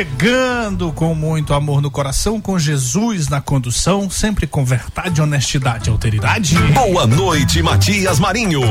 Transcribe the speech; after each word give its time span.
Chegando 0.00 0.90
com 0.94 1.14
muito 1.14 1.52
amor 1.52 1.82
no 1.82 1.90
coração, 1.90 2.40
com 2.40 2.58
Jesus 2.58 3.28
na 3.28 3.38
condução, 3.38 4.08
sempre 4.08 4.46
com 4.46 4.64
verdade, 4.64 5.20
honestidade 5.20 5.90
e 5.90 5.92
alteridade. 5.92 6.56
Boa 6.72 7.06
noite, 7.06 7.62
Matias 7.62 8.18
Marinho. 8.18 8.62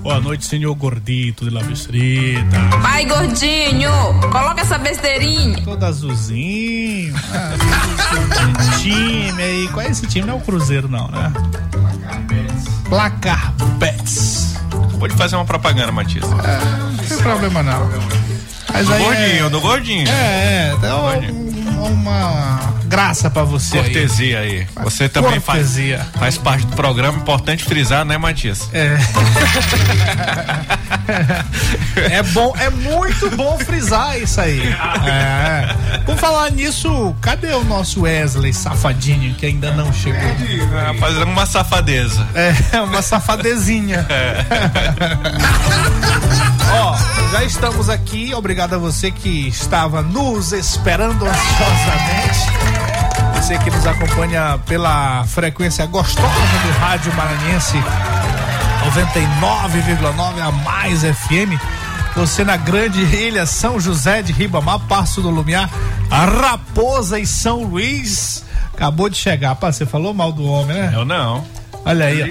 Boa 0.00 0.20
noite, 0.20 0.46
senhor 0.46 0.72
gordito 0.76 1.44
de 1.44 1.50
la 1.50 1.60
bistrita. 1.60 2.56
Vai, 2.80 3.04
gordinho, 3.04 3.90
coloca 4.30 4.60
essa 4.60 4.78
besteirinha. 4.78 5.60
Todo 5.64 5.82
azulzinho. 5.82 7.14
Time 8.80 9.42
aí. 9.42 9.68
Qual 9.72 9.84
é 9.84 9.90
esse 9.90 10.06
time? 10.06 10.24
Não 10.24 10.34
é 10.34 10.36
o 10.36 10.40
Cruzeiro, 10.40 10.88
não, 10.88 11.08
né? 11.08 11.32
Placar 11.72 12.20
Bets. 12.28 12.64
Placar 12.88 13.52
Bets. 13.78 14.54
Pode 15.00 15.16
fazer 15.16 15.34
uma 15.34 15.44
propaganda, 15.44 15.90
Matias. 15.90 16.24
É, 16.24 16.64
não 16.92 17.04
tem 17.08 17.18
problema 17.18 17.60
não. 17.60 18.33
Mas 18.74 18.88
do 18.88 18.98
gordinho, 18.98 19.46
é... 19.46 19.50
do 19.50 19.60
gordinho. 19.60 20.08
É, 20.08 20.74
é, 20.82 21.32
um, 21.32 21.84
uma 21.84 22.74
graça 22.94 23.28
para 23.28 23.42
você. 23.42 23.76
Cortesia 23.76 24.38
aí. 24.38 24.60
aí. 24.60 24.66
Você 24.84 25.08
também 25.08 25.40
faz, 25.40 25.74
faz 26.16 26.38
parte 26.38 26.64
do 26.66 26.76
programa, 26.76 27.18
importante 27.18 27.64
frisar, 27.64 28.04
né, 28.04 28.16
Matias? 28.16 28.70
É. 28.72 28.96
é 32.16 32.22
bom, 32.22 32.54
é 32.56 32.70
muito 32.70 33.36
bom 33.36 33.58
frisar 33.58 34.16
isso 34.20 34.40
aí. 34.40 34.62
É. 35.06 35.98
Por 36.04 36.16
falar 36.16 36.52
nisso, 36.52 37.14
cadê 37.20 37.52
o 37.52 37.64
nosso 37.64 38.02
Wesley 38.02 38.52
safadinho 38.52 39.34
que 39.34 39.46
ainda 39.46 39.72
não 39.72 39.92
chegou? 39.92 40.20
É, 40.20 40.94
fazendo 40.98 41.24
uma 41.24 41.46
safadeza. 41.46 42.24
É, 42.34 42.54
uma 42.80 43.02
safadezinha. 43.02 44.06
É. 44.08 44.44
Ó, 46.72 46.96
já 47.32 47.44
estamos 47.44 47.88
aqui. 47.88 48.34
Obrigado 48.34 48.74
a 48.74 48.78
você 48.78 49.10
que 49.10 49.48
estava 49.48 50.02
nos 50.02 50.52
esperando 50.52 51.26
ansiosamente. 51.26 52.83
Você 53.44 53.58
que 53.58 53.70
nos 53.70 53.86
acompanha 53.86 54.58
pela 54.64 55.22
frequência 55.26 55.84
gostosa 55.84 56.26
do 56.28 56.78
Rádio 56.80 57.12
Maranhense 57.12 57.76
99,9 58.96 60.40
a 60.40 60.50
mais 60.50 61.02
FM. 61.02 61.60
Você 62.16 62.42
na 62.42 62.56
Grande 62.56 63.02
Ilha, 63.02 63.44
São 63.44 63.78
José 63.78 64.22
de 64.22 64.32
Ribamar, 64.32 64.80
Passo 64.88 65.20
do 65.20 65.28
Lumiar, 65.28 65.68
a 66.10 66.24
Raposa 66.24 67.20
e 67.20 67.26
São 67.26 67.64
Luís. 67.64 68.46
Acabou 68.72 69.10
de 69.10 69.18
chegar. 69.18 69.54
Pá, 69.56 69.70
você 69.70 69.84
falou 69.84 70.14
mal 70.14 70.32
do 70.32 70.42
homem, 70.46 70.78
né? 70.78 70.92
Eu 70.94 71.04
não. 71.04 71.44
Olha 71.84 72.06
aí, 72.06 72.24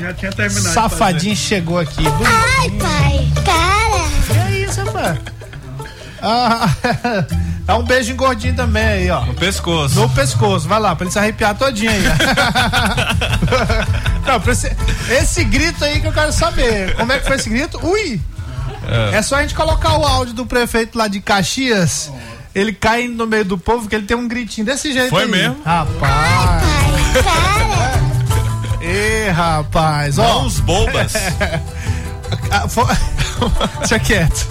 Safadinho 0.49 1.35
chegou 1.35 1.77
aqui. 1.77 2.05
Ai, 2.25 2.71
pai, 2.71 3.27
para. 3.45 4.49
Que 4.49 4.55
isso, 4.63 4.83
rapaz? 4.83 5.19
Ah, 6.23 6.69
dá 7.65 7.77
um 7.77 7.83
beijo 7.83 8.11
em 8.11 8.15
gordinho 8.15 8.55
também 8.55 8.83
aí, 8.83 9.09
ó. 9.09 9.21
No 9.25 9.33
pescoço. 9.33 9.99
No 9.99 10.09
pescoço, 10.09 10.67
vai 10.67 10.79
lá, 10.79 10.95
pra 10.95 11.05
ele 11.05 11.11
se 11.11 11.19
arrepiar 11.19 11.55
todinho 11.55 11.91
aí. 11.91 12.03
Não, 14.25 14.51
esse, 14.51 14.75
esse 15.09 15.43
grito 15.43 15.83
aí 15.83 15.99
que 16.01 16.07
eu 16.07 16.13
quero 16.13 16.31
saber. 16.31 16.95
Como 16.95 17.11
é 17.11 17.19
que 17.19 17.27
foi 17.27 17.35
esse 17.35 17.49
grito? 17.49 17.79
Ui! 17.85 18.19
É. 18.87 19.17
é 19.17 19.21
só 19.21 19.37
a 19.37 19.41
gente 19.41 19.55
colocar 19.55 19.97
o 19.97 20.05
áudio 20.05 20.33
do 20.33 20.45
prefeito 20.45 20.97
lá 20.97 21.07
de 21.07 21.19
Caxias. 21.19 22.11
Ele 22.53 22.71
cai 22.71 23.07
no 23.07 23.25
meio 23.25 23.45
do 23.45 23.57
povo 23.57 23.89
que 23.89 23.95
ele 23.95 24.05
tem 24.05 24.15
um 24.15 24.27
gritinho 24.27 24.65
desse 24.65 24.93
jeito 24.93 25.09
Foi 25.09 25.23
aí. 25.23 25.31
mesmo? 25.31 25.57
Rapaz. 25.63 26.63
Ê, 28.81 29.29
rapaz. 29.29 30.19
Ó, 30.19 30.43
os 30.43 30.59
bobas. 30.59 31.13
Deixa 33.79 33.99
quieto. 33.99 34.47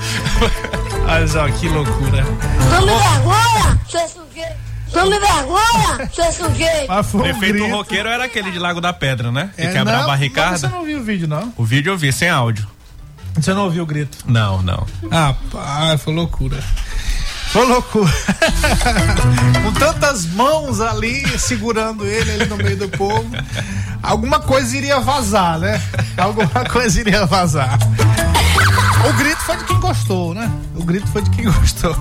Olha 1.08 1.28
só, 1.28 1.48
que 1.48 1.68
loucura. 1.68 2.24
Tome 2.70 2.92
vergonha, 2.92 3.80
seu 3.88 4.08
sujeito. 4.08 4.72
Tome 4.92 5.18
vergonha, 5.18 6.10
seu 6.12 6.32
sujeito. 6.32 6.92
O 6.92 7.18
prefeito 7.22 7.64
um 7.64 7.70
roqueiro 7.70 8.08
era 8.08 8.24
aquele 8.24 8.50
de 8.50 8.58
Lago 8.58 8.80
da 8.80 8.92
Pedra, 8.92 9.32
né? 9.32 9.50
Que 9.56 9.62
é, 9.62 9.72
quebrava 9.72 10.04
a 10.04 10.06
barricada. 10.06 10.58
Você 10.58 10.68
não 10.68 10.84
viu 10.84 11.00
o 11.00 11.02
vídeo, 11.02 11.26
não? 11.26 11.52
O 11.56 11.64
vídeo 11.64 11.92
eu 11.92 11.96
vi, 11.96 12.12
sem 12.12 12.28
áudio. 12.28 12.66
Você 13.34 13.54
não 13.54 13.64
ouviu 13.64 13.82
o 13.82 13.86
grito? 13.86 14.18
Não, 14.26 14.62
não. 14.62 14.86
Ah, 15.10 15.34
pá, 15.50 15.96
foi 15.96 16.14
loucura. 16.14 16.58
Foi 17.52 17.66
loucura. 17.66 18.12
Com 19.62 19.72
tantas 19.72 20.26
mãos 20.26 20.80
ali 20.80 21.26
segurando 21.38 22.06
ele 22.06 22.30
ali 22.30 22.46
no 22.46 22.56
meio 22.56 22.76
do 22.76 22.88
povo. 22.88 23.30
Alguma 24.02 24.40
coisa 24.40 24.76
iria 24.76 25.00
vazar, 25.00 25.58
né? 25.58 25.80
Alguma 26.16 26.64
coisa 26.64 27.00
iria 27.00 27.26
vazar. 27.26 27.78
O 29.08 29.12
grito 29.14 29.40
foi 29.42 29.56
de 29.56 29.64
quem 29.64 29.80
gostou, 29.80 30.34
né? 30.34 30.50
O 30.76 30.84
grito 30.84 31.06
foi 31.08 31.22
de 31.22 31.30
quem 31.30 31.44
gostou. 31.44 31.96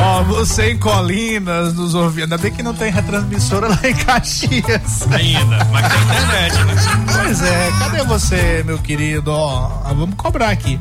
Ó, 0.00 0.22
você 0.22 0.70
em 0.72 0.78
Colinas, 0.78 1.74
nos 1.74 1.94
ouvindo. 1.94 2.24
Ainda 2.24 2.38
bem 2.38 2.52
que 2.52 2.62
não 2.62 2.74
tem 2.74 2.90
retransmissora 2.90 3.68
lá 3.68 3.80
em 3.82 3.94
Caxias. 3.94 5.06
Ainda, 5.10 5.64
mas 5.72 5.92
tem 5.92 6.02
internet, 6.02 6.64
né? 6.64 6.74
Pois 7.14 7.42
é, 7.42 7.70
cadê 7.78 8.04
você, 8.04 8.62
meu 8.64 8.78
querido? 8.78 9.32
Ó, 9.32 9.68
vamos 9.94 10.14
cobrar 10.16 10.50
aqui. 10.50 10.78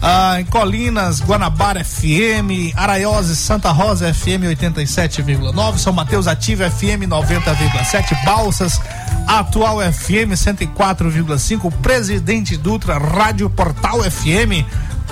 Ah, 0.00 0.40
em 0.40 0.44
Colinas, 0.44 1.20
Guanabara 1.20 1.84
FM, 1.84 2.72
Araiose, 2.76 3.34
Santa 3.34 3.72
Rosa 3.72 4.14
FM 4.14 4.44
87,9, 4.56 5.78
São 5.78 5.92
Mateus 5.92 6.28
Ativa 6.28 6.70
FM 6.70 7.08
90,7, 7.08 8.24
Balsas, 8.24 8.80
Atual 9.26 9.78
FM 9.80 10.34
104,5, 10.34 11.72
Presidente 11.82 12.56
Dutra, 12.56 12.96
Rádio 12.96 13.50
Portal 13.50 14.00
FM, 14.04 14.64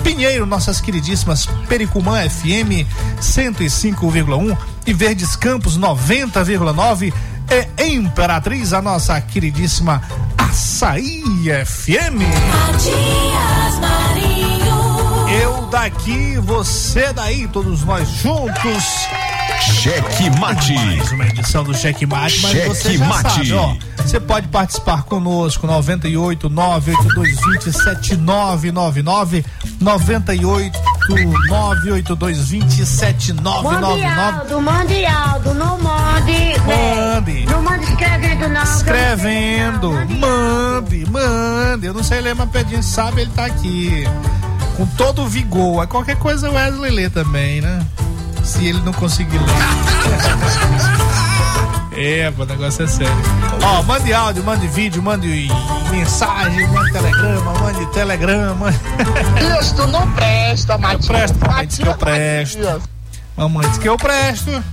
Pinheiro, 0.03 0.45
nossas 0.45 0.79
queridíssimas 0.79 1.45
Pericumã 1.67 2.21
FM 2.29 2.87
105,1 3.19 4.57
e 4.85 4.93
Verdes 4.93 5.35
Campos 5.35 5.77
90,9 5.77 7.13
é 7.49 7.87
Imperatriz, 7.87 8.73
a 8.73 8.81
nossa 8.81 9.19
queridíssima 9.21 10.01
Açaí 10.37 11.23
FM. 11.65 12.21
Eu 14.15 14.16
daqui, 15.67 16.37
você 16.37 17.11
daí, 17.13 17.47
todos 17.47 17.83
nós 17.83 18.07
juntos. 18.09 18.83
Cheque 19.61 20.29
Mate. 20.39 20.73
Mais 20.73 21.11
uma 21.11 21.25
edição 21.25 21.63
do 21.63 21.73
Cheque 21.73 22.05
Mate, 22.05 22.39
mas 22.41 22.51
Cheque 22.51 22.67
você 22.67 22.97
já 22.97 23.05
Mate. 23.05 23.29
sabe, 23.29 23.53
ó. 23.53 23.75
Você 23.97 24.19
pode 24.19 24.47
participar 24.47 25.03
conosco 25.03 25.67
98 25.67 26.49
98220 26.49 27.73
7999 27.73 29.45
98 29.81 30.79
98220 31.09 32.85
7999 32.85 34.61
Mande 34.61 34.77
mande 34.77 35.05
Aldo, 35.05 35.53
não 35.53 35.77
mande. 35.79 36.53
Mande. 36.65 37.45
Não 37.45 37.61
mande 37.61 37.83
escrevendo 37.85 38.49
não. 38.49 38.63
Escrevendo. 38.63 39.91
Mande, 39.91 41.05
mande. 41.11 41.87
Eu 41.87 41.93
não 41.93 42.03
sei 42.03 42.21
ler, 42.21 42.35
mas 42.35 42.49
Pedinho 42.49 42.83
sabe, 42.83 43.21
ele 43.21 43.31
tá 43.31 43.45
aqui. 43.45 44.05
Com 44.77 44.85
todo 44.85 45.23
o 45.23 45.27
vigor. 45.27 45.81
Aí 45.81 45.87
qualquer 45.87 46.17
coisa 46.17 46.49
o 46.49 46.53
Wesley 46.53 46.91
lê 46.91 47.09
também, 47.09 47.59
né? 47.61 47.85
Se 48.43 48.65
ele 48.65 48.79
não 48.81 48.93
conseguir 48.93 49.37
ler. 49.37 49.47
É, 51.99 52.31
o 52.37 52.45
negócio 52.45 52.83
é 52.85 52.87
sério. 52.87 53.11
Ó, 53.63 53.81
mande 53.81 54.13
áudio, 54.13 54.43
mande 54.43 54.67
vídeo, 54.67 55.01
mande 55.01 55.49
mensagem, 55.89 56.67
mande 56.67 56.91
telegrama, 56.91 57.53
mande 57.53 57.85
telegrama. 57.87 58.69
Isso 59.59 59.87
não 59.87 60.07
presta, 60.11 60.77
Matias. 60.77 61.31
Eu 61.31 61.35
presto, 61.35 61.41
mamãe 61.55 61.67
diz 61.67 61.79
que 61.79 61.87
eu 61.87 61.97
presto. 61.97 62.83
Mamãe 63.35 63.69
diz 63.69 63.77
que 63.79 63.89
eu 63.89 63.97
presto. 63.97 64.63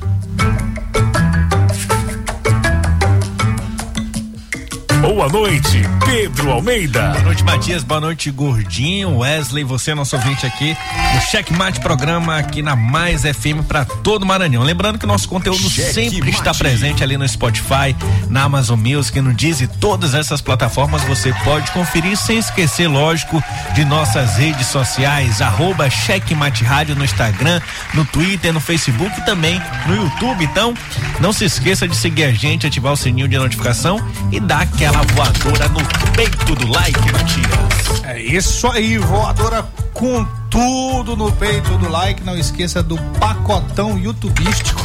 Boa 5.04 5.28
noite, 5.28 5.82
Pedro 6.06 6.50
Almeida. 6.50 7.10
Boa 7.10 7.24
noite, 7.24 7.44
Matias. 7.44 7.84
Boa 7.84 8.00
noite, 8.00 8.30
Gordinho. 8.30 9.18
Wesley, 9.18 9.62
você, 9.62 9.94
nosso 9.94 10.16
ouvinte 10.16 10.46
aqui 10.46 10.74
no 11.14 11.20
Checkmate 11.20 11.78
Programa 11.80 12.38
aqui 12.38 12.62
na 12.62 12.74
Mais 12.74 13.20
FM 13.20 13.66
para 13.68 13.84
todo 13.84 14.22
o 14.22 14.26
Maranhão. 14.26 14.62
Lembrando 14.62 14.98
que 14.98 15.04
nosso 15.04 15.28
conteúdo 15.28 15.68
Cheque 15.68 15.92
sempre 15.92 16.20
mate. 16.20 16.36
está 16.36 16.54
presente 16.54 17.04
ali 17.04 17.18
no 17.18 17.28
Spotify, 17.28 17.94
na 18.30 18.44
Amazon 18.44 18.80
Music, 18.80 19.20
no 19.20 19.34
Deez 19.34 19.60
e 19.60 19.66
todas 19.66 20.14
essas 20.14 20.40
plataformas 20.40 21.02
você 21.02 21.34
pode 21.44 21.70
conferir 21.72 22.16
sem 22.16 22.38
esquecer, 22.38 22.88
lógico, 22.88 23.44
de 23.74 23.84
nossas 23.84 24.38
redes 24.38 24.68
sociais, 24.68 25.42
arroba 25.42 25.90
Checkmate 25.90 26.64
Rádio 26.64 26.96
no 26.96 27.04
Instagram, 27.04 27.60
no 27.92 28.06
Twitter, 28.06 28.54
no 28.54 28.60
Facebook 28.60 29.20
e 29.20 29.24
também 29.26 29.60
no 29.86 29.96
YouTube. 29.96 30.44
Então, 30.44 30.72
não 31.20 31.30
se 31.30 31.44
esqueça 31.44 31.86
de 31.86 31.94
seguir 31.94 32.24
a 32.24 32.32
gente, 32.32 32.66
ativar 32.66 32.94
o 32.94 32.96
sininho 32.96 33.28
de 33.28 33.36
notificação 33.36 34.00
e 34.32 34.40
dar 34.40 34.62
aquela 34.62 34.93
aquela 34.94 35.02
voadora 35.14 35.68
no 35.68 35.80
peito 36.12 36.54
do 36.54 36.68
like, 36.68 37.12
Matias. 37.12 38.02
É 38.04 38.20
isso 38.20 38.68
aí, 38.68 38.96
voadora 38.98 39.66
com 39.92 40.24
tudo 40.48 41.16
no 41.16 41.32
peito 41.32 41.76
do 41.78 41.88
like. 41.88 42.22
Não 42.22 42.38
esqueça 42.38 42.80
do 42.82 42.96
pacotão 43.18 43.98
youtubístico. 43.98 44.80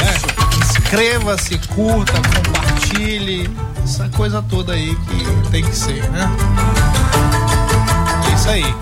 É, 0.00 0.14
Inscreva-se, 0.58 1.58
curta, 1.74 2.12
compartilhe. 2.12 3.50
Essa 3.82 4.08
coisa 4.10 4.40
toda 4.42 4.74
aí 4.74 4.94
que 4.94 5.24
tem 5.50 5.64
que 5.64 5.74
ser, 5.74 6.08
né? 6.10 6.30
É 8.30 8.34
isso 8.34 8.48
aí. 8.48 8.72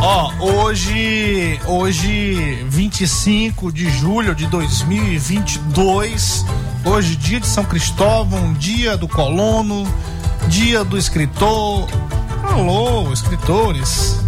Ó, 0.00 0.30
hoje, 0.38 1.58
hoje 1.66 2.64
25 2.68 3.72
de 3.72 3.90
julho 3.90 4.32
de 4.34 4.46
2022, 4.46 6.46
hoje 6.84 7.16
dia 7.16 7.40
de 7.40 7.46
São 7.46 7.64
Cristóvão, 7.64 8.52
dia 8.54 8.96
do 8.96 9.08
colono, 9.08 9.86
dia 10.48 10.84
do 10.84 10.96
escritor. 10.96 11.88
Alô, 12.42 13.12
escritores. 13.12 14.18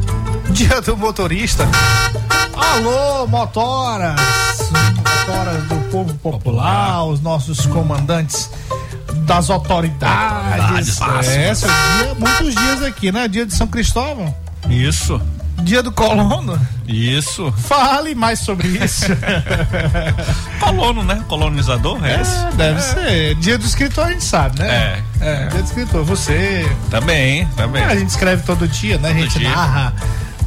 Dia 0.51 0.81
do 0.81 0.97
motorista. 0.97 1.67
Alô, 2.55 3.27
motoras. 3.27 4.21
Motoras 4.71 5.65
do 5.65 5.91
povo 5.91 6.15
popular, 6.15 7.05
os 7.05 7.21
nossos 7.21 7.67
comandantes 7.67 8.51
das 9.25 9.51
autoridades. 9.51 11.01
É, 11.27 11.49
é 11.49 11.53
dia, 11.53 12.15
muitos 12.19 12.55
dias 12.55 12.83
aqui, 12.83 13.13
né? 13.13 13.29
Dia 13.29 13.47
de 13.47 13.55
São 13.55 13.67
Cristóvão. 13.67 14.35
Isso. 14.69 15.21
Dia 15.63 15.83
do 15.83 15.93
colono? 15.93 16.61
Isso. 16.87 17.53
Fale 17.53 18.15
mais 18.15 18.41
sobre 18.41 18.69
isso. 18.69 19.07
colono, 20.59 21.03
né? 21.05 21.25
Colonizador, 21.29 22.05
é, 22.05 22.15
é 22.15 22.57
Deve 22.57 22.79
é. 22.79 22.83
ser. 22.83 23.35
Dia 23.37 23.57
do 23.57 23.65
escritor 23.65 24.07
a 24.07 24.11
gente 24.11 24.25
sabe, 24.25 24.59
né? 24.59 25.03
É. 25.21 25.27
é. 25.27 25.47
Dia 25.47 25.63
do 25.63 25.65
escritor, 25.65 26.05
você. 26.05 26.69
Também, 26.91 27.47
também. 27.57 27.83
a 27.85 27.95
gente 27.95 28.09
escreve 28.09 28.43
todo 28.43 28.67
dia, 28.67 28.99
né? 28.99 29.09
Todo 29.09 29.19
a 29.19 29.21
gente 29.21 29.39
dia. 29.39 29.49
narra 29.49 29.95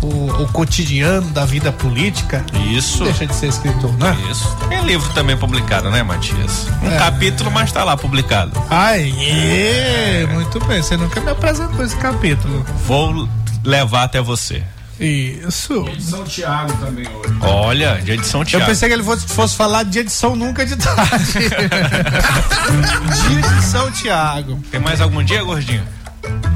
o, 0.02 0.44
o, 0.44 0.48
cotidiano 0.50 1.30
da 1.30 1.46
vida 1.46 1.72
política. 1.72 2.44
Isso. 2.70 3.04
Deixa 3.04 3.26
de 3.26 3.34
ser 3.34 3.48
escritor, 3.48 3.92
né? 3.98 4.16
Isso. 4.30 4.56
Tem 4.70 4.84
livro 4.84 5.12
também 5.14 5.38
publicado, 5.38 5.90
né, 5.90 6.04
Matias? 6.04 6.68
Um 6.84 6.92
é. 6.92 6.98
capítulo, 6.98 7.50
mas 7.50 7.72
tá 7.72 7.84
lá 7.84 7.96
publicado. 7.96 8.62
Ai, 8.70 9.14
é. 9.20 10.28
muito 10.32 10.60
bem. 10.66 10.82
Você 10.82 10.98
nunca 10.98 11.22
me 11.22 11.32
apresentou 11.32 11.84
esse 11.84 11.96
capítulo. 11.96 12.66
Vou 12.86 13.28
levar 13.64 14.04
até 14.04 14.22
você. 14.22 14.64
Isso. 15.00 15.84
Dia 15.84 15.96
de 15.96 16.04
São 16.04 16.24
Tiago 16.24 16.74
também 16.78 17.06
hoje. 17.08 17.34
Olha, 17.42 18.02
dia 18.02 18.18
de 18.18 18.26
São 18.26 18.46
Tiago. 18.46 18.64
Eu 18.64 18.68
pensei 18.68 18.88
que 18.88 18.94
ele 18.94 19.04
fosse, 19.04 19.28
fosse 19.28 19.56
falar 19.56 19.84
dia 19.84 20.04
de 20.04 20.12
São 20.12 20.36
Nunca 20.36 20.66
de 20.66 20.76
Tarde. 20.78 21.34
dia 23.28 23.42
de 23.42 23.66
São 23.66 23.92
Tiago. 23.92 24.60
Tem 24.72 24.80
mais 24.80 25.02
algum 25.02 25.22
dia, 25.24 25.44
gordinho? 25.44 25.84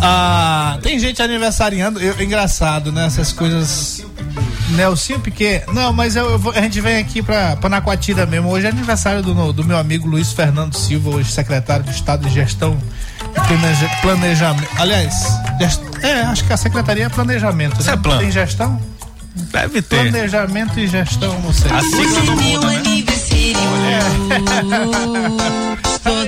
Ah, 0.02 0.80
tem 0.82 0.98
gente 0.98 1.22
aniversariando. 1.22 2.00
Eu, 2.00 2.22
engraçado, 2.22 2.92
né? 2.92 3.06
Essas 3.08 3.34
coisas. 3.34 4.06
Nelsinho 4.70 5.20
Piquet. 5.20 5.66
Não, 5.74 5.92
mas 5.92 6.16
eu, 6.16 6.30
eu, 6.30 6.52
a 6.56 6.62
gente 6.62 6.80
vem 6.80 6.98
aqui 6.98 7.22
pra, 7.22 7.58
Naquatira 7.70 8.26
mesmo. 8.26 8.50
Hoje 8.50 8.68
é 8.68 8.70
aniversário 8.70 9.22
do, 9.22 9.52
do 9.52 9.66
meu 9.66 9.78
amigo 9.78 10.08
Luiz 10.08 10.32
Fernando 10.32 10.78
Silva, 10.78 11.10
hoje 11.10 11.32
secretário 11.32 11.84
de 11.84 11.92
Estado 11.92 12.28
de 12.28 12.34
Gestão 12.34 12.80
Planeja, 13.48 13.90
planejamento. 14.02 14.70
Aliás, 14.78 15.40
gest... 15.60 15.82
é, 16.02 16.22
acho 16.22 16.44
que 16.46 16.54
a 16.54 16.58
secretaria 16.58 17.06
é 17.06 17.10
planejamento. 17.10 17.84
Né? 17.84 17.94
É 17.94 17.98
plano. 17.98 18.22
Tem 18.22 18.32
gestão? 18.32 18.80
Deve 19.36 19.82
ter. 19.82 20.12
Planejamento 20.12 20.80
e 20.80 20.88
gestão, 20.88 21.40
não 21.42 21.54
sei. 21.54 21.72
Assim 21.72 22.14
que 22.14 22.22
não 22.28 22.36
muda, 22.36 22.68
né? 22.68 22.84
Estou 25.84 26.24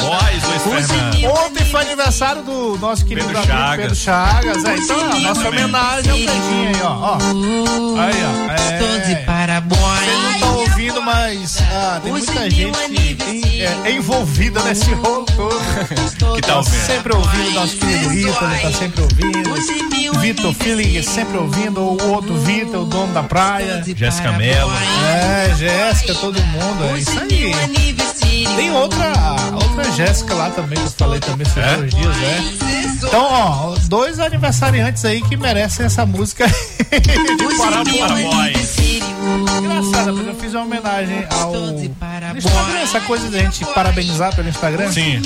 parabéns. 0.00 0.42
Parabéns, 0.42 1.24
Ontem 1.24 1.64
foi 1.64 1.80
aniversário 1.82 2.42
do 2.42 2.78
nosso 2.78 3.04
querido 3.04 3.28
Pedro 3.28 3.44
Chagas. 3.46 3.76
Pedro 3.76 3.94
Chagas. 3.94 4.64
É, 4.64 4.76
então, 4.76 4.96
ó, 4.98 5.18
nossa 5.20 5.48
homenagem 5.48 6.10
ao 6.10 6.16
Pedrinho 6.18 6.68
aí, 6.68 6.82
ó. 6.82 6.90
ó. 6.90 7.18
Aí, 8.00 8.14
ó. 8.24 8.52
É, 8.52 8.74
Estou 8.74 9.00
de 9.00 9.16
parabéns. 9.24 9.80
Vocês 9.80 10.22
não 10.22 10.32
estão 10.32 10.56
ouvindo, 10.56 11.02
mas 11.02 11.58
ah, 11.72 12.00
tem 12.02 12.12
muita 12.12 12.50
gente 12.50 12.78
em, 13.28 13.60
é, 13.62 13.90
envolvida 13.92 14.62
nesse 14.62 14.92
rolo 14.94 15.24
todo. 15.36 15.56
que 16.34 16.42
tá 16.42 16.58
ouvindo. 16.58 16.86
Sempre 16.86 17.14
ouvindo 17.14 17.50
nosso 17.52 17.76
querido 17.76 18.08
Vitor, 18.10 18.52
ele 18.52 18.60
tá 18.60 18.72
sempre 18.72 19.00
ouvindo. 19.02 20.20
Vitor 20.24 20.54
Feeling 20.54 21.02
sempre 21.02 21.36
ouvindo. 21.36 21.80
O 21.80 22.12
outro 22.12 22.34
Vitor, 22.38 22.82
o 22.82 22.84
dono 22.86 23.12
da 23.12 23.22
praia. 23.22 23.82
Jéssica 23.94 24.32
Mello. 24.32 24.72
É, 25.06 25.54
Jéssica, 25.54 26.14
todo 26.14 26.42
mundo. 26.42 26.84
É 26.94 26.98
isso 26.98 27.10
aí. 27.20 28.03
Tem 28.56 28.72
outra, 28.72 29.12
outra 29.52 29.92
Jéssica 29.92 30.34
lá 30.34 30.50
também, 30.50 30.78
que 30.78 30.84
eu 30.84 30.90
falei 30.90 31.20
também 31.20 31.46
esses 31.46 31.56
é? 31.56 31.76
dois 31.76 31.94
dias, 31.94 32.16
é. 32.16 32.40
Então, 33.06 33.22
ó, 33.22 33.76
dois 33.86 34.18
aniversariantes 34.18 35.04
aí 35.04 35.22
que 35.22 35.36
merecem 35.36 35.86
essa 35.86 36.04
música 36.04 36.46
de. 36.48 37.98
Engraçado, 39.58 40.14
mas 40.14 40.26
eu 40.26 40.34
fiz 40.34 40.54
uma 40.54 40.64
homenagem 40.64 41.26
ao. 41.30 41.54
Instagram, 42.36 42.78
essa 42.82 43.00
coisa 43.00 43.30
da 43.30 43.38
gente 43.38 43.64
parabenizar 43.66 44.34
pelo 44.34 44.48
Instagram. 44.48 44.90
Sim. 44.90 45.20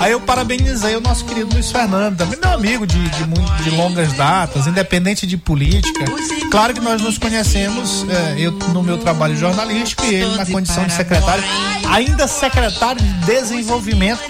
Aí 0.00 0.12
eu 0.12 0.20
parabenizei 0.20 0.96
o 0.96 1.00
nosso 1.00 1.24
querido 1.24 1.52
Luiz 1.52 1.70
Fernando, 1.70 2.16
também 2.16 2.33
amigo 2.54 2.86
de, 2.86 2.98
de, 2.98 3.24
de 3.64 3.70
longas 3.70 4.12
datas, 4.14 4.66
independente 4.66 5.26
de 5.26 5.36
política. 5.36 6.04
Claro 6.50 6.72
que 6.74 6.80
nós 6.80 7.00
nos 7.02 7.18
conhecemos, 7.18 8.06
é, 8.08 8.34
eu 8.38 8.52
no 8.72 8.82
meu 8.82 8.98
trabalho 8.98 9.36
jornalístico 9.36 10.04
e 10.06 10.14
ele 10.14 10.36
na 10.36 10.46
condição 10.46 10.84
de 10.86 10.92
secretário, 10.92 11.42
ainda 11.90 12.26
secretário 12.28 13.02
de 13.02 13.12
desenvolvimento. 13.26 14.20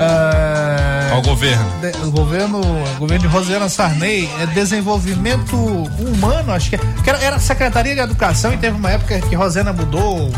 Uh, 0.00 1.10
Qual 1.10 1.22
governo? 1.22 1.64
de- 1.82 2.06
o 2.06 2.10
governo, 2.10 2.60
o 2.60 2.98
governo 2.98 3.28
de 3.28 3.34
Rosiana 3.34 3.68
Sarney 3.68 4.28
é 4.40 4.46
desenvolvimento 4.46 5.54
humano, 5.56 6.52
acho 6.52 6.70
que, 6.70 6.76
é- 6.76 6.80
que 7.02 7.10
era, 7.10 7.18
era 7.22 7.38
Secretaria 7.38 7.94
de 7.94 8.00
Educação 8.00 8.52
e 8.54 8.56
teve 8.56 8.76
uma 8.78 8.90
época 8.90 9.20
que 9.20 9.34
Rosana 9.34 9.72
mudou 9.74 10.30
o 10.30 10.32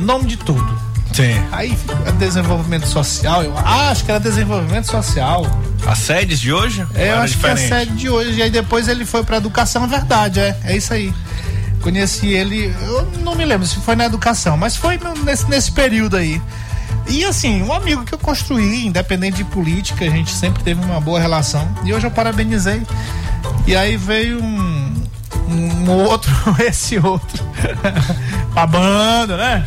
nome 0.00 0.26
de 0.26 0.36
tudo. 0.36 0.89
Sim. 1.12 1.42
Aí 1.50 1.76
é 2.06 2.12
desenvolvimento 2.12 2.86
social, 2.86 3.42
eu 3.42 3.56
acho 3.58 4.04
que 4.04 4.10
era 4.10 4.20
desenvolvimento 4.20 4.86
social. 4.86 5.46
As 5.86 5.98
sedes 5.98 6.40
de 6.40 6.52
hoje? 6.52 6.86
É, 6.94 7.10
eu 7.10 7.18
acho 7.18 7.38
que 7.38 7.46
é 7.46 7.52
a 7.52 7.56
sede 7.56 7.92
de 7.92 8.08
hoje. 8.08 8.38
E 8.38 8.42
aí 8.42 8.50
depois 8.50 8.88
ele 8.88 9.04
foi 9.04 9.24
pra 9.24 9.38
educação, 9.38 9.84
é 9.84 9.86
verdade, 9.86 10.40
é. 10.40 10.56
É 10.64 10.76
isso 10.76 10.92
aí. 10.92 11.12
Conheci 11.80 12.28
ele, 12.28 12.74
eu 12.82 13.10
não 13.22 13.34
me 13.34 13.44
lembro 13.44 13.66
se 13.66 13.76
foi 13.76 13.96
na 13.96 14.04
educação, 14.04 14.56
mas 14.56 14.76
foi 14.76 15.00
nesse, 15.24 15.48
nesse 15.48 15.72
período 15.72 16.16
aí. 16.16 16.40
E 17.08 17.24
assim, 17.24 17.62
um 17.62 17.72
amigo 17.72 18.04
que 18.04 18.14
eu 18.14 18.18
construí, 18.18 18.86
independente 18.86 19.38
de 19.38 19.44
política, 19.44 20.04
a 20.04 20.10
gente 20.10 20.32
sempre 20.32 20.62
teve 20.62 20.84
uma 20.84 21.00
boa 21.00 21.18
relação. 21.18 21.66
E 21.84 21.92
hoje 21.92 22.06
eu 22.06 22.10
parabenizei. 22.10 22.82
E 23.66 23.74
aí 23.74 23.96
veio 23.96 24.42
um, 24.42 24.99
um 25.50 25.90
outro, 25.90 26.32
esse 26.60 26.98
outro. 26.98 27.44
pra 28.54 28.66
banda, 28.66 29.36
né? 29.36 29.64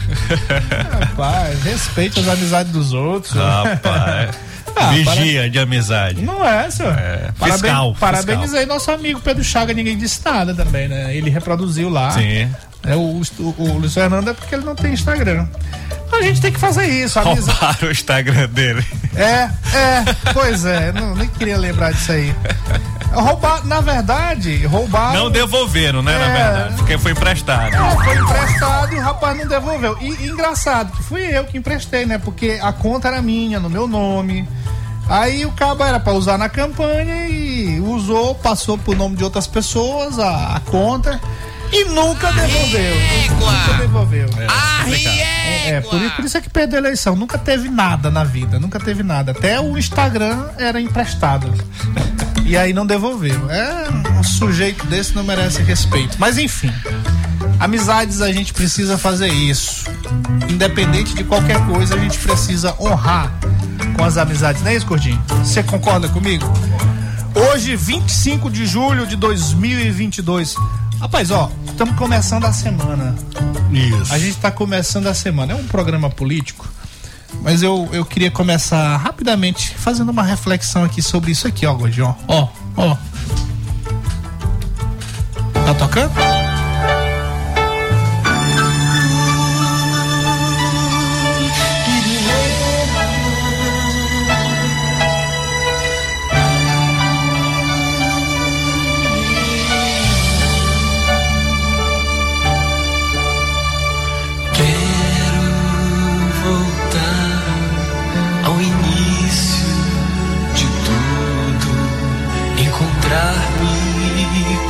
Rapaz, 1.00 1.64
respeite 1.64 2.20
as 2.20 2.28
amizades 2.28 2.72
dos 2.72 2.94
outros. 2.94 3.34
Rapaz. 3.34 4.36
Ah, 4.76 4.90
Vigia 4.90 5.48
de 5.52 5.60
amizade. 5.60 6.24
Não 6.24 6.44
é, 6.44 6.68
senhor. 6.72 6.98
É, 6.98 7.30
Paraben- 7.38 7.62
fiscal, 7.62 7.96
Parabenizei 8.00 8.66
nosso 8.66 8.90
amigo 8.90 9.20
Pedro 9.20 9.44
Chaga, 9.44 9.72
ninguém 9.72 9.96
disse 9.96 10.20
nada 10.26 10.52
também, 10.56 10.88
né? 10.88 11.16
Ele 11.16 11.30
reproduziu 11.30 11.90
lá. 11.90 12.10
Sim. 12.10 12.50
É, 12.84 12.96
o, 12.96 13.22
o, 13.22 13.56
o 13.60 13.78
Luiz 13.78 13.94
Fernando 13.94 14.32
é 14.32 14.34
porque 14.34 14.56
ele 14.56 14.66
não 14.66 14.74
tem 14.74 14.92
Instagram. 14.94 15.46
A 16.12 16.24
gente 16.24 16.42
tem 16.42 16.52
que 16.52 16.60
fazer 16.60 16.88
isso, 16.88 17.20
amizade. 17.20 17.56
Roubaram 17.60 17.88
o 17.88 17.92
Instagram 17.92 18.50
dele. 18.50 18.84
É, 19.16 19.50
é, 19.78 20.04
pois 20.34 20.66
é, 20.66 20.92
não, 20.92 21.16
nem 21.16 21.28
queria 21.28 21.58
lembrar 21.58 21.92
disso 21.94 22.12
aí. 22.12 22.34
Roubar, 23.14 23.66
na 23.66 23.80
verdade, 23.82 24.66
roubar. 24.66 25.14
Não 25.14 25.30
devolveram, 25.30 26.02
né, 26.02 26.18
na 26.18 26.26
É. 26.26 26.32
verdade? 26.54 26.76
Porque 26.76 26.98
foi 26.98 27.12
emprestado. 27.12 27.76
É, 27.76 28.04
foi 28.04 28.18
emprestado 28.18 28.94
e 28.94 28.98
o 28.98 29.02
rapaz 29.02 29.38
não 29.38 29.48
devolveu. 29.48 29.98
E, 30.02 30.26
e 30.26 30.30
engraçado, 30.30 30.92
que 30.92 31.04
fui 31.04 31.22
eu 31.22 31.46
que 31.46 31.58
emprestei, 31.58 32.06
né? 32.06 32.18
Porque 32.18 32.60
a 32.62 32.74
conta 32.74 33.08
era 33.08 33.22
minha, 33.22 33.60
no 33.60 33.70
meu 33.70 33.88
nome. 33.88 34.48
Aí 35.10 35.46
o 35.46 35.52
cabo 35.52 35.84
era 35.84 36.00
pra 36.00 36.14
usar 36.14 36.38
na 36.38 36.48
campanha 36.50 37.28
e 37.28 37.80
usou, 37.82 38.34
passou 38.36 38.78
pro 38.78 38.96
nome 38.96 39.16
de 39.18 39.24
outras 39.24 39.46
pessoas 39.48 40.18
a, 40.18 40.56
a 40.56 40.60
conta 40.62 41.20
e 41.74 41.84
nunca 41.86 42.32
devolveu. 42.32 42.96
Nunca 43.40 43.74
devolveu. 43.80 44.30
É, 44.88 45.70
é, 45.72 45.82
por, 45.82 46.02
isso- 46.02 46.16
por 46.16 46.26
isso 46.26 46.38
é 46.38 46.42
que 46.42 46.50
perdeu 46.50 46.78
a 46.80 46.82
eleição. 46.84 47.16
Nunca 47.16 47.38
teve 47.38 47.70
nada 47.70 48.10
na 48.10 48.24
vida, 48.24 48.60
nunca 48.60 48.80
teve 48.80 49.04
nada. 49.04 49.32
Até 49.34 49.60
o 49.60 49.78
Instagram 49.78 50.46
era 50.58 50.80
emprestado. 50.80 51.54
E 52.54 52.56
aí 52.56 52.72
não 52.72 52.86
devolveu. 52.86 53.50
É, 53.50 53.90
um 54.20 54.24
sujeito 54.24 54.86
desse 54.86 55.16
não 55.16 55.24
merece 55.24 55.64
respeito. 55.64 56.18
Mas 56.20 56.38
enfim. 56.38 56.72
Amizades 57.60 58.22
a 58.22 58.32
gente 58.32 58.54
precisa 58.54 58.96
fazer 58.96 59.28
isso. 59.30 59.86
Independente 60.48 61.16
de 61.16 61.24
qualquer 61.24 61.60
coisa, 61.66 61.96
a 61.96 61.98
gente 61.98 62.16
precisa 62.20 62.76
honrar 62.80 63.34
com 63.98 64.04
as 64.04 64.18
amizades, 64.18 64.62
não 64.62 64.70
é 64.70 64.76
isso, 64.76 64.86
Gordinho? 64.86 65.20
Você 65.44 65.64
concorda 65.64 66.08
comigo? 66.10 66.46
Hoje, 67.34 67.76
25 67.76 68.52
de 68.52 68.68
julho 68.68 69.08
de 69.08 69.16
2022. 69.16 70.56
Rapaz, 71.00 71.32
ó, 71.32 71.52
estamos 71.66 71.96
começando 71.96 72.46
a 72.46 72.54
semana. 72.54 73.16
Isso. 73.72 74.14
A 74.14 74.20
gente 74.20 74.38
tá 74.38 74.52
começando 74.52 75.08
a 75.08 75.16
semana. 75.16 75.54
É 75.54 75.56
um 75.56 75.66
programa 75.66 76.08
político, 76.08 76.70
mas 77.42 77.64
eu, 77.64 77.90
eu 77.92 78.06
queria 78.06 78.32
começar 78.32 78.98
rapidamente 78.98 79.76
fazendo 79.76 80.10
uma 80.10 80.24
reflexão 80.24 80.84
aqui 80.84 81.02
sobre 81.02 81.32
isso 81.32 81.48
aqui, 81.48 81.66
ó, 81.66 81.74
Gordinho. 81.74 82.16
Ó, 82.28 82.48
ó. 82.78 82.98
Tá 85.66 85.74
tocando? 85.74 86.43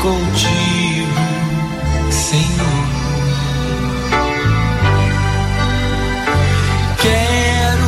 Contigo, 0.03 1.21
Senhor. 2.11 2.87
Quero 7.01 7.87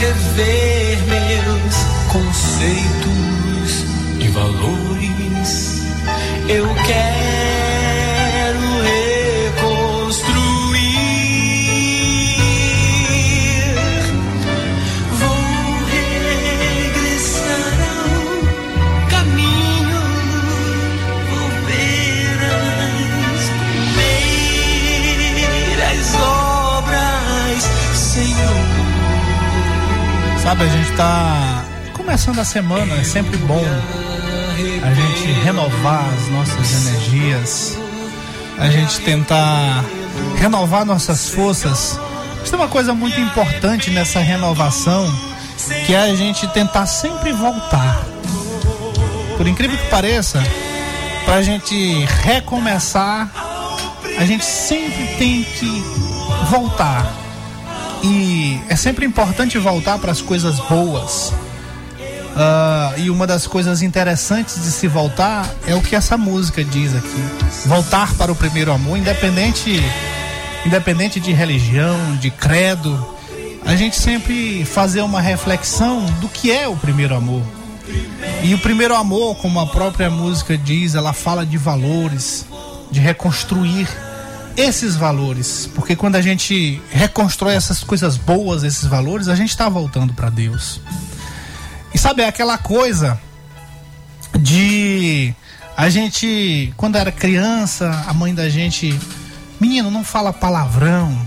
rever 0.00 0.98
meus 1.08 1.74
conceitos 2.10 3.84
e 4.18 4.28
valores. 4.28 5.82
Eu 6.48 6.66
quero 6.86 7.49
começando 32.30 32.38
a 32.38 32.44
semana, 32.44 32.94
é 32.94 33.02
sempre 33.02 33.36
bom 33.38 33.64
a 34.82 34.94
gente 34.94 35.32
renovar 35.42 36.04
as 36.14 36.28
nossas 36.28 36.86
energias, 36.86 37.78
a 38.56 38.68
gente 38.68 39.00
tentar 39.00 39.84
renovar 40.36 40.84
nossas 40.84 41.28
forças. 41.28 41.98
Isso 42.44 42.54
é 42.54 42.58
uma 42.58 42.68
coisa 42.68 42.94
muito 42.94 43.18
importante 43.18 43.90
nessa 43.90 44.20
renovação, 44.20 45.12
que 45.86 45.92
é 45.92 46.02
a 46.02 46.14
gente 46.14 46.46
tentar 46.48 46.86
sempre 46.86 47.32
voltar. 47.32 48.04
Por 49.36 49.48
incrível 49.48 49.76
que 49.76 49.88
pareça, 49.88 50.40
pra 51.24 51.42
gente 51.42 52.04
recomeçar, 52.22 53.28
a 54.18 54.24
gente 54.24 54.44
sempre 54.44 55.16
tem 55.18 55.42
que 55.42 55.82
voltar. 56.48 57.12
E 58.04 58.60
é 58.68 58.76
sempre 58.76 59.04
importante 59.04 59.58
voltar 59.58 59.98
para 59.98 60.12
as 60.12 60.20
coisas 60.20 60.60
boas. 60.60 61.32
Ah, 62.42 62.94
e 62.96 63.10
uma 63.10 63.26
das 63.26 63.46
coisas 63.46 63.82
interessantes 63.82 64.54
de 64.54 64.70
se 64.72 64.88
voltar 64.88 65.46
é 65.66 65.74
o 65.74 65.82
que 65.82 65.94
essa 65.94 66.16
música 66.16 66.64
diz 66.64 66.96
aqui. 66.96 67.22
Voltar 67.66 68.14
para 68.14 68.32
o 68.32 68.34
primeiro 68.34 68.72
amor, 68.72 68.96
independente, 68.96 69.78
independente 70.64 71.20
de 71.20 71.32
religião, 71.32 72.16
de 72.16 72.30
credo, 72.30 73.06
a 73.66 73.76
gente 73.76 73.94
sempre 73.96 74.64
fazer 74.64 75.02
uma 75.02 75.20
reflexão 75.20 76.06
do 76.18 76.30
que 76.30 76.50
é 76.50 76.66
o 76.66 76.74
primeiro 76.74 77.14
amor. 77.14 77.42
E 78.42 78.54
o 78.54 78.58
primeiro 78.58 78.96
amor, 78.96 79.36
como 79.36 79.60
a 79.60 79.66
própria 79.66 80.08
música 80.08 80.56
diz, 80.56 80.94
ela 80.94 81.12
fala 81.12 81.44
de 81.44 81.58
valores, 81.58 82.46
de 82.90 83.00
reconstruir 83.00 83.86
esses 84.56 84.96
valores, 84.96 85.68
porque 85.74 85.94
quando 85.94 86.16
a 86.16 86.22
gente 86.22 86.80
reconstrói 86.90 87.54
essas 87.54 87.84
coisas 87.84 88.16
boas, 88.16 88.64
esses 88.64 88.86
valores, 88.86 89.28
a 89.28 89.34
gente 89.34 89.50
está 89.50 89.68
voltando 89.68 90.14
para 90.14 90.30
Deus. 90.30 90.80
E 91.92 91.98
sabe, 91.98 92.22
é 92.22 92.28
aquela 92.28 92.56
coisa 92.58 93.20
de 94.38 95.34
a 95.76 95.88
gente, 95.88 96.72
quando 96.76 96.96
era 96.96 97.10
criança, 97.10 98.04
a 98.06 98.12
mãe 98.12 98.34
da 98.34 98.48
gente, 98.48 98.98
menino, 99.58 99.90
não 99.90 100.04
fala 100.04 100.32
palavrão. 100.32 101.26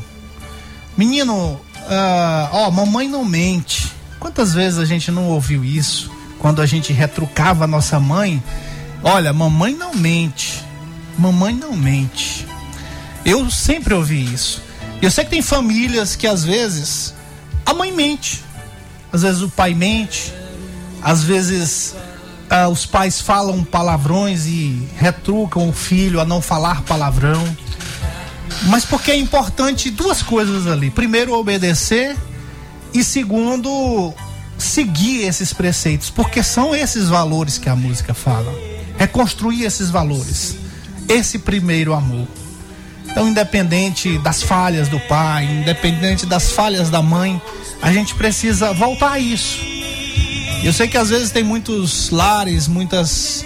Menino, 0.96 1.60
ah, 1.90 2.50
ó, 2.52 2.72
mamãe 2.72 3.08
não 3.08 3.26
mente. 3.26 3.92
Quantas 4.20 4.54
vezes 4.54 4.80
a 4.80 4.86
gente 4.86 5.12
não 5.12 5.28
ouviu 5.28 5.66
isso? 5.66 6.12
Quando 6.40 6.62
a 6.62 6.66
gente 6.66 6.94
retrucava 6.94 7.64
a 7.64 7.68
nossa 7.68 8.00
mãe, 8.00 8.44
olha, 9.02 9.34
mamãe 9.34 9.76
não 9.76 9.94
mente. 9.96 10.64
Mamãe 11.18 11.54
não 11.54 11.76
mente. 11.76 12.46
Eu 13.26 13.50
sempre 13.50 13.94
ouvi 13.94 14.34
isso. 14.34 14.62
Eu 15.02 15.10
sei 15.12 15.24
que 15.24 15.32
tem 15.32 15.42
famílias 15.42 16.16
que 16.16 16.28
às 16.28 16.44
vezes 16.44 17.14
a 17.66 17.74
mãe 17.74 17.92
mente, 17.92 18.44
às 19.12 19.22
vezes 19.24 19.42
o 19.42 19.50
pai 19.50 19.74
mente, 19.74 20.34
às 21.04 21.24
vezes 21.24 21.96
ah, 22.50 22.70
os 22.70 22.86
pais 22.86 23.20
falam 23.20 23.64
palavrões 23.64 24.46
e 24.46 24.88
retrucam 24.96 25.68
o 25.68 25.74
filho 25.74 26.20
a 26.20 26.26
não 26.26 26.42
falar 26.42 26.84
palavrão. 26.84 27.44
Mas 28.64 28.86
porque 28.86 29.12
é 29.12 29.18
importante 29.18 29.90
duas 29.90 30.22
coisas 30.22 30.68
ali. 30.68 30.90
Primeiro, 30.90 31.34
obedecer. 31.34 32.16
E 32.94 33.04
segundo, 33.04 34.14
seguir 34.58 35.26
esses 35.26 35.52
preceitos, 35.52 36.12
porque 36.12 36.44
são 36.44 36.76
esses 36.76 37.10
valores 37.10 37.58
que 37.58 37.68
a 37.68 37.76
música 37.76 38.14
fala. 38.14 38.54
Reconstruir 38.98 39.64
esses 39.64 39.90
valores. 39.90 40.56
Esse 41.10 41.40
primeiro 41.40 41.94
amor. 41.94 42.28
Então, 43.06 43.28
independente 43.28 44.18
das 44.20 44.42
falhas 44.42 44.88
do 44.88 45.00
pai, 45.02 45.46
independente 45.46 46.26
das 46.26 46.52
falhas 46.52 46.90
da 46.90 47.02
mãe, 47.02 47.42
a 47.82 47.92
gente 47.92 48.16
precisa 48.16 48.74
voltar 48.74 49.14
a 49.14 49.20
isso. 49.20 49.83
Eu 50.64 50.72
sei 50.72 50.88
que 50.88 50.98
às 50.98 51.10
vezes 51.10 51.30
tem 51.30 51.44
muitos 51.44 52.10
lares, 52.10 52.68
muitas 52.68 53.46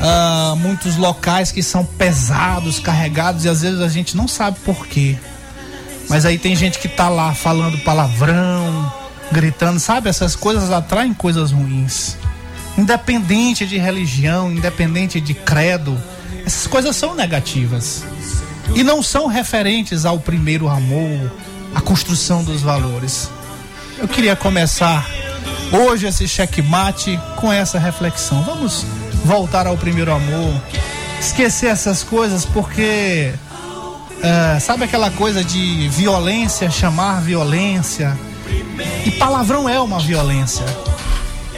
uh, 0.00 0.56
muitos 0.56 0.96
locais 0.96 1.52
que 1.52 1.62
são 1.62 1.84
pesados, 1.84 2.80
carregados 2.80 3.44
e 3.44 3.48
às 3.48 3.62
vezes 3.62 3.80
a 3.80 3.88
gente 3.88 4.16
não 4.16 4.26
sabe 4.26 4.58
por 4.64 4.86
quê. 4.86 5.16
Mas 6.08 6.24
aí 6.24 6.38
tem 6.38 6.56
gente 6.56 6.78
que 6.78 6.88
tá 6.88 7.08
lá 7.08 7.32
falando 7.34 7.78
palavrão, 7.78 8.92
gritando, 9.30 9.78
sabe? 9.78 10.08
Essas 10.08 10.34
coisas 10.34 10.72
atraem 10.72 11.14
coisas 11.14 11.52
ruins. 11.52 12.16
Independente 12.76 13.64
de 13.64 13.78
religião, 13.78 14.50
independente 14.50 15.20
de 15.20 15.34
credo, 15.34 15.96
essas 16.44 16.66
coisas 16.66 16.96
são 16.96 17.14
negativas. 17.14 18.02
E 18.74 18.82
não 18.82 19.02
são 19.02 19.26
referentes 19.26 20.04
ao 20.04 20.18
primeiro 20.18 20.68
amor, 20.68 21.32
à 21.74 21.80
construção 21.80 22.42
dos 22.42 22.62
valores. 22.62 23.30
Eu 23.98 24.08
queria 24.08 24.34
começar 24.34 25.06
hoje 25.72 26.06
esse 26.06 26.26
checkmate 26.26 27.18
com 27.36 27.52
essa 27.52 27.78
reflexão. 27.78 28.42
Vamos 28.42 28.84
voltar 29.24 29.66
ao 29.66 29.76
primeiro 29.76 30.12
amor, 30.12 30.60
esquecer 31.20 31.66
essas 31.66 32.02
coisas, 32.02 32.44
porque 32.44 33.32
uh, 34.18 34.60
sabe 34.60 34.84
aquela 34.84 35.10
coisa 35.10 35.44
de 35.44 35.88
violência 35.88 36.70
chamar 36.70 37.20
violência? 37.20 38.18
E 39.04 39.10
palavrão 39.12 39.68
é 39.68 39.78
uma 39.80 40.00
violência. 40.00 40.64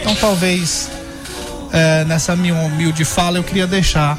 Então 0.00 0.14
talvez 0.16 0.90
uh, 1.68 2.06
nessa 2.06 2.36
minha 2.36 2.54
humilde 2.54 3.04
fala 3.04 3.38
eu 3.38 3.44
queria 3.44 3.66
deixar 3.66 4.18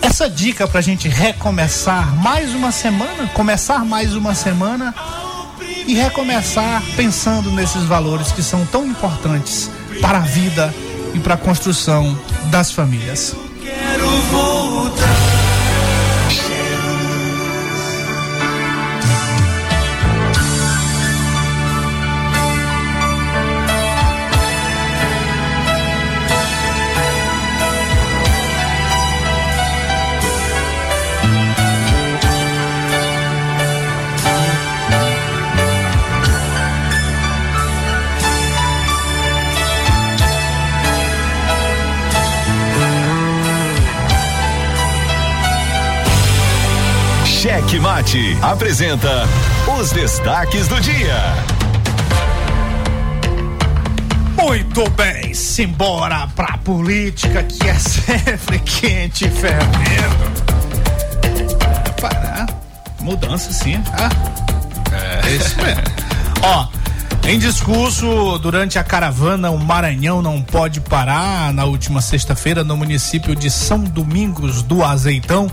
essa 0.00 0.28
dica 0.28 0.66
para 0.66 0.78
a 0.78 0.82
gente 0.82 1.08
recomeçar 1.08 2.14
mais 2.16 2.54
uma 2.54 2.72
semana, 2.72 3.28
começar 3.34 3.84
mais 3.84 4.14
uma 4.14 4.34
semana 4.34 4.94
e 5.86 5.94
recomeçar 5.94 6.82
pensando 6.96 7.50
nesses 7.50 7.84
valores 7.84 8.32
que 8.32 8.42
são 8.42 8.64
tão 8.66 8.86
importantes 8.86 9.70
para 10.00 10.18
a 10.18 10.22
vida 10.22 10.72
e 11.14 11.18
para 11.18 11.34
a 11.34 11.38
construção 11.38 12.18
das 12.50 12.72
famílias. 12.72 13.34
Quero 13.62 14.08
voltar. 14.30 14.61
Mate 47.82 48.38
apresenta 48.40 49.28
os 49.76 49.90
destaques 49.90 50.68
do 50.68 50.80
dia. 50.80 51.20
Muito 54.40 54.88
bem, 54.90 55.34
simbora 55.34 56.28
pra 56.28 56.56
política 56.58 57.42
que 57.42 57.68
é 57.68 57.74
sempre 57.74 58.60
quente 58.60 59.24
e 59.24 59.30
fervendo. 59.30 60.32
Para, 62.00 62.46
mudança 63.00 63.52
sim, 63.52 63.82
tá? 63.82 64.08
É 65.24 65.34
isso 65.34 65.56
mesmo. 65.56 65.82
Ó, 66.40 66.68
em 67.24 67.38
discurso 67.38 68.36
durante 68.38 68.80
a 68.80 68.84
caravana 68.84 69.50
O 69.50 69.58
Maranhão 69.58 70.20
não 70.20 70.42
pode 70.42 70.80
parar 70.80 71.52
na 71.52 71.64
última 71.64 72.00
sexta-feira 72.00 72.64
no 72.64 72.76
município 72.76 73.34
de 73.36 73.48
São 73.48 73.78
Domingos 73.78 74.62
do 74.62 74.84
Azeitão, 74.84 75.48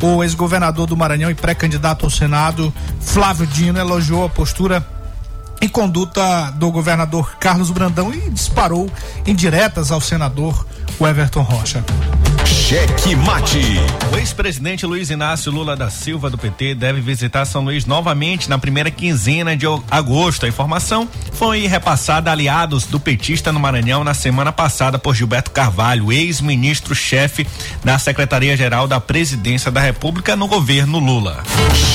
o 0.00 0.22
ex-governador 0.22 0.86
do 0.86 0.96
Maranhão 0.96 1.30
e 1.30 1.34
pré-candidato 1.34 2.04
ao 2.04 2.10
Senado, 2.10 2.72
Flávio 3.00 3.46
Dino, 3.46 3.78
elogiou 3.78 4.24
a 4.24 4.28
postura 4.28 4.86
e 5.60 5.68
conduta 5.68 6.50
do 6.56 6.70
governador 6.70 7.36
Carlos 7.38 7.70
Brandão 7.70 8.12
e 8.12 8.30
disparou 8.30 8.90
indiretas 9.26 9.90
ao 9.90 10.00
senador 10.00 10.66
Everton 11.00 11.42
Rocha. 11.42 11.84
Cheque 12.74 13.14
Mate. 13.14 13.60
O 14.12 14.18
ex-presidente 14.18 14.84
Luiz 14.84 15.08
Inácio 15.08 15.52
Lula 15.52 15.76
da 15.76 15.88
Silva 15.90 16.28
do 16.28 16.36
PT 16.36 16.74
deve 16.74 17.00
visitar 17.00 17.44
São 17.44 17.62
Luís 17.62 17.86
novamente 17.86 18.50
na 18.50 18.58
primeira 18.58 18.90
quinzena 18.90 19.56
de 19.56 19.64
agosto. 19.88 20.44
A 20.44 20.48
informação 20.48 21.08
foi 21.34 21.68
repassada 21.68 22.30
a 22.30 22.32
aliados 22.32 22.84
do 22.86 22.98
petista 22.98 23.52
no 23.52 23.60
Maranhão 23.60 24.02
na 24.02 24.12
semana 24.12 24.50
passada 24.50 24.98
por 24.98 25.14
Gilberto 25.14 25.52
Carvalho, 25.52 26.12
ex-ministro-chefe 26.12 27.46
da 27.84 27.96
Secretaria-Geral 27.96 28.88
da 28.88 28.98
Presidência 28.98 29.70
da 29.70 29.80
República 29.80 30.34
no 30.34 30.48
governo 30.48 30.98
Lula. 30.98 31.44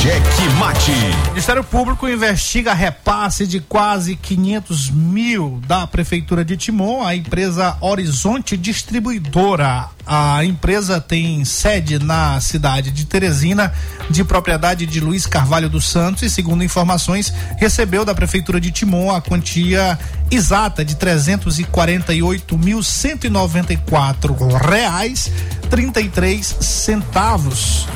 Cheque 0.02 0.48
Mate. 0.58 0.94
O 1.26 1.30
Ministério 1.32 1.64
Público 1.66 2.08
investiga 2.08 2.74
repasse 2.74 3.46
de 3.46 3.60
quase 3.60 4.16
500 4.16 4.92
mil 4.92 5.60
da 5.68 5.86
Prefeitura 5.86 6.46
de 6.46 6.56
Timon 6.56 7.04
à 7.04 7.18
empresa 7.18 7.76
Horizonte 7.82 8.56
Distribuidora. 8.56 9.90
A 10.12 10.44
empresa 10.44 11.00
tem 11.00 11.46
sede 11.46 12.00
na 12.00 12.42
cidade 12.42 12.90
de 12.90 13.06
Teresina, 13.06 13.72
de 14.10 14.24
propriedade 14.24 14.88
de 14.88 15.00
Luiz 15.00 15.28
Carvalho 15.28 15.70
dos 15.70 15.88
Santos, 15.88 16.24
e 16.24 16.30
segundo 16.32 16.64
informações, 16.64 17.32
recebeu 17.58 18.04
da 18.04 18.16
Prefeitura 18.16 18.60
de 18.60 18.72
Timon 18.72 19.12
a 19.12 19.22
quantia 19.22 20.00
exata 20.32 20.84
de 20.84 20.96
trezentos 20.96 21.60
e 21.60 21.64
quarenta 21.64 22.12
e 22.12 22.24
oito 22.24 22.58
mil 22.58 22.82
cento 22.82 23.28
e 23.28 23.30
noventa 23.30 23.72
e 23.72 23.78
quatro 23.78 24.36
reais 24.58 25.32
trinta 25.70 26.02
e 26.02 26.10
três 26.10 26.56
centavos 26.60 27.88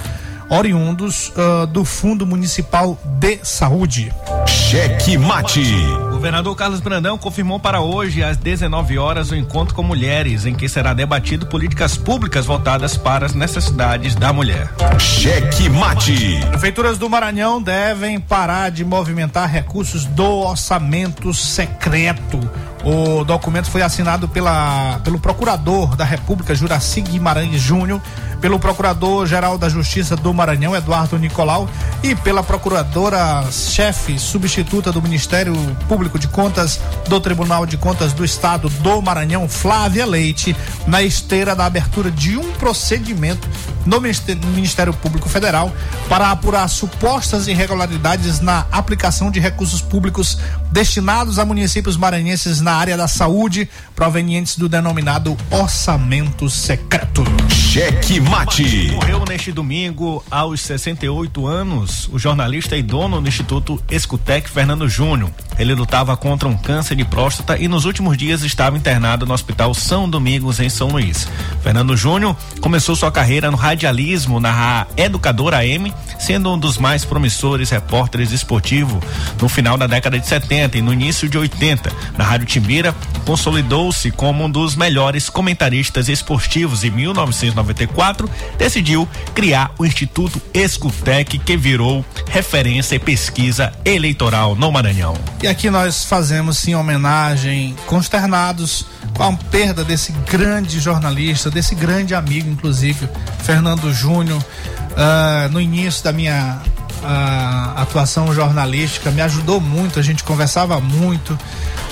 oriundos 0.50 1.30
uh, 1.30 1.66
do 1.66 1.84
Fundo 1.84 2.28
Municipal 2.28 2.96
de 3.20 3.40
Saúde. 3.42 4.14
Cheque 4.48 5.18
Mate. 5.18 5.62
O 6.08 6.12
governador 6.12 6.56
Carlos 6.56 6.80
Brandão 6.80 7.18
confirmou 7.18 7.60
para 7.60 7.82
hoje, 7.82 8.24
às 8.24 8.38
19 8.38 8.98
horas, 8.98 9.32
o 9.32 9.36
encontro 9.36 9.76
com 9.76 9.84
mulheres, 9.84 10.46
em 10.46 10.56
que 10.56 10.70
será 10.70 10.94
debatido 10.94 11.46
políticas 11.48 11.98
públicas 11.98 12.46
voltadas 12.46 12.98
para 12.98 13.26
as 13.26 13.34
necessidades 13.34 14.16
da 14.16 14.32
mulher. 14.32 14.70
Cheque 15.00 15.70
Mate. 15.70 16.40
Prefeituras 16.50 16.98
do 16.98 17.10
Maranhão 17.10 17.62
devem 17.62 18.20
parar 18.20 18.72
de 18.72 18.84
movimentar 18.86 19.50
recursos 19.50 20.06
do 20.06 20.24
orçamento 20.24 21.34
secreto. 21.34 22.40
O 22.84 23.24
documento 23.24 23.72
foi 23.72 23.82
assinado 23.82 24.28
pela, 24.28 25.00
pelo 25.04 25.18
procurador 25.18 25.96
da 25.96 26.04
República, 26.04 26.54
Juraci 26.54 27.02
Guimarães 27.02 27.62
Júnior, 27.62 28.02
pelo 28.44 28.60
procurador-geral 28.60 29.58
da 29.58 29.70
Justiça 29.70 30.18
do 30.18 30.34
Maranhão, 30.34 30.76
Eduardo 30.76 31.18
Nicolau, 31.18 31.70
e 32.04 32.14
pela 32.14 32.44
procuradora-chefe 32.44 34.20
substituta 34.20 34.92
do 34.92 35.02
Ministério 35.02 35.56
Público 35.88 36.20
de 36.20 36.28
Contas 36.28 36.78
do 37.08 37.22
Tribunal 37.22 37.66
de 37.66 37.78
Contas 37.78 38.12
do 38.12 38.26
Estado 38.26 38.68
do 38.68 39.02
Maranhão, 39.02 39.48
Flávia 39.48 40.06
Leite, 40.06 40.54
na 40.86 41.02
esteira 41.02 41.56
da 41.56 41.66
abertura 41.66 42.12
de 42.12 42.36
um 42.36 42.52
procedimento 42.56 43.48
no 43.86 44.02
Ministério 44.02 44.94
Público 44.94 45.30
Federal 45.30 45.72
para 46.10 46.30
apurar 46.32 46.68
supostas 46.68 47.48
irregularidades 47.48 48.42
na 48.42 48.66
aplicação 48.72 49.32
de 49.32 49.40
recursos 49.40 49.82
públicos 49.82 50.38
destinados 50.72 51.40
a 51.40 51.46
municípios 51.46 51.96
maranhenses 51.96 52.60
na 52.60 52.74
área 52.74 52.98
da 52.98 53.08
saúde, 53.08 53.70
provenientes 53.96 54.58
do 54.58 54.68
denominado 54.68 55.38
orçamento 55.50 56.50
secreto. 56.50 57.24
Cheque 57.50 58.20
Mate. 58.34 58.90
Morreu 58.94 59.24
neste 59.30 59.52
domingo, 59.52 60.26
aos 60.32 60.60
68 60.62 61.46
anos, 61.46 62.10
o 62.12 62.18
jornalista 62.18 62.76
e 62.76 62.82
dono 62.82 63.22
do 63.22 63.28
Instituto 63.28 63.80
Escutec, 63.92 64.50
Fernando 64.50 64.90
Júnior. 64.90 65.30
Ele 65.60 65.76
lutava 65.76 66.18
contra 66.18 66.50
um 66.50 66.58
câncer 66.58 66.96
de 66.96 67.06
próstata 67.06 67.58
e 67.60 67.68
nos 67.68 67.86
últimos 67.86 68.18
dias 68.18 68.42
estava 68.42 68.76
internado 68.76 69.24
no 69.24 69.36
Hospital 69.36 69.72
São 69.76 70.10
Domingos, 70.10 70.60
em 70.60 70.68
São 70.68 70.88
Luís. 70.88 71.28
Fernando 71.62 71.96
Júnior 71.96 72.36
começou 72.60 72.96
sua 72.96 73.12
carreira 73.12 73.52
no 73.52 73.58
radialismo 73.58 74.40
na 74.40 74.88
Educadora 74.98 75.58
AM, 75.58 75.94
sendo 76.18 76.52
um 76.52 76.58
dos 76.58 76.80
mais 76.80 77.06
promissores 77.06 77.70
repórteres 77.70 78.32
esportivos 78.32 79.04
no 79.40 79.48
final 79.48 79.78
da 79.78 79.86
década 79.86 80.20
de 80.20 80.26
70 80.26 80.80
e 80.80 80.82
no 80.82 80.92
início 80.92 81.30
de 81.30 81.38
80. 81.38 81.92
Na 82.18 82.24
Rádio 82.24 82.48
Timbira, 82.48 82.96
consolidou-se 83.26 84.10
como 84.10 84.44
um 84.46 84.50
dos 84.50 84.76
melhores 84.76 85.30
comentaristas 85.30 86.10
esportivos. 86.10 86.84
Em 86.84 86.90
1994, 86.90 88.23
decidiu 88.58 89.08
criar 89.34 89.72
o 89.78 89.86
Instituto 89.86 90.42
Escutec, 90.54 91.38
que 91.40 91.58
virou 91.58 92.06
referência 92.28 92.96
e 92.96 93.00
pesquisa 93.00 93.72
eleitoral 93.86 94.56
no 94.56 94.72
Maranhão. 94.72 95.16
E 95.42 95.48
aqui 95.48 95.70
nós 95.70 96.06
fazemos 96.06 96.58
sim 96.58 96.76
homenagem, 96.76 97.76
consternados 97.86 98.86
com 99.16 99.24
a 99.24 99.34
perda 99.34 99.84
desse 99.84 100.12
grande 100.30 100.80
jornalista, 100.80 101.50
desse 101.50 101.76
grande 101.76 102.16
amigo, 102.16 102.50
inclusive, 102.50 103.08
Fernando 103.44 103.94
Júnior. 103.94 104.44
Uh, 104.92 105.52
no 105.52 105.60
início 105.60 106.04
da 106.04 106.14
minha 106.14 106.62
uh, 107.04 107.80
atuação 107.82 108.34
jornalística, 108.34 109.10
me 109.12 109.22
ajudou 109.22 109.60
muito, 109.60 110.00
a 110.00 110.04
gente 110.04 110.24
conversava 110.24 110.80
muito. 110.80 111.38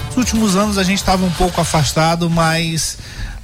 Nos 0.08 0.18
últimos 0.18 0.56
anos 0.56 0.78
a 0.78 0.84
gente 0.84 1.00
estava 1.00 1.26
um 1.26 1.32
pouco 1.32 1.62
afastado, 1.62 2.30
mas 2.30 2.98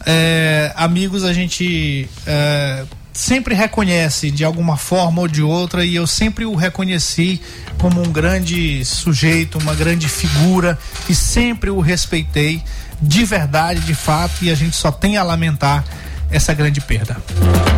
é, 0.05 0.71
amigos 0.75 1.23
a 1.23 1.33
gente 1.33 2.09
é, 2.25 2.85
sempre 3.13 3.55
reconhece 3.55 4.29
de 4.29 4.43
alguma 4.43 4.77
forma 4.77 5.21
ou 5.21 5.27
de 5.27 5.41
outra 5.41 5.83
e 5.83 5.95
eu 5.95 6.05
sempre 6.05 6.45
o 6.45 6.55
reconheci 6.55 7.41
como 7.79 8.01
um 8.01 8.11
grande 8.11 8.83
sujeito, 8.85 9.57
uma 9.57 9.73
grande 9.73 10.07
figura 10.07 10.77
e 11.09 11.15
sempre 11.15 11.69
o 11.69 11.79
respeitei 11.79 12.61
de 13.01 13.23
verdade, 13.25 13.81
de 13.81 13.93
fato, 13.93 14.43
e 14.43 14.49
a 14.49 14.55
gente 14.55 14.75
só 14.75 14.91
tem 14.91 15.17
a 15.17 15.23
lamentar 15.23 15.83
essa 16.29 16.53
grande 16.53 16.81
perda. 16.81 17.15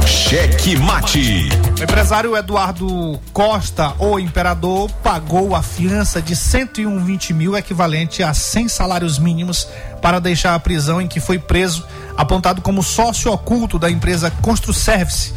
Cheque 0.05 0.75
mate. 0.75 1.49
O 1.79 1.84
empresário 1.84 2.36
Eduardo 2.36 3.19
Costa, 3.32 3.93
o 3.99 4.19
imperador, 4.19 4.89
pagou 5.03 5.55
a 5.55 5.62
fiança 5.62 6.21
de 6.21 6.36
120 6.36 7.34
mil, 7.34 7.55
equivalente 7.55 8.23
a 8.23 8.34
100 8.34 8.67
salários 8.69 9.19
mínimos, 9.19 9.67
para 10.01 10.19
deixar 10.19 10.55
a 10.55 10.60
prisão 10.60 10.99
em 10.99 11.08
que 11.08 11.19
foi 11.19 11.38
preso, 11.38 11.86
apontado 12.19 12.62
como 12.62 12.84
sócio 12.84 13.32
oculto 13.32 13.79
da 13.79 13.89
empresa 13.89 14.29
Construservice, 14.29 15.34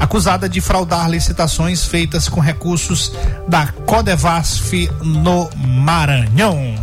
acusada 0.00 0.48
de 0.48 0.62
fraudar 0.62 1.10
licitações 1.10 1.84
feitas 1.84 2.26
com 2.26 2.40
recursos 2.40 3.12
da 3.46 3.66
Codevasf 3.66 4.90
no 5.02 5.50
Maranhão. 5.54 6.74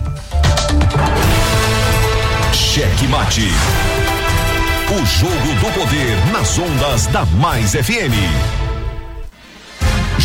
Cheque 2.53 3.07
mate. 3.07 3.49
O 4.91 5.05
jogo 5.05 5.33
do 5.33 5.79
poder 5.79 6.31
nas 6.31 6.55
ondas 6.59 7.07
da 7.07 7.25
Mais 7.25 7.71
FM. 7.71 8.68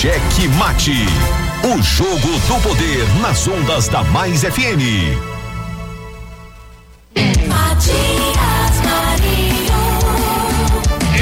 Cheque 0.00 0.48
Mate. 0.56 1.04
O 1.62 1.82
jogo 1.82 2.16
do 2.16 2.62
poder 2.62 3.06
nas 3.20 3.46
ondas 3.46 3.86
da 3.88 4.02
Mais 4.04 4.40
FM. 4.40 4.80
Matias 7.46 8.80
Marinho. 8.82 9.74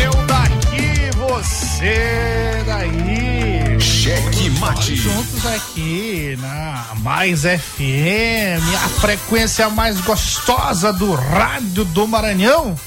Eu 0.00 0.12
daqui, 0.26 1.10
você 1.16 2.62
daí. 2.66 3.80
Cheque 3.80 4.48
Mate. 4.60 4.94
Juntos 4.94 5.44
aqui 5.44 6.38
na 6.40 6.86
Mais 6.98 7.40
FM, 7.40 8.62
a 8.84 8.88
frequência 9.00 9.68
mais 9.68 10.00
gostosa 10.02 10.92
do 10.92 11.14
rádio 11.14 11.84
do 11.84 12.06
Maranhão. 12.06 12.78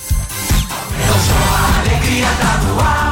A 1.35 1.79
alegria 1.81 2.27
tá 2.39 2.57
no 2.59 3.10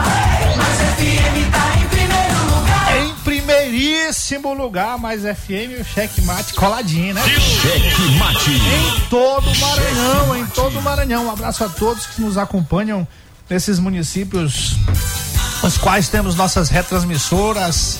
primeiríssimo 4.09 4.53
lugar, 4.53 4.97
Mais 4.97 5.21
FM, 5.21 5.79
o 5.79 5.83
checkmate 5.83 6.53
coladinho, 6.53 7.13
né? 7.13 7.21
Cheque 7.61 8.01
Mate. 8.17 8.49
Em 8.49 9.09
todo 9.09 9.49
o 9.49 9.59
Maranhão, 9.59 10.37
em 10.37 10.45
todo 10.47 10.79
o 10.79 10.81
Maranhão. 10.81 11.25
Um 11.27 11.31
abraço 11.31 11.63
a 11.63 11.69
todos 11.69 12.07
que 12.07 12.21
nos 12.21 12.37
acompanham 12.37 13.07
nesses 13.49 13.77
municípios, 13.77 14.75
os 15.61 15.77
quais 15.77 16.09
temos 16.09 16.35
nossas 16.35 16.69
retransmissoras, 16.69 17.99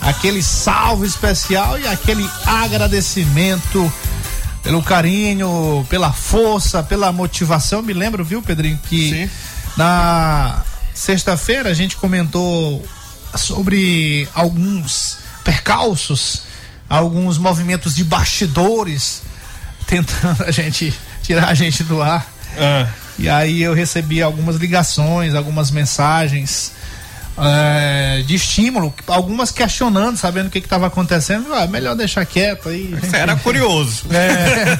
aquele 0.00 0.42
salve 0.42 1.06
especial 1.06 1.78
e 1.78 1.86
aquele 1.88 2.28
agradecimento 2.46 3.92
pelo 4.62 4.82
carinho, 4.82 5.84
pela 5.90 6.12
força, 6.12 6.82
pela 6.84 7.10
motivação. 7.10 7.82
Me 7.82 7.92
lembro, 7.92 8.24
viu, 8.24 8.40
Pedrinho, 8.42 8.78
que 8.88 9.10
Sim. 9.10 9.30
na 9.76 10.62
sexta-feira 10.94 11.70
a 11.70 11.74
gente 11.74 11.96
comentou 11.96 12.84
sobre 13.34 14.28
alguns 14.34 15.27
percalços, 15.44 16.42
alguns 16.88 17.38
movimentos 17.38 17.94
de 17.94 18.04
bastidores 18.04 19.22
tentando 19.86 20.44
a 20.44 20.50
gente 20.50 20.92
tirar 21.22 21.48
a 21.48 21.54
gente 21.54 21.82
do 21.84 22.02
ar. 22.02 22.26
Ah, 22.58 22.86
E 23.18 23.28
aí 23.28 23.62
eu 23.62 23.74
recebi 23.74 24.22
algumas 24.22 24.56
ligações, 24.56 25.34
algumas 25.34 25.70
mensagens 25.70 26.72
é, 27.40 28.22
de 28.26 28.34
estímulo, 28.34 28.92
algumas 29.06 29.50
questionando, 29.52 30.16
sabendo 30.16 30.48
o 30.48 30.50
que 30.50 30.58
estava 30.58 30.86
acontecendo. 30.88 31.52
Ah, 31.54 31.66
melhor 31.66 31.94
deixar 31.94 32.24
quieto 32.26 32.68
aí. 32.68 32.94
você 33.00 33.16
era 33.16 33.36
curioso. 33.36 34.06
É, 34.10 34.78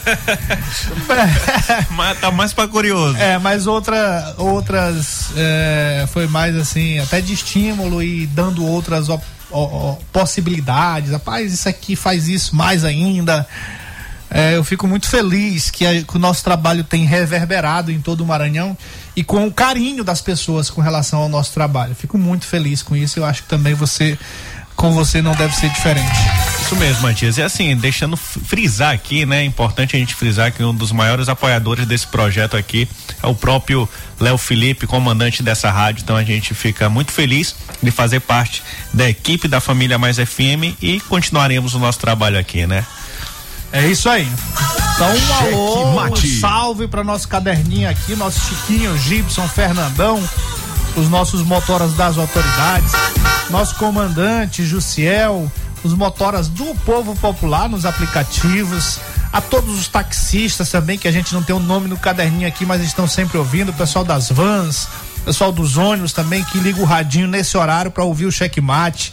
Mas 1.90 2.18
tá 2.18 2.30
mais 2.30 2.52
pra 2.52 2.66
curioso. 2.68 3.16
é, 3.16 3.38
mas 3.38 3.66
outra, 3.66 4.34
outras 4.38 5.28
é, 5.36 6.06
foi 6.12 6.26
mais 6.26 6.56
assim, 6.56 6.98
até 6.98 7.20
de 7.20 7.32
estímulo 7.32 8.02
e 8.02 8.26
dando 8.26 8.64
outras 8.64 9.08
op- 9.08 9.24
ó- 9.50 9.96
possibilidades. 10.12 11.10
Rapaz, 11.12 11.52
isso 11.52 11.68
aqui 11.68 11.94
faz 11.96 12.28
isso 12.28 12.54
mais 12.54 12.84
ainda. 12.84 13.46
É, 14.30 14.56
eu 14.56 14.62
fico 14.62 14.86
muito 14.86 15.08
feliz 15.08 15.70
que, 15.70 15.86
a- 15.86 16.02
que 16.02 16.16
o 16.16 16.18
nosso 16.18 16.44
trabalho 16.44 16.84
tem 16.84 17.04
reverberado 17.06 17.90
em 17.90 17.98
todo 18.00 18.20
o 18.22 18.26
Maranhão 18.26 18.76
e 19.16 19.24
com 19.24 19.46
o 19.46 19.52
carinho 19.52 20.04
das 20.04 20.20
pessoas 20.20 20.68
com 20.68 20.80
relação 20.82 21.20
ao 21.20 21.28
nosso 21.28 21.52
trabalho. 21.52 21.94
Fico 21.94 22.18
muito 22.18 22.44
feliz 22.46 22.82
com 22.82 22.94
isso. 22.94 23.18
Eu 23.18 23.24
acho 23.24 23.42
que 23.42 23.48
também 23.48 23.72
você, 23.74 24.18
com 24.76 24.92
você, 24.92 25.22
não 25.22 25.32
deve 25.34 25.54
ser 25.56 25.70
diferente. 25.70 26.12
Isso 26.68 26.76
mesmo, 26.76 27.00
Matias. 27.04 27.38
E 27.38 27.42
assim, 27.42 27.74
deixando 27.74 28.14
frisar 28.14 28.92
aqui, 28.92 29.24
né? 29.24 29.40
É 29.40 29.44
importante 29.44 29.96
a 29.96 29.98
gente 29.98 30.14
frisar 30.14 30.52
que 30.52 30.62
um 30.62 30.74
dos 30.74 30.92
maiores 30.92 31.26
apoiadores 31.26 31.86
desse 31.86 32.06
projeto 32.06 32.58
aqui 32.58 32.86
é 33.22 33.26
o 33.26 33.34
próprio 33.34 33.88
Léo 34.20 34.36
Felipe, 34.36 34.86
comandante 34.86 35.42
dessa 35.42 35.70
rádio. 35.70 36.02
Então 36.02 36.14
a 36.14 36.22
gente 36.22 36.52
fica 36.52 36.90
muito 36.90 37.10
feliz 37.10 37.56
de 37.82 37.90
fazer 37.90 38.20
parte 38.20 38.62
da 38.92 39.08
equipe 39.08 39.48
da 39.48 39.60
família 39.60 39.96
Mais 39.96 40.18
FM 40.18 40.76
e 40.82 41.00
continuaremos 41.08 41.72
o 41.72 41.78
nosso 41.78 42.00
trabalho 42.00 42.38
aqui, 42.38 42.66
né? 42.66 42.84
É 43.72 43.86
isso 43.86 44.06
aí. 44.06 44.28
Então, 44.94 45.08
um 45.08 45.34
alô, 45.34 46.04
um 46.04 46.16
salve 46.38 46.86
para 46.86 47.02
nosso 47.02 47.26
caderninho 47.28 47.88
aqui, 47.88 48.14
nosso 48.14 48.40
Chiquinho, 48.40 48.94
Gibson, 48.98 49.48
Fernandão, 49.48 50.22
os 50.96 51.08
nossos 51.08 51.40
motoras 51.40 51.94
das 51.94 52.18
autoridades, 52.18 52.92
nosso 53.48 53.74
comandante 53.76 54.66
Jussiel, 54.66 55.50
os 55.88 55.94
motoras 55.98 56.48
do 56.48 56.74
povo 56.84 57.14
popular 57.16 57.68
nos 57.68 57.84
aplicativos, 57.84 58.98
a 59.32 59.40
todos 59.40 59.78
os 59.78 59.88
taxistas 59.88 60.70
também, 60.70 60.98
que 60.98 61.08
a 61.08 61.12
gente 61.12 61.32
não 61.34 61.42
tem 61.42 61.54
o 61.54 61.60
nome 61.60 61.88
no 61.88 61.96
caderninho 61.96 62.46
aqui, 62.48 62.64
mas 62.64 62.82
estão 62.82 63.06
sempre 63.06 63.36
ouvindo, 63.38 63.70
o 63.70 63.74
pessoal 63.74 64.04
das 64.04 64.28
vans, 64.30 64.88
pessoal 65.24 65.52
dos 65.52 65.76
ônibus 65.76 66.12
também 66.12 66.42
que 66.44 66.58
liga 66.58 66.80
o 66.80 66.84
radinho 66.84 67.26
nesse 67.28 67.56
horário 67.56 67.90
para 67.90 68.04
ouvir 68.04 68.26
o 68.26 68.32
checkmate. 68.32 69.12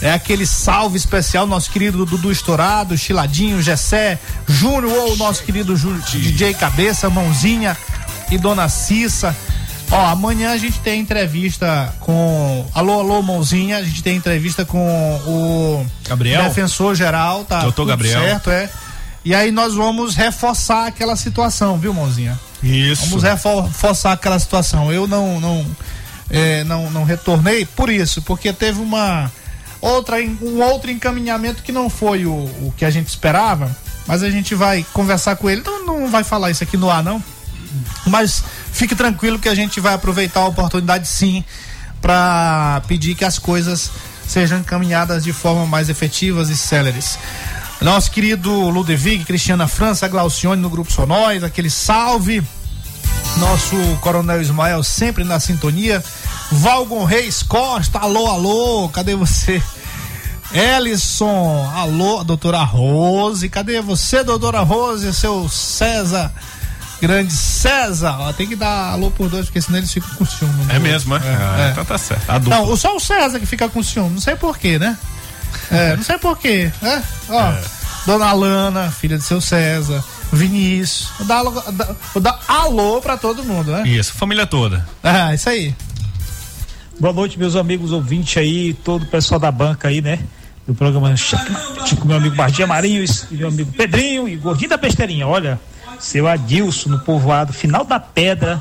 É 0.00 0.12
aquele 0.12 0.44
salve 0.44 0.96
especial, 0.96 1.46
nosso 1.46 1.70
querido 1.70 2.04
Dudu 2.04 2.32
Estourado, 2.32 2.98
Chiladinho, 2.98 3.62
Gessé, 3.62 4.18
Júnior 4.48 4.92
ou 4.92 5.16
nosso 5.16 5.44
querido 5.44 5.76
Jú- 5.76 5.96
DJ 6.10 6.54
Cabeça, 6.54 7.08
Mãozinha 7.08 7.76
e 8.28 8.36
Dona 8.36 8.68
Cissa. 8.68 9.36
Ó, 9.92 10.06
amanhã 10.06 10.52
a 10.52 10.56
gente 10.56 10.80
tem 10.80 11.00
entrevista 11.00 11.94
com. 12.00 12.66
Alô, 12.72 13.00
alô, 13.00 13.20
Mãozinha. 13.20 13.76
A 13.76 13.82
gente 13.82 14.02
tem 14.02 14.16
entrevista 14.16 14.64
com 14.64 14.78
o 15.26 15.86
Gabriel? 16.08 16.44
defensor 16.44 16.94
geral, 16.94 17.44
tá? 17.44 17.60
Doutor 17.60 17.74
tudo 17.74 17.88
Gabriel. 17.88 18.22
Certo, 18.22 18.48
é. 18.48 18.70
E 19.22 19.34
aí 19.34 19.50
nós 19.50 19.74
vamos 19.74 20.16
reforçar 20.16 20.86
aquela 20.86 21.14
situação, 21.14 21.76
viu, 21.76 21.92
Mãozinha? 21.92 22.40
Isso. 22.62 23.04
Vamos 23.04 23.22
reforçar 23.22 24.12
aquela 24.12 24.38
situação. 24.38 24.90
Eu 24.90 25.06
não 25.06 25.38
não, 25.38 25.66
é, 26.30 26.64
não 26.64 26.90
não 26.90 27.04
retornei 27.04 27.66
por 27.66 27.90
isso, 27.90 28.22
porque 28.22 28.50
teve 28.50 28.80
uma 28.80 29.30
outra 29.78 30.16
um 30.16 30.62
outro 30.62 30.90
encaminhamento 30.90 31.62
que 31.62 31.70
não 31.70 31.90
foi 31.90 32.24
o, 32.24 32.32
o 32.32 32.72
que 32.78 32.86
a 32.86 32.90
gente 32.90 33.08
esperava, 33.08 33.70
mas 34.06 34.22
a 34.22 34.30
gente 34.30 34.54
vai 34.54 34.86
conversar 34.94 35.36
com 35.36 35.50
ele. 35.50 35.60
Não, 35.60 35.84
não 35.84 36.08
vai 36.08 36.24
falar 36.24 36.50
isso 36.50 36.64
aqui 36.64 36.78
no 36.78 36.88
ar 36.88 37.04
não. 37.04 37.22
Mas 38.06 38.42
fique 38.72 38.96
tranquilo 38.96 39.38
que 39.38 39.48
a 39.48 39.54
gente 39.54 39.78
vai 39.78 39.94
aproveitar 39.94 40.40
a 40.40 40.46
oportunidade 40.46 41.06
sim 41.06 41.44
para 42.00 42.82
pedir 42.88 43.14
que 43.14 43.24
as 43.24 43.38
coisas 43.38 43.90
sejam 44.26 44.58
encaminhadas 44.58 45.22
de 45.22 45.32
forma 45.32 45.66
mais 45.66 45.88
efetivas 45.88 46.48
e 46.48 46.56
céleres. 46.56 47.18
Nosso 47.80 48.10
querido 48.10 48.50
Ludwig, 48.70 49.24
Cristiana 49.24 49.66
França, 49.66 50.08
Glaucione 50.08 50.60
no 50.60 50.70
Grupo 50.70 50.92
Sonóis, 50.92 51.44
aquele 51.44 51.70
salve. 51.70 52.42
Nosso 53.38 53.76
Coronel 54.00 54.40
Ismael 54.40 54.82
sempre 54.82 55.24
na 55.24 55.40
sintonia. 55.40 56.02
Valgon 56.50 57.04
Reis 57.04 57.42
Costa, 57.42 57.98
alô, 57.98 58.26
alô, 58.26 58.88
cadê 58.88 59.14
você? 59.14 59.62
Ellison, 60.52 61.68
alô, 61.74 62.22
doutora 62.22 62.62
Rose, 62.62 63.48
cadê 63.48 63.80
você, 63.80 64.22
doutora 64.22 64.60
Rose? 64.60 65.12
Seu 65.14 65.48
César, 65.48 66.30
grande 67.02 67.32
César, 67.32 68.16
ó, 68.20 68.32
tem 68.32 68.46
que 68.46 68.54
dar 68.56 68.92
alô 68.92 69.10
por 69.10 69.28
dois, 69.28 69.46
porque 69.46 69.60
senão 69.60 69.78
eles 69.78 69.92
ficam 69.92 70.08
com 70.14 70.24
ciúme. 70.24 70.66
É 70.70 70.78
mesmo, 70.78 71.14
é? 71.16 71.18
Ah, 71.18 71.66
é. 71.68 71.70
Então 71.72 71.84
tá 71.84 71.98
certo. 71.98 72.30
A 72.30 72.38
dupla. 72.38 72.58
Não, 72.58 72.76
só 72.76 72.96
o 72.96 73.00
César 73.00 73.38
que 73.40 73.46
fica 73.46 73.68
com 73.68 73.82
ciúme, 73.82 74.10
não 74.14 74.20
sei 74.20 74.36
porquê, 74.36 74.78
né? 74.78 74.96
É, 75.70 75.96
não 75.96 76.02
sei 76.04 76.16
porquê, 76.18 76.70
né? 76.80 77.02
Ó, 77.28 77.40
É. 77.50 77.60
Dona 78.06 78.26
Alana, 78.26 78.90
filha 78.90 79.16
de 79.18 79.22
seu 79.24 79.40
César, 79.40 80.02
Vinícius, 80.32 81.08
vou 81.18 81.26
dar, 81.26 81.36
alô- 81.38 81.62
vou 82.14 82.22
dar 82.22 82.40
alô 82.48 83.00
pra 83.00 83.16
todo 83.16 83.44
mundo, 83.44 83.70
né? 83.72 83.82
Isso, 83.86 84.12
família 84.14 84.46
toda. 84.46 84.84
Ah, 85.02 85.32
isso 85.34 85.48
aí. 85.48 85.74
Boa 86.98 87.12
noite, 87.12 87.38
meus 87.38 87.54
amigos 87.56 87.92
ouvintes 87.92 88.36
aí, 88.36 88.74
todo 88.74 89.02
o 89.02 89.06
pessoal 89.06 89.38
da 89.40 89.50
banca 89.52 89.88
aí, 89.88 90.00
né? 90.00 90.18
Do 90.66 90.74
programa 90.74 91.12
com 92.00 92.06
meu 92.06 92.16
amigo 92.16 92.36
Bardinha 92.36 92.66
Marinho 92.66 93.04
e 93.30 93.34
meu 93.36 93.48
amigo 93.48 93.72
Pedrinho 93.72 94.28
e 94.28 94.36
Gordinho 94.36 94.70
da 94.70 94.76
Besteirinha. 94.76 95.26
Olha, 95.26 95.60
seu 96.02 96.26
Adilson 96.26 96.90
no 96.90 96.98
povoado, 96.98 97.52
final 97.52 97.84
da 97.84 98.00
pedra, 98.00 98.60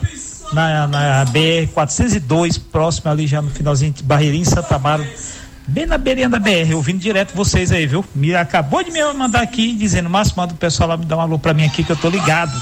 na, 0.53 0.87
na 0.87 1.25
BR 1.25 1.67
402, 1.73 2.59
próximo 2.59 3.09
ali 3.09 3.25
já 3.25 3.41
no 3.41 3.49
finalzinho 3.49 3.91
de 3.91 4.03
Barreirinha, 4.03 4.45
Santa 4.45 4.75
Amaro, 4.75 5.03
bem 5.67 5.87
na 5.87 5.97
beirinha 5.97 6.29
da 6.29 6.37
BR, 6.37 6.75
ouvindo 6.75 6.99
direto 6.99 7.35
vocês 7.35 7.71
aí, 7.71 7.87
viu? 7.87 8.05
Me 8.13 8.35
acabou 8.35 8.83
de 8.83 8.91
me 8.91 9.01
mandar 9.13 9.41
aqui 9.41 9.73
dizendo, 9.73 10.07
Márcio, 10.07 10.35
manda 10.37 10.53
o 10.53 10.57
pessoal 10.57 10.89
lá 10.89 10.97
me 10.97 11.05
dar 11.05 11.17
um 11.17 11.21
alô 11.21 11.39
pra 11.39 11.53
mim 11.53 11.65
aqui 11.65 11.83
que 11.83 11.91
eu 11.91 11.95
tô 11.95 12.09
ligado. 12.09 12.53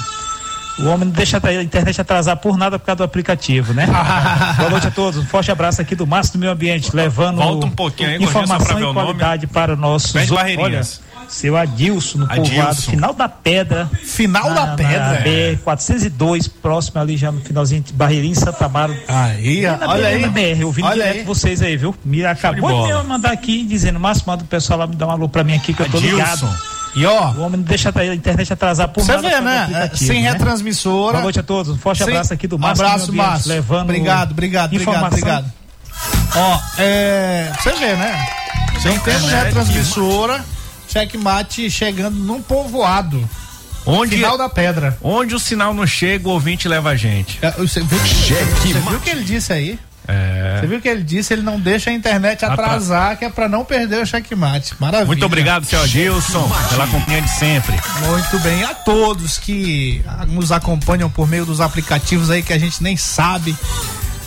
O 0.80 0.86
homem 0.86 1.10
não 1.10 1.14
deixa 1.14 1.42
a 1.44 1.62
internet 1.62 2.00
atrasar 2.00 2.38
por 2.38 2.58
nada 2.58 2.80
por 2.80 2.86
causa 2.86 2.98
do 3.00 3.04
aplicativo, 3.04 3.74
né? 3.74 3.86
Boa 4.56 4.70
noite 4.70 4.88
a 4.88 4.92
todos. 4.92 5.20
Um 5.20 5.26
forte 5.26 5.52
abraço 5.52 5.82
aqui 5.82 5.94
do 5.94 6.08
Márcio 6.08 6.34
do 6.34 6.40
Meio 6.40 6.54
Ambiente, 6.54 6.96
levando 6.96 7.36
Volta 7.36 7.66
um 7.66 7.72
pouquinho 7.72 8.12
aí, 8.12 8.24
informação 8.24 8.80
e 8.80 8.84
o 8.84 8.86
nome. 8.86 8.94
qualidade 8.94 9.46
para 9.46 9.76
nossos. 9.76 10.16
Olha. 10.58 10.82
Seu 11.30 11.56
Adilson 11.56 12.20
no 12.20 12.26
Adilson. 12.26 12.50
povoado, 12.50 12.82
final 12.82 13.14
da 13.14 13.30
pedra. 13.30 13.90
Final 14.04 14.54
da 14.54 14.66
na, 14.66 14.76
pedra. 14.76 15.00
Na 15.14 15.20
BR 15.22 15.58
402, 15.64 16.48
próximo 16.48 17.00
ali 17.00 17.16
já 17.16 17.32
no 17.32 17.40
finalzinho 17.42 17.82
de 17.82 17.94
Barreirinha, 17.94 18.36
Santa 18.36 18.66
Amaro. 18.66 18.96
Aí, 19.08 19.64
olha 19.66 20.08
aí. 20.08 20.22
da 20.22 20.28
BR, 20.30 20.66
ouvindo 20.66 20.86
Olha 20.88 20.96
direto 21.04 21.18
aí. 21.20 21.24
vocês 21.24 21.62
aí, 21.62 21.78
viu? 21.78 21.96
Me 22.04 22.26
acabou 22.26 22.88
de, 22.88 22.94
me 22.94 23.04
mandar 23.04 23.32
aqui 23.32 23.64
dizendo, 23.64 24.00
Márcio, 24.00 24.24
manda 24.28 24.44
o 24.44 24.48
pessoal 24.48 24.80
lá 24.80 24.88
me 24.88 24.96
dar 24.96 25.08
um 25.08 25.12
alô 25.12 25.30
pra 25.30 25.44
mim 25.44 25.56
aqui 25.56 25.74
que 25.74 25.82
eu 25.82 25.90
tô 25.90 25.98
Adilson. 25.98 26.16
ligado. 26.18 26.50
E 26.96 27.06
ó, 27.06 27.32
O 27.34 27.42
homem 27.42 27.58
não 27.58 27.64
deixa 27.64 27.94
a 27.96 28.06
internet 28.16 28.52
atrasar 28.52 28.88
por 28.88 29.04
você 29.04 29.16
vê, 29.18 29.30
do 29.36 29.42
né? 29.42 29.92
Sem 29.94 30.24
né? 30.24 30.32
retransmissora. 30.32 31.14
Boa 31.14 31.24
noite 31.24 31.40
a 31.40 31.44
todos. 31.44 31.72
Um 31.72 31.78
forte 31.78 32.04
Sem- 32.04 32.08
abraço 32.12 32.34
aqui 32.34 32.48
do 32.48 32.58
Márcio. 32.58 32.84
Abraço, 32.84 33.08
do 33.08 33.14
Márcio. 33.14 33.50
Levando 33.50 33.82
Obrigado, 33.84 34.32
obrigado, 34.32 34.74
obrigado, 34.74 34.96
informação. 34.96 35.08
obrigado. 35.20 35.54
Ó, 36.36 36.60
é. 36.80 37.52
Você 37.60 37.72
vê, 37.74 37.96
né? 37.96 38.28
Sem 38.82 38.98
temos 39.00 39.24
internet, 39.24 39.46
retransmissora, 39.46 40.44
checkmate 40.92 41.70
chegando 41.70 42.18
num 42.18 42.42
povoado. 42.42 43.28
Onde, 43.86 44.18
Final 44.18 44.38
da 44.38 44.50
pedra. 44.50 44.98
onde 45.02 45.34
o 45.34 45.40
sinal 45.40 45.74
não 45.74 45.88
chega, 45.88 46.28
o 46.28 46.32
ouvinte 46.32 46.68
leva 46.68 46.90
a 46.90 46.96
gente. 46.96 47.40
É, 47.42 47.52
Você 47.52 47.82
viu, 47.82 47.98
Cheque 48.06 48.44
você 48.74 48.74
viu 48.80 48.98
o 48.98 49.00
que 49.00 49.10
ele 49.10 49.24
disse 49.24 49.52
aí? 49.54 49.80
É. 50.08 50.58
Você 50.60 50.68
viu 50.68 50.80
o 50.80 50.82
que 50.82 50.88
ele 50.90 51.04
disse? 51.04 51.34
Ele 51.34 51.44
não 51.44 51.60
deixa 51.60 51.90
a 51.90 51.94
internet 51.94 52.44
atrasar, 52.44 53.16
que 53.18 53.26
é 53.26 53.30
pra 53.30 53.48
não 53.48 53.64
perder 53.64 54.02
o 54.02 54.06
checkmate. 54.06 54.74
Maravilha. 54.80 55.06
Muito 55.08 55.26
obrigado, 55.26 55.66
seu 55.66 55.82
Adilson, 55.82 56.50
pela 56.70 56.88
companhia 56.88 57.22
de 57.22 57.30
sempre. 57.30 57.76
Muito 58.08 58.40
bem. 58.40 58.64
A 58.64 58.74
todos 58.74 59.38
que 59.38 60.04
nos 60.28 60.52
acompanham 60.52 61.10
por 61.10 61.28
meio 61.28 61.46
dos 61.46 61.62
aplicativos 61.62 62.30
aí 62.32 62.42
que 62.44 62.52
a 62.54 62.58
gente 62.60 62.82
nem 62.84 62.98
sabe. 62.98 63.56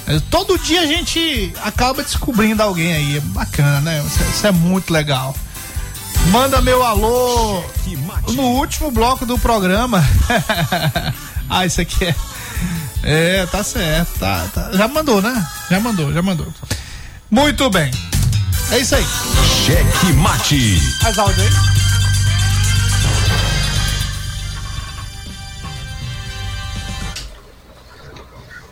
É, 0.07 0.20
Todo 0.31 0.57
dia 0.59 0.81
a 0.83 0.87
gente 0.87 1.53
acaba 1.64 2.03
descobrindo 2.03 2.62
alguém 2.62 2.92
aí. 2.92 3.16
É 3.16 3.20
bacana, 3.20 3.81
né? 3.81 4.03
Isso, 4.07 4.22
é- 4.22 4.27
isso 4.31 4.46
é 4.46 4.53
muito 4.53 4.92
legal. 4.92 5.35
Manda 6.30 6.61
meu 6.62 6.82
alô 6.82 7.64
no 8.32 8.42
último 8.42 8.90
bloco 8.90 9.26
do 9.26 9.38
programa. 9.38 10.02
ah, 11.48 11.66
isso 11.66 11.80
aqui 11.80 12.04
é. 12.04 12.14
É, 13.02 13.46
tá 13.46 13.64
certo. 13.64 14.18
Tá, 14.18 14.46
tá. 14.54 14.70
Já 14.72 14.87
mandou, 14.87 15.20
né? 15.20 15.46
Já 15.70 15.80
mandou, 15.80 16.12
já 16.12 16.22
mandou. 16.22 16.46
Muito 17.30 17.68
bem. 17.70 17.90
É 18.70 18.78
isso 18.78 18.94
aí. 18.94 19.04
Cheque 19.66 20.12
mate. 20.14 20.80
Mais 21.02 21.18
áudio 21.18 21.42
aí. 21.42 21.50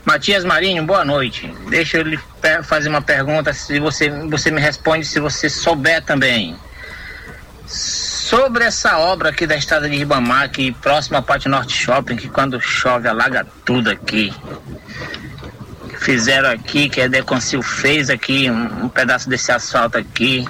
Matias 0.04 0.44
Marinho, 0.44 0.84
boa 0.84 1.04
noite. 1.04 1.54
Deixa 1.68 1.98
eu 1.98 2.02
lhe 2.02 2.18
fazer 2.64 2.88
uma 2.88 3.02
pergunta, 3.02 3.52
se 3.52 3.78
você, 3.78 4.10
você 4.28 4.50
me 4.50 4.60
responde 4.60 5.06
se 5.06 5.20
você 5.20 5.48
souber 5.48 6.02
também. 6.04 6.56
Sobre 8.30 8.62
essa 8.62 8.96
obra 8.96 9.30
aqui 9.30 9.44
da 9.44 9.56
estrada 9.56 9.90
de 9.90 9.96
Ribamar, 9.96 10.44
aqui 10.44 10.70
próxima 10.70 11.18
à 11.18 11.22
Pátio 11.22 11.50
Norte 11.50 11.76
Shopping, 11.76 12.14
que 12.14 12.28
quando 12.28 12.60
chove 12.60 13.08
alaga 13.08 13.44
tudo 13.64 13.90
aqui. 13.90 14.32
Fizeram 15.98 16.48
aqui, 16.48 16.88
que 16.88 17.00
a 17.00 17.08
Deconcil 17.08 17.60
fez 17.60 18.08
aqui, 18.08 18.48
um, 18.48 18.84
um 18.84 18.88
pedaço 18.88 19.28
desse 19.28 19.50
asfalto 19.50 19.98
aqui. 19.98 20.46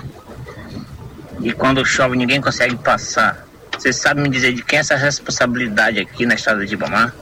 E 1.40 1.52
quando 1.52 1.82
chove 1.82 2.18
ninguém 2.18 2.38
consegue 2.38 2.76
passar. 2.76 3.46
Você 3.78 3.94
sabe 3.94 4.20
me 4.20 4.28
dizer 4.28 4.52
de 4.52 4.62
quem 4.62 4.76
é 4.76 4.80
essa 4.80 4.96
responsabilidade 4.96 5.98
aqui 5.98 6.26
na 6.26 6.34
estrada 6.34 6.62
de 6.66 6.72
Ribamar? 6.72 7.14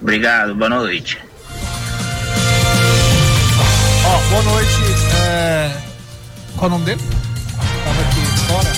Obrigado, 0.00 0.54
boa 0.54 0.70
noite. 0.70 1.20
Ó, 4.04 4.30
boa 4.30 4.42
noite. 4.44 4.72
É... 5.16 5.72
Qual 6.56 6.70
o 6.70 6.74
nome 6.74 6.84
dele? 6.84 7.02
Tava 7.84 8.00
aqui 8.02 8.20
fora. 8.46 8.75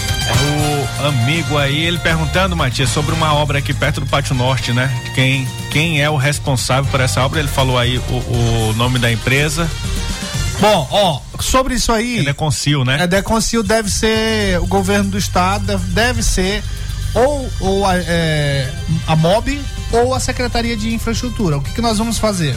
Amigo 1.01 1.57
aí, 1.57 1.85
ele 1.85 1.99
perguntando, 1.99 2.57
Matias, 2.57 2.91
sobre 2.91 3.15
uma 3.15 3.33
obra 3.33 3.59
aqui 3.59 3.73
perto 3.73 4.01
do 4.01 4.07
Pátio 4.07 4.35
Norte, 4.35 4.73
né? 4.73 4.91
Quem, 5.15 5.47
quem 5.71 6.03
é 6.03 6.11
o 6.11 6.17
responsável 6.17 6.91
por 6.91 7.01
essa 7.01 7.25
obra? 7.25 7.39
Ele 7.39 7.49
falou 7.49 7.79
aí 7.79 7.99
o, 7.99 8.71
o 8.71 8.75
nome 8.75 8.99
da 8.99 9.11
empresa. 9.11 9.71
Bom, 10.61 10.89
ó, 10.91 11.21
sobre 11.41 11.75
isso 11.75 11.93
aí. 11.93 12.19
É 12.19 12.23
Deconcil, 12.25 12.85
né? 12.85 13.03
É, 13.03 13.07
Deconcil 13.07 13.63
deve 13.63 13.91
ser 13.91 14.59
o 14.61 14.67
governo 14.67 15.11
do 15.11 15.19
estado, 15.19 15.67
deve, 15.67 15.87
deve 15.93 16.23
ser 16.23 16.65
ou, 17.15 17.49
ou 17.61 17.87
a, 17.87 17.97
é, 17.97 18.71
a 19.07 19.15
MOB 19.15 19.61
ou 19.93 20.15
a 20.15 20.21
Secretaria 20.21 20.77
de 20.77 20.93
Infraestrutura. 20.93 21.59
O 21.59 21.63
que, 21.63 21.73
que 21.73 21.81
nós 21.81 21.99
vamos 21.99 22.19
fazer? 22.19 22.57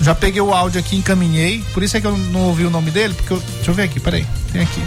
Já 0.00 0.14
peguei 0.14 0.40
o 0.40 0.52
áudio 0.52 0.80
aqui, 0.80 0.96
encaminhei. 0.96 1.62
Por 1.72 1.82
isso 1.82 1.96
é 1.96 2.00
que 2.00 2.06
eu 2.06 2.16
não 2.16 2.42
ouvi 2.42 2.64
o 2.64 2.70
nome 2.70 2.90
dele, 2.90 3.14
porque 3.14 3.32
eu, 3.32 3.40
deixa 3.56 3.70
eu 3.70 3.74
ver 3.74 3.84
aqui, 3.84 4.00
peraí, 4.00 4.26
tem 4.52 4.62
aqui. 4.62 4.82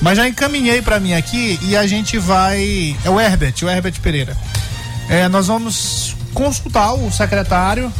Mas 0.00 0.16
já 0.16 0.28
encaminhei 0.28 0.80
pra 0.80 1.00
mim 1.00 1.12
aqui 1.14 1.58
e 1.62 1.76
a 1.76 1.86
gente 1.86 2.18
vai. 2.18 2.96
É 3.04 3.10
o 3.10 3.20
Herbert, 3.20 3.54
o 3.62 3.68
Herbert 3.68 4.00
Pereira. 4.00 4.36
É, 5.08 5.28
nós 5.28 5.46
vamos 5.48 6.14
consultar 6.34 6.92
o 6.94 7.10
secretário 7.10 7.92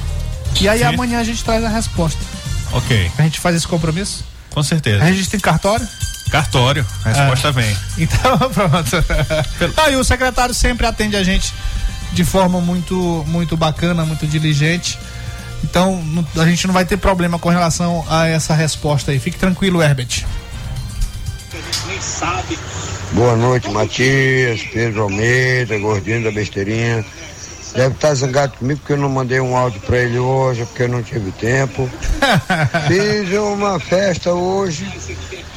e 0.60 0.68
aí 0.68 0.78
Sim. 0.80 0.84
amanhã 0.84 1.18
a 1.18 1.24
gente 1.24 1.42
traz 1.42 1.64
a 1.64 1.68
resposta. 1.68 2.20
Ok, 2.72 3.10
A 3.18 3.22
gente 3.22 3.40
faz 3.40 3.56
esse 3.56 3.66
compromisso? 3.66 4.24
com 4.50 4.62
certeza. 4.62 5.02
A 5.04 5.12
gente 5.12 5.28
tem 5.30 5.38
cartório? 5.40 5.86
Cartório, 6.30 6.84
a 7.04 7.08
resposta 7.08 7.50
vem. 7.52 7.74
Então, 7.96 8.36
pronto. 8.52 9.04
Ah, 9.76 9.90
e 9.90 9.96
o 9.96 10.04
secretário 10.04 10.52
sempre 10.54 10.86
atende 10.86 11.16
a 11.16 11.22
gente 11.22 11.54
de 12.12 12.24
forma 12.24 12.60
muito, 12.60 13.24
muito 13.26 13.56
bacana, 13.56 14.04
muito 14.04 14.26
diligente. 14.26 14.98
Então 15.64 16.02
a 16.36 16.44
gente 16.44 16.66
não 16.66 16.74
vai 16.74 16.84
ter 16.84 16.96
problema 16.96 17.38
com 17.38 17.48
relação 17.48 18.04
a 18.08 18.26
essa 18.26 18.54
resposta 18.54 19.10
aí. 19.10 19.18
Fique 19.18 19.38
tranquilo, 19.38 19.82
Herbert. 19.82 20.24
Boa 23.12 23.36
noite, 23.36 23.70
Matias, 23.70 24.62
Pedro 24.72 25.02
Almeida, 25.02 25.78
gordinho 25.78 26.22
da 26.22 26.30
besteirinha. 26.30 27.04
Deve 27.74 27.94
estar 27.94 28.14
zangado 28.14 28.56
comigo 28.58 28.80
porque 28.80 28.94
eu 28.94 28.98
não 28.98 29.08
mandei 29.08 29.40
um 29.40 29.56
áudio 29.56 29.80
pra 29.80 29.98
ele 29.98 30.18
hoje, 30.18 30.64
porque 30.66 30.82
eu 30.82 30.88
não 30.88 31.02
tive 31.02 31.30
tempo. 31.32 31.88
Fiz 32.86 33.38
uma 33.38 33.78
festa 33.80 34.32
hoje, 34.32 34.86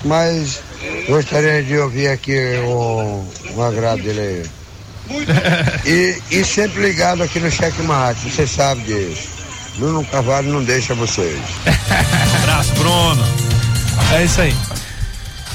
mas 0.04 0.62
gostaria 1.08 1.63
de 1.63 1.77
ouvir 1.77 2.08
aqui 2.08 2.38
o, 2.65 3.25
o 3.56 3.62
agrado 3.62 4.01
dele 4.01 4.19
aí. 4.19 4.62
E, 5.86 6.21
e 6.32 6.45
sempre 6.45 6.82
ligado 6.82 7.23
aqui 7.23 7.39
no 7.39 7.51
Checkmate, 7.51 8.30
você 8.30 8.47
sabe 8.47 8.82
disso. 8.84 9.30
Bruno 9.77 10.06
Carvalho 10.06 10.51
não 10.51 10.63
deixa 10.63 10.93
vocês. 10.93 11.39
Abraço, 12.43 12.73
Bruno. 12.75 13.25
É 14.13 14.23
isso 14.23 14.41
aí. 14.41 14.56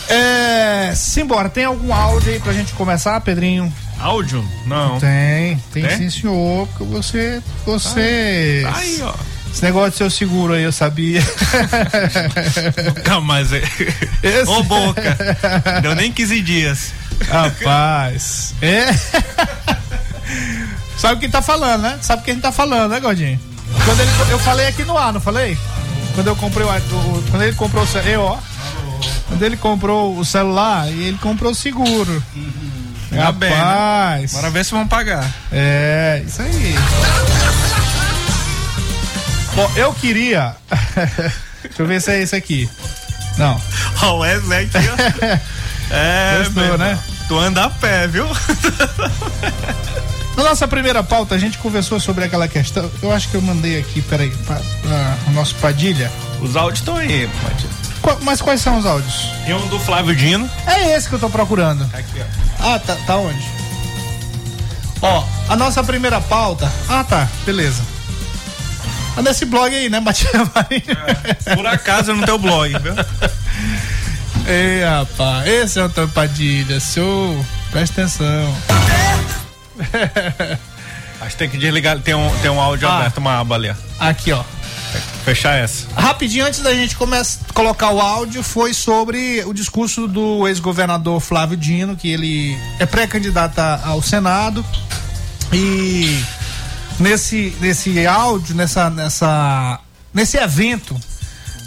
É, 0.09 0.93
simbora, 0.95 1.49
tem 1.49 1.65
algum 1.65 1.93
áudio 1.93 2.33
aí 2.33 2.39
pra 2.41 2.53
gente 2.53 2.73
começar, 2.75 3.21
Pedrinho? 3.21 3.73
Áudio? 3.99 4.47
Não. 4.67 4.99
Tem, 5.01 5.57
tem 5.73 5.85
Tem? 5.87 5.97
sim, 5.99 6.11
senhor, 6.11 6.69
porque 6.69 6.85
você. 6.85 7.43
Você. 7.65 8.61
Tá 8.65 8.77
aí, 8.79 9.01
ó. 9.03 9.15
Esse 9.53 9.65
negócio 9.65 9.91
de 9.93 9.97
seu 9.97 10.11
seguro 10.11 10.53
aí, 10.53 10.63
eu 10.65 10.73
sabia. 10.73 11.23
Nunca 12.95 13.21
mais. 13.21 13.53
é. 13.55 13.63
Esse- 14.23 14.51
Ô, 14.51 14.63
boca. 14.63 15.17
Deu 15.83 15.95
nem 15.95 16.13
15 16.13 16.41
dias. 16.43 16.93
Rapaz. 17.29 18.55
É. 18.61 18.87
Sabe 20.99 21.21
quem 21.21 21.31
tá 21.31 21.41
falando, 21.41 21.83
né? 21.83 21.99
Sabe 22.03 22.23
quem 22.23 22.39
tá 22.39 22.53
falando, 22.53 22.91
né, 22.91 23.01
Gordinho? 23.01 23.41
Quando 23.85 24.01
ele, 24.01 24.11
eu 24.31 24.39
falei 24.39 24.67
aqui 24.67 24.85
no 24.85 24.97
ar, 24.97 25.13
não 25.13 25.21
falei? 25.21 25.57
Quando 26.15 26.27
eu 26.29 26.37
comprei 26.37 26.67
o, 26.67 26.69
o- 26.71 27.25
quando 27.31 27.43
ele 27.43 27.57
comprou 27.57 27.83
o 27.85 27.99
eu, 28.07 28.21
ó. 28.23 28.39
Quando 29.29 29.43
ele 29.43 29.57
comprou 29.57 30.17
o 30.19 30.25
celular 30.25 30.91
e 30.91 31.05
ele 31.05 31.19
comprou 31.19 31.53
o 31.53 31.55
seguro. 31.55 32.23
Ainda 33.13 33.33
bem, 33.33 33.51
né? 33.51 33.57
Rapaz. 33.57 34.33
Bora 34.33 34.51
ver 34.51 34.65
se 34.65 34.71
vão 34.73 34.87
pagar. 34.87 35.31
É, 35.53 36.23
isso 36.27 36.43
aí. 36.43 36.75
Bom, 39.55 39.71
eu 39.77 39.93
queria. 39.95 40.55
Deixa 41.63 41.83
eu 41.83 41.87
ver 41.87 42.01
se 42.01 42.11
é 42.11 42.23
esse 42.23 42.37
aqui. 42.37 42.69
Não. 43.39 43.61
Ó, 44.03 44.17
o 44.17 44.19
Wesley 44.21 44.67
aqui, 44.67 44.89
ó. 44.89 45.57
É, 45.89 46.39
Gostou, 46.39 46.65
meu 46.65 46.79
né? 46.79 46.99
Tu 47.29 47.39
anda 47.39 47.65
a 47.65 47.71
pé, 47.71 48.09
viu? 48.09 48.27
Na 50.37 50.43
nossa 50.43 50.67
primeira 50.67 51.03
pauta, 51.03 51.35
a 51.35 51.39
gente 51.39 51.59
conversou 51.59 52.01
sobre 52.01 52.25
aquela 52.25 52.49
questão. 52.49 52.91
Eu 53.01 53.13
acho 53.13 53.29
que 53.29 53.37
eu 53.37 53.41
mandei 53.43 53.79
aqui, 53.79 54.03
peraí, 54.03 54.31
para 54.31 54.61
o 55.29 55.31
nosso 55.31 55.55
Padilha. 55.57 56.11
Os 56.43 56.57
áudios 56.57 56.81
estão 56.81 56.97
aí, 56.97 57.31
Matias. 57.43 57.76
Mas 58.23 58.41
quais 58.41 58.61
são 58.61 58.79
os 58.79 58.87
áudios? 58.87 59.31
Tem 59.45 59.55
um 59.55 59.67
do 59.69 59.79
Flávio 59.81 60.15
Dino. 60.15 60.49
É 60.67 60.97
esse 60.97 61.09
que 61.09 61.15
eu 61.15 61.19
tô 61.19 61.29
procurando. 61.31 61.83
Aqui, 61.93 62.21
ó. 62.21 62.75
Ah, 62.75 62.79
tá, 62.79 62.97
tá 63.07 63.17
onde? 63.17 63.45
Ó, 65.03 65.25
a 65.49 65.57
nossa 65.57 65.83
primeira 65.85 66.21
pauta. 66.21 66.71
Ah, 66.89 67.05
tá, 67.05 67.29
beleza. 67.45 67.83
Ah, 69.17 69.23
nesse 69.23 69.45
blog 69.45 69.75
aí, 69.75 69.89
né, 69.89 69.99
Matias 70.01 70.33
Marinho? 70.55 71.57
Por 71.57 71.67
acaso 71.67 72.13
no 72.15 72.25
teu 72.25 72.39
blog, 72.39 72.71
viu? 72.79 72.95
Ei, 74.47 74.85
rapaz, 74.85 75.47
esse 75.49 75.79
é 75.79 75.83
o 75.83 75.87
Antônio 75.87 76.11
Padilha, 76.11 76.79
senhor, 76.79 77.45
presta 77.73 78.03
atenção. 78.03 78.57
Acho 81.21 81.31
que 81.31 81.37
tem 81.37 81.49
que 81.49 81.57
desligar. 81.59 81.99
Tem 81.99 82.15
um, 82.15 82.31
tem 82.41 82.51
um 82.51 82.61
áudio 82.61 82.89
Ah. 82.89 82.99
aberto, 82.99 83.19
uma 83.19 83.41
aba 83.41 83.55
ali, 83.57 83.71
ó. 83.71 83.75
Aqui, 83.99 84.33
ó. 84.33 84.43
Fechar 85.25 85.57
essa. 85.57 85.87
Rapidinho, 85.95 86.47
antes 86.47 86.61
da 86.61 86.73
gente 86.75 86.97
começar 86.97 87.45
colocar 87.53 87.91
o 87.91 88.01
áudio, 88.01 88.43
foi 88.43 88.73
sobre 88.75 89.43
o 89.45 89.53
discurso 89.53 90.07
do 90.07 90.47
ex-governador 90.47 91.21
Flávio 91.21 91.57
Dino, 91.57 91.97
que 91.97 92.09
ele 92.09 92.57
é 92.79 92.87
pré-candidato 92.87 93.59
ao 93.59 94.03
Senado. 94.03 94.65
E 95.53 96.23
nesse, 97.01 97.57
nesse 97.61 98.07
áudio, 98.07 98.55
nessa, 98.55 98.91
nessa, 98.91 99.81
nesse 100.13 100.37
evento, 100.37 100.97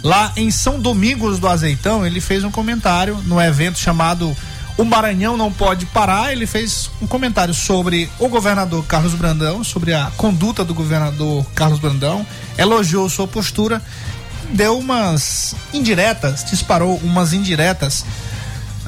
lá 0.02 0.32
em 0.36 0.50
São 0.50 0.80
Domingos 0.80 1.38
do 1.38 1.48
Azeitão, 1.48 2.06
ele 2.06 2.20
fez 2.20 2.44
um 2.44 2.50
comentário 2.50 3.16
no 3.26 3.40
evento 3.40 3.78
chamado 3.78 4.36
O 4.80 4.84
Maranhão 4.84 5.36
Não 5.36 5.52
Pode 5.52 5.84
Parar. 5.84 6.32
Ele 6.32 6.46
fez 6.46 6.90
um 7.02 7.06
comentário 7.06 7.52
sobre 7.52 8.08
o 8.18 8.28
governador 8.28 8.82
Carlos 8.86 9.12
Brandão, 9.12 9.62
sobre 9.62 9.92
a 9.92 10.10
conduta 10.16 10.64
do 10.64 10.72
governador 10.72 11.44
Carlos 11.54 11.78
Brandão, 11.78 12.26
elogiou 12.56 13.06
sua 13.10 13.28
postura, 13.28 13.82
deu 14.48 14.78
umas 14.78 15.54
indiretas, 15.74 16.44
disparou 16.44 16.96
umas 17.04 17.34
indiretas, 17.34 18.06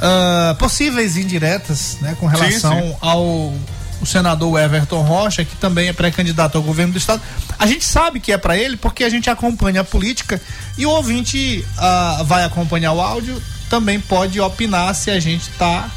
ah, 0.01 0.57
possíveis 0.59 1.19
indiretas, 1.19 1.99
né, 2.01 2.17
com 2.19 2.27
relação 2.27 2.81
sim. 2.81 2.97
ao 2.99 3.53
o 4.01 4.07
senador 4.07 4.59
Everton 4.59 5.03
Rocha, 5.03 5.45
que 5.45 5.55
também 5.57 5.89
é 5.89 5.93
pré-candidato 5.93 6.57
ao 6.57 6.63
governo 6.63 6.93
do 6.93 6.99
estado. 6.99 7.23
A 7.57 7.67
gente 7.67 7.85
sabe 7.85 8.19
que 8.19 8.33
é 8.33 8.39
para 8.39 8.57
ele 8.57 8.77
porque 8.77 9.05
a 9.05 9.09
gente 9.11 9.31
acompanha 9.31 9.83
a 9.83 9.85
política 9.85 10.41
e 10.77 10.87
o 10.87 10.91
ouvinte 10.91 11.65
ah, 11.77 12.23
vai 12.25 12.45
acompanhar 12.45 12.93
o 12.93 13.01
áudio, 13.01 13.41
também 13.73 13.99
pode 13.99 14.39
opinar 14.39 14.95
se 14.95 15.11
a 15.11 15.19
gente 15.19 15.49
tá 15.53 15.89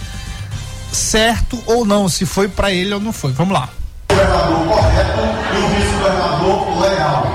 certo 0.93 1.61
ou 1.65 1.83
não, 1.85 2.07
se 2.07 2.25
foi 2.25 2.47
para 2.47 2.71
ele 2.71 2.93
ou 2.93 3.01
não 3.01 3.11
foi. 3.11 3.33
Vamos 3.33 3.53
lá. 3.53 3.67
governador 4.07 4.65
correto 4.65 5.19
e 5.53 5.57
um 5.57 5.67
vice-governador 5.75 6.79
leal. 6.79 7.27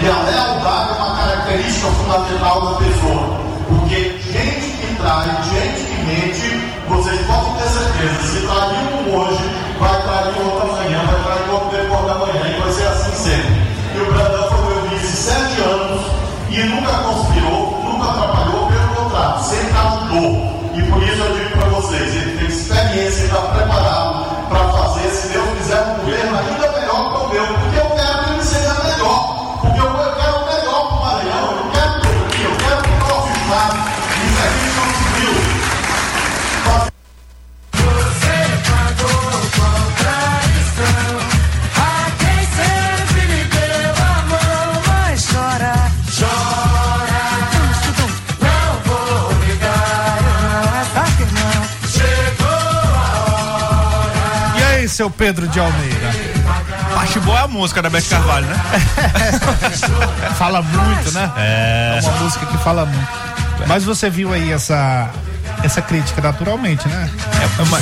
E 0.00 0.06
a 0.06 0.22
lealdade 0.22 0.90
é 0.90 1.02
uma 1.02 1.16
característica 1.16 1.88
fundamental 1.88 2.60
da 2.60 2.78
pessoa. 2.78 3.53
Seu 54.94 55.10
Pedro 55.10 55.48
de 55.48 55.58
Almeida? 55.58 56.10
Acho 57.00 57.20
boa 57.20 57.42
a 57.42 57.48
música 57.48 57.82
da 57.82 57.90
Beth 57.90 58.04
Carvalho, 58.08 58.46
né? 58.46 58.56
fala 60.38 60.62
muito, 60.62 61.10
né? 61.12 61.32
É. 61.36 62.00
uma 62.00 62.12
música 62.20 62.46
que 62.46 62.56
fala 62.58 62.86
muito. 62.86 63.08
Mas 63.66 63.82
você 63.84 64.08
viu 64.08 64.32
aí 64.32 64.52
essa 64.52 65.10
essa 65.64 65.82
crítica 65.82 66.20
naturalmente, 66.22 66.86
né? 66.86 67.10
É 67.58 67.62
uma, 67.62 67.80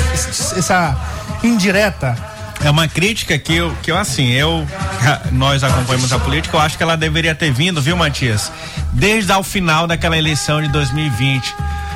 essa 0.57 0.96
indireta. 1.42 2.16
É 2.64 2.70
uma 2.70 2.87
crítica 2.87 3.37
que 3.38 3.57
eu, 3.57 3.77
que 3.83 3.90
eu 3.90 3.98
assim, 3.98 4.31
eu, 4.31 4.66
nós 5.33 5.64
acompanhamos 5.64 6.12
a 6.12 6.18
política, 6.18 6.57
eu 6.57 6.61
acho 6.61 6.77
que 6.77 6.83
ela 6.83 6.96
deveria 6.96 7.35
ter 7.35 7.53
vindo, 7.53 7.83
viu, 7.83 7.96
Matias? 7.96 8.51
Desde 8.92 9.33
ao 9.33 9.42
final 9.42 9.87
daquela 9.87 10.16
eleição 10.16 10.62
de 10.62 10.68
2020. 10.68 11.55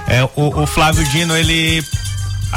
É, 0.08 0.24
o, 0.36 0.62
o 0.62 0.66
Flávio 0.66 1.04
Dino, 1.04 1.36
ele, 1.36 1.82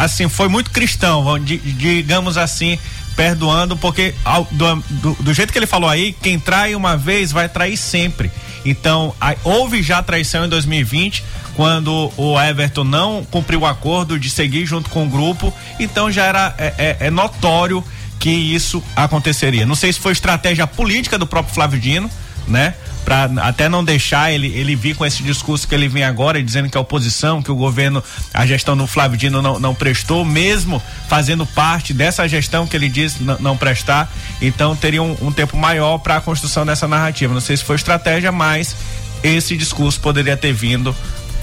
assim, 0.03 0.27
foi 0.29 0.47
muito 0.47 0.71
cristão, 0.71 1.23
digamos 1.43 2.37
assim, 2.37 2.77
perdoando, 3.15 3.75
porque 3.77 4.13
do, 4.51 4.75
do, 4.89 5.13
do 5.23 5.33
jeito 5.33 5.51
que 5.51 5.59
ele 5.59 5.67
falou 5.67 5.89
aí, 5.89 6.13
quem 6.21 6.39
trai 6.39 6.73
uma 6.73 6.95
vez 6.97 7.31
vai 7.31 7.49
trair 7.49 7.75
sempre. 7.77 8.31
Então, 8.65 9.13
a- 9.19 9.35
houve 9.43 9.81
já 9.83 10.01
traição 10.01 10.45
em 10.45 10.49
2020, 10.49 11.23
quando 11.55 12.11
o 12.15 12.39
Everton 12.39 12.83
não 12.85 13.25
cumpriu 13.29 13.61
o 13.61 13.65
acordo 13.65 14.17
de 14.17 14.29
seguir 14.29 14.65
junto 14.65 14.89
com 14.89 15.05
o 15.05 15.09
grupo, 15.09 15.53
então 15.79 16.09
já 16.11 16.23
era 16.25 16.55
é, 16.57 16.73
é- 16.77 16.97
é 17.07 17.09
notório 17.11 17.83
que 18.19 18.29
isso 18.29 18.81
aconteceria. 18.95 19.65
Não 19.65 19.75
sei 19.75 19.91
se 19.93 19.99
foi 19.99 20.11
estratégia 20.13 20.65
política 20.67 21.17
do 21.17 21.25
próprio 21.27 21.53
Flávio 21.53 21.79
Dino, 21.79 22.09
né? 22.47 22.73
Para 23.09 23.27
até 23.41 23.67
não 23.67 23.83
deixar 23.83 24.31
ele 24.31 24.55
ele 24.55 24.75
vir 24.75 24.95
com 24.95 25.03
esse 25.03 25.23
discurso 25.23 25.67
que 25.67 25.73
ele 25.73 25.87
vem 25.87 26.03
agora 26.03 26.43
dizendo 26.43 26.69
que 26.69 26.77
a 26.77 26.79
oposição, 26.79 27.41
que 27.41 27.51
o 27.51 27.55
governo, 27.55 28.03
a 28.31 28.45
gestão 28.45 28.77
do 28.77 28.85
Flávio 28.85 29.17
Dino 29.17 29.41
não, 29.41 29.59
não 29.59 29.73
prestou, 29.73 30.23
mesmo 30.23 30.79
fazendo 31.07 31.43
parte 31.43 31.91
dessa 31.91 32.27
gestão 32.27 32.67
que 32.67 32.77
ele 32.77 32.87
diz 32.87 33.19
não, 33.19 33.57
prestar. 33.57 34.13
Então 34.39 34.75
teria 34.75 35.01
um, 35.01 35.17
um 35.23 35.31
tempo 35.31 35.57
maior 35.57 35.97
para 35.97 36.17
a 36.17 36.21
construção 36.21 36.63
dessa 36.63 36.87
narrativa. 36.87 37.33
Não 37.33 37.41
sei 37.41 37.57
se 37.57 37.63
foi 37.63 37.77
estratégia, 37.77 38.31
mas 38.31 38.75
esse 39.23 39.57
discurso 39.57 39.99
poderia 39.99 40.37
ter 40.37 40.53
vindo 40.53 40.95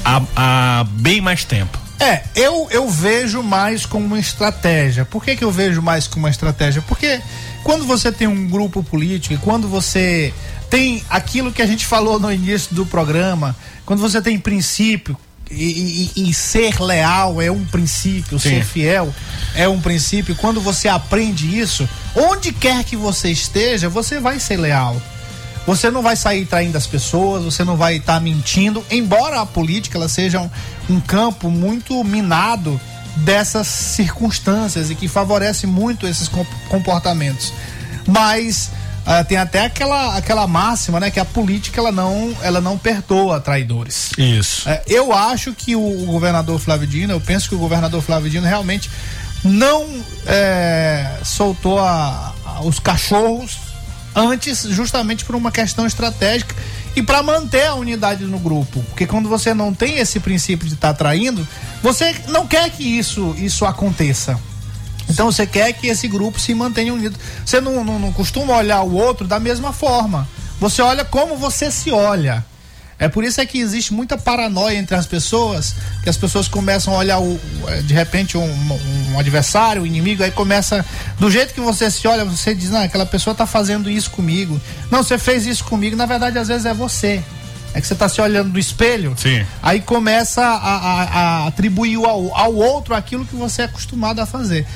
há 0.05 0.87
bem 0.89 1.21
mais 1.21 1.45
tempo. 1.45 1.77
É, 1.99 2.23
eu, 2.37 2.69
eu 2.71 2.89
vejo 2.89 3.43
mais 3.43 3.85
como 3.85 4.07
uma 4.07 4.21
estratégia. 4.21 5.05
Por 5.05 5.25
que, 5.25 5.35
que 5.35 5.43
eu 5.43 5.51
vejo 5.51 5.83
mais 5.83 6.07
como 6.07 6.27
uma 6.27 6.31
estratégia? 6.31 6.81
Porque 6.87 7.21
quando 7.65 7.85
você 7.85 8.13
tem 8.13 8.29
um 8.29 8.47
grupo 8.49 8.85
político 8.85 9.35
e 9.35 9.39
quando 9.39 9.67
você 9.67 10.33
tem 10.71 11.03
aquilo 11.09 11.53
que 11.53 11.63
a 11.63 11.67
gente 11.67 11.87
falou 11.87 12.19
no 12.19 12.33
início 12.33 12.75
do 12.75 12.85
programa, 12.87 13.55
quando 13.85 14.01
você 14.01 14.21
tem 14.21 14.39
princípio, 14.39 15.17
e, 15.51 16.11
e, 16.17 16.29
e, 16.29 16.35
ser 16.35 16.81
leal 16.81 17.41
é 17.41 17.51
um 17.51 17.65
princípio, 17.65 18.37
Sim. 18.39 18.49
ser 18.49 18.65
fiel 18.65 19.15
é 19.55 19.69
um 19.69 19.81
princípio. 19.81 20.35
Quando 20.35 20.61
você 20.61 20.89
aprende 20.89 21.59
isso, 21.59 21.89
onde 22.17 22.53
quer 22.53 22.83
que 22.83 22.97
você 22.97 23.31
esteja, 23.31 23.89
você 23.89 24.19
vai 24.19 24.41
ser 24.41 24.57
leal. 24.57 25.01
Você 25.65 25.91
não 25.91 26.03
vai 26.03 26.17
sair 26.17 26.47
traindo 26.47 26.77
as 26.77 26.87
pessoas, 26.87 27.45
você 27.45 27.65
não 27.65 27.77
vai 27.77 27.97
estar 27.97 28.15
tá 28.15 28.21
mentindo, 28.21 28.85
embora 28.91 29.41
a 29.41 29.47
política 29.47 29.99
ela 29.99 30.09
seja 30.09 30.41
um, 30.41 30.51
um 30.89 31.01
campo 31.01 31.51
muito 31.51 32.03
minado 32.05 32.81
dessas 33.17 33.67
circunstâncias 33.67 34.91
e 34.91 34.95
que 34.95 35.09
favorece 35.09 35.67
muito 35.67 36.07
esses 36.07 36.29
comportamentos. 36.69 37.53
Mas 38.07 38.71
uh, 39.07 39.25
tem 39.25 39.39
até 39.39 39.65
aquela, 39.65 40.17
aquela 40.17 40.47
máxima, 40.47 40.99
né, 41.01 41.11
que 41.11 41.21
a 41.21 41.25
política 41.25 41.81
ela 41.81 41.93
não, 41.93 42.37
ela 42.43 42.61
não 42.61 42.77
perdoa 42.77 43.41
traidores. 43.41 44.11
Isso. 44.19 44.69
Uh, 44.69 44.81
eu 44.87 45.13
acho 45.13 45.55
que 45.55 45.77
o, 45.77 46.03
o, 46.03 46.07
governador 46.07 46.59
Flávio 46.59 46.87
Dino, 46.87 47.13
eu 47.13 47.21
penso 47.21 47.49
que 47.49 47.55
o 47.55 47.59
governador 47.59 48.03
Flávio 48.03 48.29
Dino 48.29 48.47
realmente 48.47 48.91
não 49.45 49.87
é, 50.27 51.19
soltou 51.25 51.79
a, 51.79 52.35
a, 52.45 52.63
os 52.63 52.79
cachorros 52.79 53.59
antes 54.15 54.63
justamente 54.63 55.25
por 55.25 55.37
uma 55.37 55.53
questão 55.53 55.87
estratégica 55.87 56.55
e 56.97 57.03
para 57.03 57.23
manter 57.23 57.67
a 57.67 57.75
unidade 57.75 58.25
no 58.25 58.39
grupo. 58.39 58.83
Porque 58.89 59.07
quando 59.07 59.29
você 59.29 59.53
não 59.53 59.75
tem 59.75 59.99
esse 59.99 60.19
princípio 60.19 60.67
de 60.67 60.75
estar 60.75 60.89
tá 60.89 60.95
traindo, 60.95 61.47
você 61.83 62.15
não 62.29 62.47
quer 62.47 62.71
que 62.71 62.83
isso, 62.83 63.35
isso 63.39 63.67
aconteça. 63.67 64.41
Então 65.09 65.31
você 65.31 65.47
quer 65.47 65.73
que 65.73 65.87
esse 65.87 66.09
grupo 66.09 66.39
se 66.39 66.55
mantenha 66.55 66.93
unido. 66.93 67.19
Você 67.45 67.61
não, 67.61 67.85
não, 67.85 67.99
não 67.99 68.13
costuma 68.13 68.57
olhar 68.57 68.83
o 68.83 68.95
outro 68.95 69.27
da 69.27 69.39
mesma 69.39 69.73
forma. 69.73 70.29
Você 70.61 70.83
olha 70.83 71.05
como 71.05 71.37
você 71.37 71.71
se 71.71 71.91
olha. 71.91 72.45
É 72.99 73.09
por 73.09 73.25
isso 73.25 73.41
é 73.41 73.47
que 73.47 73.59
existe 73.59 73.93
muita 73.93 74.17
paranoia 74.17 74.79
entre 74.79 74.97
as 74.97 75.07
pessoas, 75.07 75.75
que 76.03 76.09
as 76.09 76.17
pessoas 76.17 76.49
começam 76.49 76.95
a 76.95 76.99
olhar 76.99 77.19
o, 77.19 77.39
de 77.85 77.93
repente 77.93 78.39
um, 78.39 78.79
um 79.13 79.19
adversário, 79.19 79.83
um 79.83 79.87
inimigo, 79.87 80.23
aí 80.23 80.31
começa 80.31 80.85
do 81.19 81.31
jeito 81.31 81.53
que 81.53 81.61
você 81.61 81.91
se 81.91 82.09
olha, 82.09 82.25
você 82.25 82.55
diz, 82.55 82.71
não, 82.71 82.81
aquela 82.81 83.05
pessoa 83.05 83.33
está 83.33 83.45
fazendo 83.45 83.91
isso 83.91 84.11
comigo. 84.11 84.59
Não, 84.91 85.03
você 85.03 85.19
fez 85.19 85.45
isso 85.45 85.65
comigo, 85.65 85.95
na 85.95 86.07
verdade 86.07 86.39
às 86.39 86.49
vezes 86.49 86.65
é 86.65 86.73
você. 86.73 87.23
É 87.75 87.81
que 87.83 87.87
você 87.87 87.93
está 87.93 88.09
se 88.09 88.19
olhando 88.23 88.51
no 88.51 88.59
espelho, 88.59 89.15
Sim. 89.19 89.45
aí 89.63 89.83
começa 89.83 90.41
a, 90.41 90.57
a, 90.57 91.03
a 91.03 91.47
atribuir 91.49 91.97
ao, 91.97 92.35
ao 92.35 92.55
outro 92.55 92.95
aquilo 92.95 93.27
que 93.27 93.37
você 93.37 93.61
é 93.61 93.65
acostumado 93.67 94.19
a 94.21 94.25
fazer. 94.25 94.67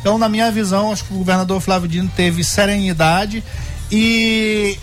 Então, 0.00 0.18
na 0.18 0.28
minha 0.28 0.50
visão, 0.50 0.92
acho 0.92 1.04
que 1.04 1.12
o 1.12 1.18
governador 1.18 1.60
Flávio 1.60 1.88
Dino 1.88 2.10
teve 2.16 2.42
serenidade 2.42 3.44
e 3.90 4.78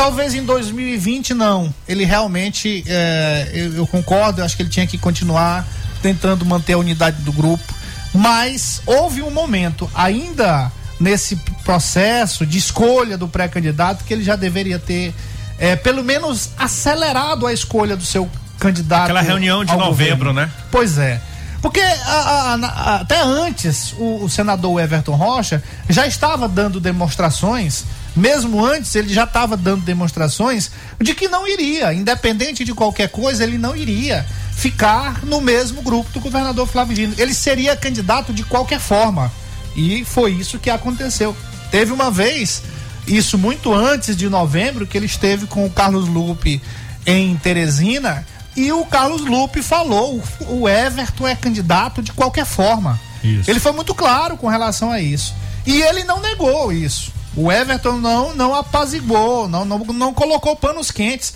Talvez 0.00 0.32
em 0.32 0.42
2020 0.42 1.34
não. 1.34 1.74
Ele 1.86 2.06
realmente, 2.06 2.82
é, 2.86 3.50
eu, 3.52 3.74
eu, 3.74 3.86
concordo, 3.86 4.40
eu 4.40 4.46
acho 4.46 4.56
que 4.56 4.62
ele 4.62 4.70
tinha 4.70 4.86
que 4.86 4.96
continuar 4.96 5.68
tentando 6.00 6.42
manter 6.46 6.72
a 6.72 6.78
unidade 6.78 7.20
do 7.20 7.30
grupo. 7.30 7.74
Mas 8.14 8.80
houve 8.86 9.20
um 9.20 9.30
momento, 9.30 9.90
ainda 9.94 10.72
nesse 10.98 11.36
processo 11.64 12.46
de 12.46 12.56
escolha 12.56 13.18
do 13.18 13.28
pré-candidato, 13.28 14.02
que 14.04 14.14
ele 14.14 14.24
já 14.24 14.36
deveria 14.36 14.78
ter, 14.78 15.14
é, 15.58 15.76
pelo 15.76 16.02
menos, 16.02 16.48
acelerado 16.56 17.46
a 17.46 17.52
escolha 17.52 17.94
do 17.94 18.04
seu 18.04 18.26
candidato. 18.58 19.02
Aquela 19.02 19.20
reunião 19.20 19.66
de 19.66 19.76
novembro, 19.76 20.30
governo. 20.30 20.32
né? 20.32 20.50
Pois 20.70 20.96
é. 20.96 21.20
Porque 21.60 21.80
a, 21.80 22.12
a, 22.12 22.54
a, 22.54 22.94
até 22.96 23.20
antes 23.20 23.92
o, 23.98 24.24
o 24.24 24.30
senador 24.30 24.80
Everton 24.80 25.14
Rocha 25.14 25.62
já 25.88 26.06
estava 26.06 26.48
dando 26.48 26.80
demonstrações 26.80 27.84
mesmo 28.14 28.64
antes, 28.64 28.94
ele 28.94 29.12
já 29.12 29.24
estava 29.24 29.56
dando 29.56 29.82
demonstrações 29.82 30.70
de 31.00 31.14
que 31.14 31.28
não 31.28 31.46
iria, 31.46 31.92
independente 31.94 32.64
de 32.64 32.74
qualquer 32.74 33.08
coisa, 33.08 33.44
ele 33.44 33.56
não 33.56 33.76
iria 33.76 34.26
ficar 34.52 35.24
no 35.24 35.40
mesmo 35.40 35.80
grupo 35.80 36.10
do 36.10 36.20
governador 36.20 36.66
Flávio 36.66 36.94
Dino. 36.94 37.14
Ele 37.16 37.32
seria 37.32 37.76
candidato 37.76 38.32
de 38.32 38.44
qualquer 38.44 38.80
forma. 38.80 39.32
E 39.76 40.04
foi 40.04 40.32
isso 40.32 40.58
que 40.58 40.68
aconteceu. 40.68 41.36
Teve 41.70 41.92
uma 41.92 42.10
vez, 42.10 42.62
isso 43.06 43.38
muito 43.38 43.72
antes 43.72 44.16
de 44.16 44.28
novembro, 44.28 44.86
que 44.86 44.98
ele 44.98 45.06
esteve 45.06 45.46
com 45.46 45.64
o 45.64 45.70
Carlos 45.70 46.08
Lupe 46.08 46.60
em 47.06 47.36
Teresina 47.36 48.26
e 48.56 48.72
o 48.72 48.84
Carlos 48.84 49.22
Lupe 49.22 49.62
falou: 49.62 50.22
o 50.48 50.68
Everton 50.68 51.26
é 51.26 51.34
candidato 51.34 52.02
de 52.02 52.12
qualquer 52.12 52.44
forma. 52.44 52.98
Isso. 53.22 53.50
Ele 53.50 53.60
foi 53.60 53.72
muito 53.72 53.94
claro 53.94 54.36
com 54.36 54.48
relação 54.48 54.90
a 54.90 55.00
isso. 55.00 55.34
E 55.66 55.82
ele 55.82 56.04
não 56.04 56.20
negou 56.20 56.72
isso. 56.72 57.12
O 57.36 57.50
Everton 57.50 57.98
não, 57.98 58.34
não 58.34 58.54
apaziguou, 58.54 59.48
não, 59.48 59.64
não, 59.64 59.78
não 59.78 60.12
colocou 60.12 60.56
panos 60.56 60.90
quentes. 60.90 61.34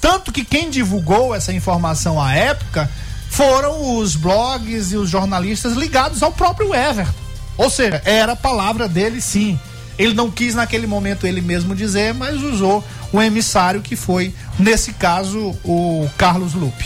Tanto 0.00 0.32
que 0.32 0.44
quem 0.44 0.70
divulgou 0.70 1.34
essa 1.34 1.52
informação 1.52 2.20
à 2.20 2.34
época 2.34 2.90
foram 3.30 3.98
os 3.98 4.16
blogs 4.16 4.92
e 4.92 4.96
os 4.96 5.10
jornalistas 5.10 5.74
ligados 5.74 6.22
ao 6.22 6.32
próprio 6.32 6.74
Everton. 6.74 7.12
Ou 7.56 7.70
seja, 7.70 8.00
era 8.04 8.32
a 8.32 8.36
palavra 8.36 8.88
dele 8.88 9.20
sim. 9.20 9.58
Ele 9.98 10.14
não 10.14 10.30
quis 10.30 10.54
naquele 10.54 10.86
momento 10.86 11.26
ele 11.26 11.40
mesmo 11.40 11.74
dizer, 11.74 12.14
mas 12.14 12.42
usou 12.42 12.84
o 13.12 13.22
emissário 13.22 13.80
que 13.80 13.94
foi, 13.94 14.34
nesse 14.58 14.92
caso, 14.92 15.54
o 15.64 16.08
Carlos 16.18 16.54
Lupe. 16.54 16.84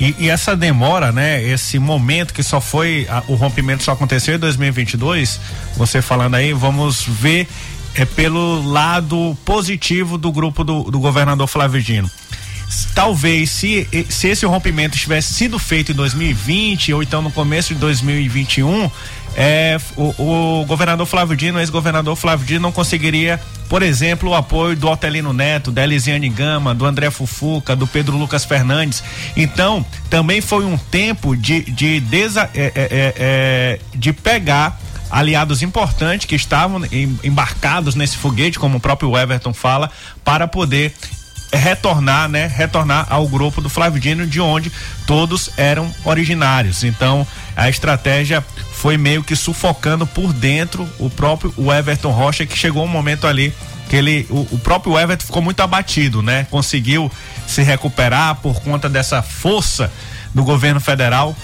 E, 0.00 0.14
e, 0.18 0.30
essa 0.30 0.56
demora, 0.56 1.12
né? 1.12 1.42
Esse 1.44 1.78
momento 1.78 2.32
que 2.32 2.42
só 2.42 2.58
foi. 2.58 3.06
A, 3.10 3.22
o 3.28 3.34
rompimento 3.34 3.82
só 3.82 3.92
aconteceu 3.92 4.34
em 4.34 4.38
2022. 4.38 5.38
Você 5.76 6.00
falando 6.00 6.36
aí, 6.36 6.54
vamos 6.54 7.04
ver 7.04 7.46
é 7.94 8.04
pelo 8.04 8.62
lado 8.62 9.36
positivo 9.44 10.16
do 10.16 10.30
grupo 10.30 10.62
do, 10.64 10.84
do 10.84 11.00
governador 11.00 11.46
Flávio 11.46 11.82
Dino. 11.82 12.10
Talvez 12.94 13.50
se, 13.50 13.88
se 14.08 14.28
esse 14.28 14.46
rompimento 14.46 14.96
tivesse 14.96 15.34
sido 15.34 15.58
feito 15.58 15.90
em 15.90 15.94
2020 15.94 16.92
ou 16.92 17.02
então 17.02 17.20
no 17.20 17.30
começo 17.30 17.74
de 17.74 17.80
2021, 17.80 18.88
é, 19.36 19.78
o, 19.96 20.60
o 20.60 20.64
governador 20.66 21.06
Flávio 21.06 21.36
Dino, 21.36 21.58
ex-governador 21.58 22.16
Flávio 22.16 22.46
Dino, 22.46 22.60
não 22.60 22.72
conseguiria, 22.72 23.40
por 23.68 23.82
exemplo, 23.82 24.30
o 24.30 24.34
apoio 24.34 24.76
do 24.76 24.88
Otelino 24.88 25.32
Neto, 25.32 25.70
da 25.70 25.84
Elisiane 25.84 26.28
Gama, 26.28 26.74
do 26.74 26.84
André 26.84 27.10
Fufuca, 27.10 27.76
do 27.76 27.86
Pedro 27.86 28.16
Lucas 28.16 28.44
Fernandes. 28.44 29.02
Então, 29.36 29.84
também 30.08 30.40
foi 30.40 30.64
um 30.64 30.76
tempo 30.76 31.36
de, 31.36 31.62
de, 31.62 32.00
desa, 32.00 32.50
é, 32.54 32.64
é, 32.64 32.72
é, 32.74 33.14
é 33.16 33.80
de 33.94 34.12
pegar 34.12 34.78
aliados 35.10 35.60
importantes 35.62 36.26
que 36.26 36.36
estavam 36.36 36.82
embarcados 37.24 37.94
nesse 37.94 38.16
foguete, 38.16 38.58
como 38.58 38.78
o 38.78 38.80
próprio 38.80 39.16
Everton 39.16 39.52
fala, 39.52 39.90
para 40.24 40.46
poder 40.46 40.94
retornar, 41.52 42.28
né? 42.28 42.46
Retornar 42.46 43.06
ao 43.08 43.26
grupo 43.28 43.60
do 43.60 43.68
Flávio 43.68 44.00
Dino, 44.00 44.26
de 44.26 44.40
onde 44.40 44.72
todos 45.06 45.50
eram 45.56 45.92
originários. 46.04 46.84
Então, 46.84 47.26
a 47.56 47.68
estratégia 47.68 48.44
foi 48.72 48.96
meio 48.96 49.22
que 49.22 49.36
sufocando 49.36 50.06
por 50.06 50.32
dentro 50.32 50.88
o 50.98 51.10
próprio 51.10 51.52
o 51.56 51.72
Everton 51.72 52.10
Rocha, 52.10 52.46
que 52.46 52.56
chegou 52.56 52.84
um 52.84 52.88
momento 52.88 53.26
ali 53.26 53.52
que 53.88 53.96
ele, 53.96 54.24
o, 54.30 54.46
o 54.52 54.58
próprio 54.58 54.96
Everton 54.96 55.26
ficou 55.26 55.42
muito 55.42 55.60
abatido, 55.60 56.22
né? 56.22 56.46
Conseguiu 56.48 57.10
se 57.46 57.60
recuperar 57.62 58.36
por 58.36 58.60
conta 58.62 58.88
dessa 58.88 59.20
força 59.20 59.92
do 60.32 60.44
governo 60.44 60.80
federal 60.80 61.36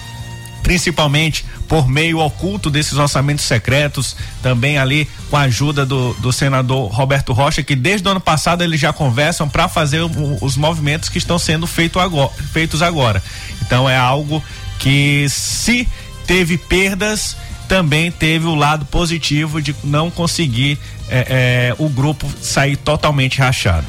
principalmente 0.67 1.45
por 1.65 1.87
meio 1.87 2.19
oculto 2.19 2.69
desses 2.69 2.97
orçamentos 2.97 3.45
secretos, 3.45 4.17
também 4.43 4.77
ali 4.77 5.07
com 5.29 5.37
a 5.37 5.43
ajuda 5.43 5.85
do, 5.85 6.13
do 6.15 6.33
senador 6.33 6.91
Roberto 6.91 7.31
Rocha, 7.31 7.63
que 7.63 7.73
desde 7.73 8.05
o 8.05 8.11
ano 8.11 8.19
passado 8.19 8.65
eles 8.65 8.77
já 8.77 8.91
conversam 8.91 9.47
para 9.47 9.69
fazer 9.69 10.01
o, 10.01 10.37
os 10.41 10.57
movimentos 10.57 11.07
que 11.07 11.17
estão 11.17 11.39
sendo 11.39 11.65
feito 11.65 12.01
agora, 12.01 12.31
feitos 12.51 12.81
agora. 12.81 13.23
Então 13.61 13.89
é 13.89 13.95
algo 13.95 14.43
que 14.77 15.25
se 15.29 15.87
teve 16.25 16.57
perdas, 16.57 17.37
também 17.69 18.11
teve 18.11 18.45
o 18.45 18.53
lado 18.53 18.85
positivo 18.87 19.61
de 19.61 19.73
não 19.85 20.11
conseguir 20.11 20.77
é, 21.07 21.27
é, 21.69 21.75
o 21.81 21.87
grupo 21.87 22.29
sair 22.41 22.75
totalmente 22.75 23.39
rachado. 23.39 23.87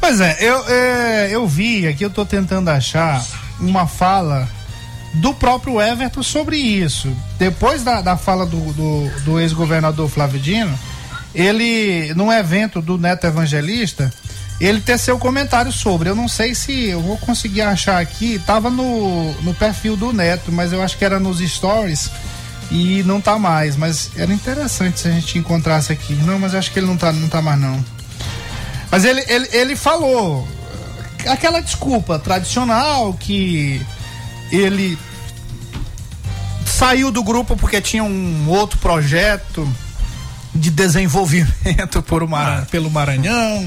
Pois 0.00 0.20
é, 0.20 0.38
eu, 0.40 0.68
é, 0.68 1.28
eu 1.30 1.46
vi 1.46 1.86
aqui, 1.86 2.04
eu 2.04 2.08
estou 2.08 2.26
tentando 2.26 2.68
achar 2.68 3.24
uma 3.60 3.86
fala 3.86 4.48
do 5.14 5.34
próprio 5.34 5.80
Everton 5.80 6.22
sobre 6.22 6.56
isso. 6.56 7.14
Depois 7.38 7.82
da, 7.82 8.00
da 8.00 8.16
fala 8.16 8.46
do, 8.46 8.72
do, 8.72 9.10
do 9.24 9.40
ex-governador 9.40 10.08
Flávio 10.08 10.40
Dino, 10.40 10.78
ele, 11.34 12.12
num 12.14 12.32
evento 12.32 12.80
do 12.80 12.96
Neto 12.96 13.26
Evangelista, 13.26 14.12
ele 14.60 14.80
teceu 14.80 15.18
comentário 15.18 15.72
sobre. 15.72 16.08
Eu 16.08 16.14
não 16.14 16.28
sei 16.28 16.54
se 16.54 16.88
eu 16.88 17.00
vou 17.00 17.16
conseguir 17.18 17.62
achar 17.62 18.00
aqui. 18.00 18.40
Tava 18.44 18.70
no, 18.70 19.32
no 19.42 19.54
perfil 19.54 19.96
do 19.96 20.12
Neto, 20.12 20.52
mas 20.52 20.72
eu 20.72 20.82
acho 20.82 20.98
que 20.98 21.04
era 21.04 21.18
nos 21.18 21.38
stories 21.38 22.10
e 22.70 23.02
não 23.04 23.20
tá 23.20 23.38
mais. 23.38 23.76
Mas 23.76 24.10
era 24.16 24.32
interessante 24.32 25.00
se 25.00 25.08
a 25.08 25.12
gente 25.12 25.38
encontrasse 25.38 25.92
aqui. 25.92 26.14
Não, 26.14 26.38
mas 26.38 26.52
eu 26.52 26.58
acho 26.58 26.70
que 26.72 26.78
ele 26.78 26.86
não 26.86 26.96
tá, 26.96 27.12
não 27.12 27.28
tá 27.28 27.40
mais 27.40 27.58
não. 27.58 27.82
Mas 28.90 29.04
ele, 29.04 29.24
ele, 29.28 29.48
ele 29.52 29.76
falou 29.76 30.46
aquela 31.26 31.60
desculpa 31.60 32.18
tradicional 32.18 33.14
que 33.14 33.80
ele 34.50 34.98
saiu 36.66 37.10
do 37.10 37.22
grupo 37.22 37.56
porque 37.56 37.80
tinha 37.80 38.02
um 38.02 38.48
outro 38.48 38.78
projeto 38.78 39.68
de 40.54 40.70
desenvolvimento 40.70 42.02
por 42.06 42.22
uma, 42.22 42.66
pelo 42.70 42.90
Maranhão. 42.90 43.66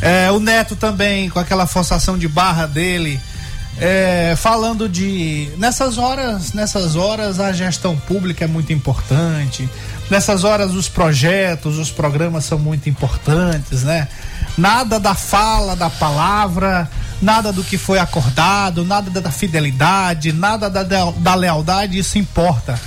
É, 0.00 0.30
o 0.30 0.40
Neto 0.40 0.74
também, 0.74 1.28
com 1.28 1.38
aquela 1.38 1.66
forçação 1.66 2.18
de 2.18 2.26
barra 2.26 2.66
dele, 2.66 3.20
é, 3.78 4.34
falando 4.36 4.88
de 4.88 5.50
nessas 5.56 5.96
horas, 5.96 6.52
nessas 6.52 6.96
horas 6.96 7.40
a 7.40 7.52
gestão 7.52 7.96
pública 7.96 8.44
é 8.44 8.48
muito 8.48 8.72
importante. 8.72 9.68
Nessas 10.10 10.44
horas 10.44 10.72
os 10.72 10.88
projetos, 10.88 11.78
os 11.78 11.90
programas 11.90 12.44
são 12.44 12.58
muito 12.58 12.88
importantes, 12.88 13.82
né? 13.82 14.08
Nada 14.58 15.00
da 15.00 15.14
fala, 15.14 15.74
da 15.74 15.88
palavra, 15.88 16.90
nada 17.22 17.52
do 17.52 17.62
que 17.62 17.78
foi 17.78 18.00
acordado, 18.00 18.84
nada 18.84 19.20
da 19.20 19.30
fidelidade, 19.30 20.32
nada 20.32 20.68
da, 20.68 20.82
da 20.82 21.34
lealdade, 21.34 21.96
isso 21.96 22.18
importa. 22.18 22.78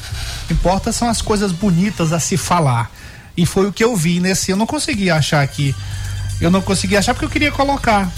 Importa 0.51 0.91
são 0.91 1.09
as 1.09 1.21
coisas 1.21 1.51
bonitas 1.51 2.11
a 2.11 2.19
se 2.19 2.35
falar. 2.35 2.91
E 3.37 3.45
foi 3.45 3.67
o 3.67 3.73
que 3.73 3.83
eu 3.83 3.95
vi 3.95 4.19
nesse. 4.19 4.51
Eu 4.51 4.57
não 4.57 4.67
consegui 4.67 5.09
achar 5.09 5.41
aqui. 5.41 5.73
Eu 6.39 6.51
não 6.51 6.61
consegui 6.61 6.97
achar 6.97 7.13
porque 7.13 7.25
eu 7.25 7.29
queria 7.29 7.51
colocar. 7.51 8.11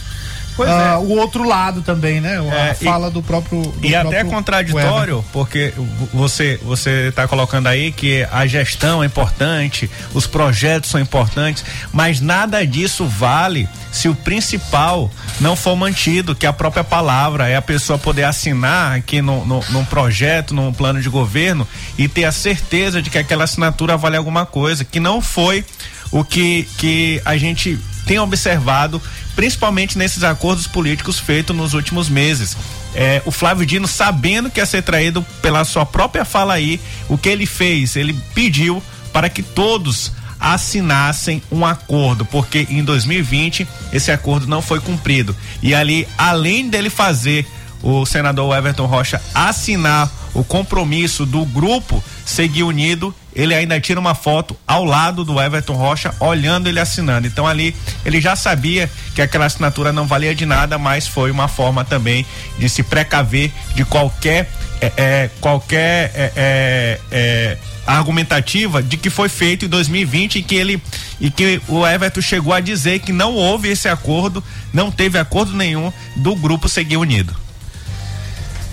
Pois 0.57 0.69
ah, 0.69 0.93
é. 0.93 0.97
O 0.97 1.11
outro 1.11 1.47
lado 1.47 1.83
também, 1.83 2.19
né? 2.19 2.39
A 2.39 2.55
É, 2.69 2.73
fala 2.73 3.11
do 3.11 3.21
próprio. 3.21 3.61
do 3.61 3.85
E 3.85 3.95
até 3.95 4.07
é 4.07 4.09
próprio 4.09 4.31
contraditório, 4.31 5.25
porque 5.31 5.71
você 6.11 6.59
você 6.63 7.09
está 7.09 7.27
colocando 7.27 7.67
aí 7.67 7.91
que 7.91 8.27
a 8.31 8.47
gestão 8.47 9.03
é 9.03 9.05
importante, 9.05 9.89
os 10.15 10.25
projetos 10.25 10.89
são 10.89 10.99
importantes, 10.99 11.63
mas 11.93 12.19
nada 12.19 12.65
disso 12.65 13.05
vale 13.05 13.69
se 13.91 14.09
o 14.09 14.15
principal 14.15 15.11
não 15.39 15.55
for 15.55 15.75
mantido, 15.75 16.35
que 16.35 16.45
a 16.45 16.53
própria 16.53 16.83
palavra, 16.83 17.47
é 17.47 17.55
a 17.55 17.61
pessoa 17.61 17.99
poder 17.99 18.23
assinar 18.23 18.97
aqui 18.97 19.21
no, 19.21 19.45
no, 19.45 19.63
num 19.69 19.85
projeto, 19.85 20.55
num 20.55 20.73
plano 20.73 21.01
de 21.01 21.09
governo 21.09 21.67
e 21.97 22.07
ter 22.07 22.25
a 22.25 22.31
certeza 22.31 23.01
de 23.01 23.09
que 23.11 23.17
aquela 23.17 23.43
assinatura 23.43 23.95
vale 23.95 24.17
alguma 24.17 24.45
coisa, 24.45 24.83
que 24.83 24.99
não 24.99 25.21
foi 25.21 25.63
o 26.11 26.23
que, 26.23 26.67
que 26.77 27.21
a 27.25 27.37
gente 27.37 27.79
tem 28.07 28.17
observado, 28.19 29.01
principalmente 29.35 29.97
nesses 29.97 30.23
acordos 30.23 30.65
políticos 30.65 31.19
feitos 31.19 31.55
nos 31.55 31.73
últimos 31.73 32.09
meses. 32.09 32.57
É, 32.95 33.21
o 33.25 33.31
Flávio 33.31 33.65
Dino, 33.65 33.87
sabendo 33.87 34.49
que 34.49 34.59
ia 34.59 34.65
ser 34.65 34.81
traído 34.81 35.21
pela 35.41 35.63
sua 35.65 35.85
própria 35.85 36.25
fala 36.25 36.53
aí, 36.53 36.79
o 37.09 37.17
que 37.17 37.29
ele 37.29 37.45
fez? 37.45 37.95
Ele 37.95 38.13
pediu 38.33 38.81
para 39.11 39.29
que 39.29 39.43
todos 39.43 40.11
assinassem 40.39 41.41
um 41.51 41.65
acordo, 41.65 42.23
porque 42.25 42.65
em 42.69 42.83
2020 42.83 43.67
esse 43.91 44.11
acordo 44.11 44.47
não 44.47 44.61
foi 44.61 44.79
cumprido. 44.79 45.35
E 45.61 45.75
ali, 45.75 46.07
além 46.17 46.69
dele 46.69 46.89
fazer 46.89 47.45
o 47.83 48.05
senador 48.05 48.55
Everton 48.55 48.85
Rocha 48.85 49.21
assinar 49.33 50.11
o 50.33 50.43
compromisso 50.43 51.25
do 51.25 51.45
grupo 51.45 52.03
Seguir 52.25 52.63
Unido, 52.63 53.13
ele 53.37 53.53
ainda 53.53 53.79
tira 53.79 53.99
uma 53.99 54.15
foto 54.15 54.57
ao 54.65 54.83
lado 54.83 55.23
do 55.23 55.39
Everton 55.39 55.73
Rocha, 55.73 56.11
olhando 56.19 56.67
ele 56.67 56.79
assinando. 56.79 57.27
Então 57.27 57.45
ali 57.45 57.75
ele 58.03 58.19
já 58.19 58.35
sabia 58.35 58.89
que 59.13 59.21
aquela 59.21 59.45
assinatura 59.45 59.93
não 59.93 60.07
valia 60.07 60.33
de 60.33 60.43
nada, 60.43 60.79
mas 60.79 61.07
foi 61.07 61.29
uma 61.29 61.47
forma 61.47 61.85
também 61.85 62.25
de 62.57 62.67
se 62.67 62.81
precaver 62.81 63.51
de 63.75 63.85
qualquer 63.85 64.49
é, 64.81 64.91
é, 64.97 65.29
qualquer 65.39 66.11
é, 66.15 66.31
é, 66.35 66.99
é, 67.11 67.57
argumentativa 67.85 68.81
de 68.81 68.97
que 68.97 69.09
foi 69.09 69.29
feito 69.29 69.65
em 69.65 69.69
2020 69.69 70.39
e 70.39 70.43
que 70.43 70.55
ele 70.55 70.81
e 71.21 71.29
que 71.29 71.61
o 71.67 71.85
Everton 71.85 72.21
chegou 72.21 72.53
a 72.53 72.59
dizer 72.59 72.99
que 72.99 73.11
não 73.11 73.35
houve 73.35 73.69
esse 73.69 73.87
acordo, 73.87 74.43
não 74.73 74.89
teve 74.89 75.19
acordo 75.19 75.53
nenhum 75.53 75.93
do 76.15 76.35
grupo 76.35 76.67
Seguir 76.67 76.97
Unido. 76.97 77.35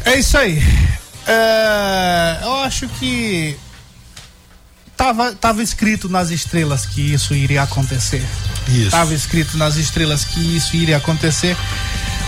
É 0.06 0.18
isso 0.18 0.38
aí. 0.38 0.62
É, 1.26 2.38
eu 2.42 2.54
acho 2.60 2.88
que 2.88 3.56
tava, 5.04 5.32
tava 5.34 5.62
escrito 5.62 6.08
nas 6.08 6.30
estrelas 6.30 6.86
que 6.86 7.12
isso 7.12 7.34
iria 7.34 7.62
acontecer. 7.62 8.24
Isso. 8.68 8.90
Tava 8.90 9.12
escrito 9.12 9.58
nas 9.58 9.76
estrelas 9.76 10.24
que 10.24 10.56
isso 10.56 10.74
iria 10.74 10.96
acontecer. 10.96 11.56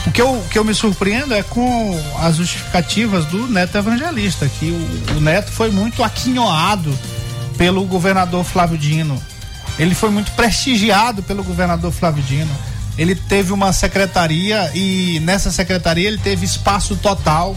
O 0.06 0.10
que 0.10 0.20
eu, 0.20 0.44
que 0.50 0.58
eu 0.58 0.64
me 0.64 0.74
surpreendo 0.74 1.32
é 1.32 1.42
com 1.42 1.98
as 2.20 2.36
justificativas 2.36 3.24
do 3.24 3.48
Neto 3.48 3.78
Evangelista, 3.78 4.48
que 4.48 4.70
o, 4.70 5.16
o 5.16 5.20
Neto 5.20 5.50
foi 5.50 5.70
muito 5.70 6.04
aquinhoado 6.04 6.96
pelo 7.56 7.82
governador 7.84 8.44
Flávio 8.44 8.76
Dino. 8.76 9.20
Ele 9.78 9.94
foi 9.94 10.10
muito 10.10 10.30
prestigiado 10.32 11.22
pelo 11.22 11.42
governador 11.42 11.90
Flávio 11.92 12.22
Dino. 12.22 12.54
Ele 12.98 13.14
teve 13.14 13.52
uma 13.52 13.72
secretaria 13.72 14.70
e 14.74 15.18
nessa 15.20 15.50
secretaria 15.50 16.08
ele 16.08 16.18
teve 16.18 16.44
espaço 16.44 16.94
total. 16.96 17.56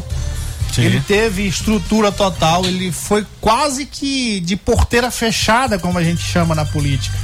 Sim. 0.72 0.84
Ele 0.84 1.02
teve 1.02 1.48
estrutura 1.48 2.12
total, 2.12 2.66
ele 2.66 2.92
foi 2.92 3.26
quase 3.42 3.86
que 3.86 4.40
de 4.42 4.56
porteira 4.56 5.10
fechada, 5.10 5.80
como 5.80 5.98
a 5.98 6.04
gente 6.04 6.22
chama 6.22 6.54
na 6.54 6.66
política. 6.66 7.18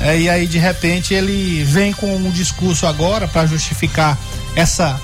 É, 0.00 0.18
e 0.18 0.28
aí, 0.28 0.46
de 0.46 0.58
repente, 0.58 1.14
ele 1.14 1.62
vem 1.64 1.92
com 1.92 2.16
um 2.16 2.30
discurso 2.30 2.86
agora 2.86 3.28
para 3.28 3.46
justificar 3.46 4.18
essa 4.56 5.00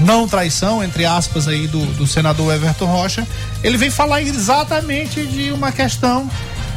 não 0.00 0.28
traição, 0.28 0.82
entre 0.82 1.04
aspas, 1.04 1.48
aí 1.48 1.66
do, 1.66 1.84
do 1.94 2.06
senador 2.06 2.54
Everton 2.54 2.86
Rocha. 2.86 3.26
Ele 3.62 3.76
vem 3.76 3.90
falar 3.90 4.22
exatamente 4.22 5.26
de 5.26 5.50
uma 5.50 5.72
questão 5.72 6.30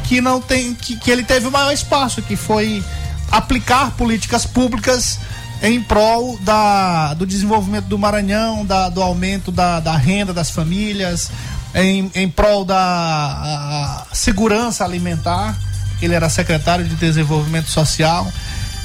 que 0.04 0.20
não 0.20 0.40
tem, 0.40 0.74
que, 0.74 0.96
que 0.96 1.10
ele 1.10 1.22
teve 1.22 1.46
o 1.46 1.50
maior 1.50 1.72
espaço, 1.72 2.20
que 2.20 2.36
foi 2.36 2.82
aplicar 3.30 3.92
políticas 3.92 4.44
públicas 4.44 5.18
em 5.62 5.80
prol 5.80 6.36
da, 6.40 7.14
do 7.14 7.24
desenvolvimento 7.24 7.84
do 7.86 7.96
Maranhão, 7.96 8.66
da, 8.66 8.88
do 8.88 9.00
aumento 9.00 9.52
da, 9.52 9.78
da 9.78 9.96
renda 9.96 10.34
das 10.34 10.50
famílias, 10.50 11.30
em, 11.74 12.10
em 12.14 12.28
prol 12.28 12.64
da 12.64 14.04
segurança 14.12 14.84
alimentar. 14.84 15.56
Ele 16.00 16.14
era 16.14 16.28
secretário 16.28 16.84
de 16.84 16.96
Desenvolvimento 16.96 17.70
Social 17.70 18.26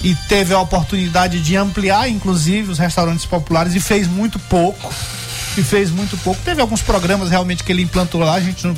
e 0.03 0.13
teve 0.29 0.53
a 0.53 0.59
oportunidade 0.59 1.41
de 1.41 1.55
ampliar, 1.55 2.07
inclusive, 2.07 2.71
os 2.71 2.77
restaurantes 2.77 3.25
populares 3.25 3.73
e 3.73 3.79
fez 3.79 4.07
muito 4.07 4.37
pouco. 4.37 4.93
E 5.57 5.63
fez 5.63 5.89
muito 5.89 6.15
pouco. 6.17 6.39
Teve 6.45 6.61
alguns 6.61 6.83
programas 6.83 7.31
realmente 7.31 7.63
que 7.63 7.71
ele 7.71 7.81
implantou 7.81 8.21
lá, 8.21 8.35
a 8.35 8.39
gente 8.39 8.67
não, 8.67 8.75